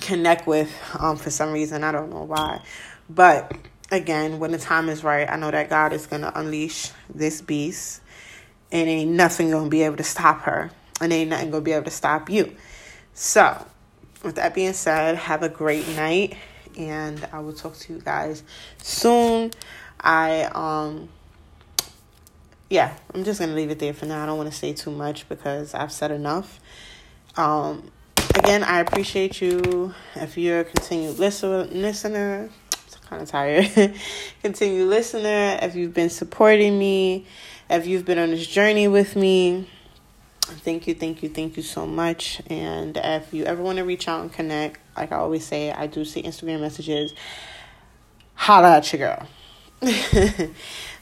connect 0.00 0.46
with 0.46 0.72
um, 0.98 1.16
for 1.16 1.30
some 1.30 1.52
reason. 1.52 1.84
I 1.84 1.92
don't 1.92 2.10
know 2.10 2.24
why. 2.24 2.62
But 3.08 3.52
again, 3.90 4.38
when 4.38 4.52
the 4.52 4.58
time 4.58 4.88
is 4.88 5.04
right, 5.04 5.28
I 5.28 5.36
know 5.36 5.50
that 5.50 5.68
God 5.68 5.92
is 5.92 6.06
going 6.06 6.22
to 6.22 6.38
unleash 6.38 6.90
this 7.12 7.40
beast 7.40 8.00
and 8.72 8.88
ain't 8.88 9.10
nothing 9.10 9.50
going 9.50 9.64
to 9.64 9.70
be 9.70 9.82
able 9.82 9.96
to 9.96 10.04
stop 10.04 10.42
her. 10.42 10.70
And 11.00 11.12
ain't 11.12 11.30
nothing 11.30 11.50
going 11.50 11.62
to 11.62 11.64
be 11.64 11.72
able 11.72 11.84
to 11.84 11.90
stop 11.90 12.30
you. 12.30 12.54
So, 13.14 13.64
with 14.22 14.36
that 14.36 14.54
being 14.54 14.72
said, 14.72 15.16
have 15.16 15.42
a 15.42 15.48
great 15.48 15.86
night. 15.88 16.36
And 16.76 17.26
I 17.32 17.40
will 17.40 17.52
talk 17.52 17.76
to 17.76 17.92
you 17.92 18.00
guys 18.00 18.42
soon. 18.78 19.52
I, 20.00 20.44
um, 20.54 21.08
yeah, 22.70 22.96
I'm 23.12 23.24
just 23.24 23.38
going 23.38 23.50
to 23.50 23.56
leave 23.56 23.70
it 23.70 23.78
there 23.78 23.92
for 23.92 24.06
now. 24.06 24.22
I 24.22 24.26
don't 24.26 24.38
want 24.38 24.50
to 24.50 24.56
say 24.56 24.72
too 24.72 24.90
much 24.90 25.28
because 25.28 25.74
I've 25.74 25.92
said 25.92 26.10
enough. 26.10 26.60
Um, 27.36 27.90
again, 28.36 28.62
I 28.64 28.80
appreciate 28.80 29.40
you. 29.40 29.94
If 30.14 30.36
you're 30.36 30.60
a 30.60 30.64
continued 30.64 31.18
listener, 31.18 31.64
listener, 31.64 32.50
I'm 32.72 33.08
kind 33.08 33.22
of 33.22 33.28
tired. 33.28 33.94
continued 34.42 34.88
listener. 34.88 35.58
If 35.62 35.74
you've 35.74 35.94
been 35.94 36.10
supporting 36.10 36.78
me, 36.78 37.26
if 37.70 37.86
you've 37.86 38.04
been 38.04 38.18
on 38.18 38.30
this 38.30 38.46
journey 38.46 38.88
with 38.88 39.16
me, 39.16 39.68
thank 40.42 40.86
you, 40.86 40.94
thank 40.94 41.22
you, 41.22 41.28
thank 41.28 41.56
you 41.56 41.62
so 41.62 41.86
much. 41.86 42.42
And 42.48 42.96
if 42.96 43.32
you 43.32 43.44
ever 43.44 43.62
want 43.62 43.78
to 43.78 43.84
reach 43.84 44.08
out 44.08 44.22
and 44.22 44.32
connect, 44.32 44.80
like 44.96 45.12
I 45.12 45.16
always 45.16 45.44
say, 45.44 45.72
I 45.72 45.86
do 45.86 46.04
see 46.04 46.22
Instagram 46.22 46.60
messages. 46.60 47.14
Holla 48.34 48.76
at 48.76 48.92
your 48.92 48.98
girl. 48.98 49.28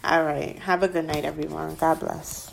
All 0.04 0.24
right. 0.24 0.58
Have 0.60 0.82
a 0.82 0.88
good 0.88 1.06
night, 1.06 1.24
everyone. 1.24 1.76
God 1.76 2.00
bless. 2.00 2.51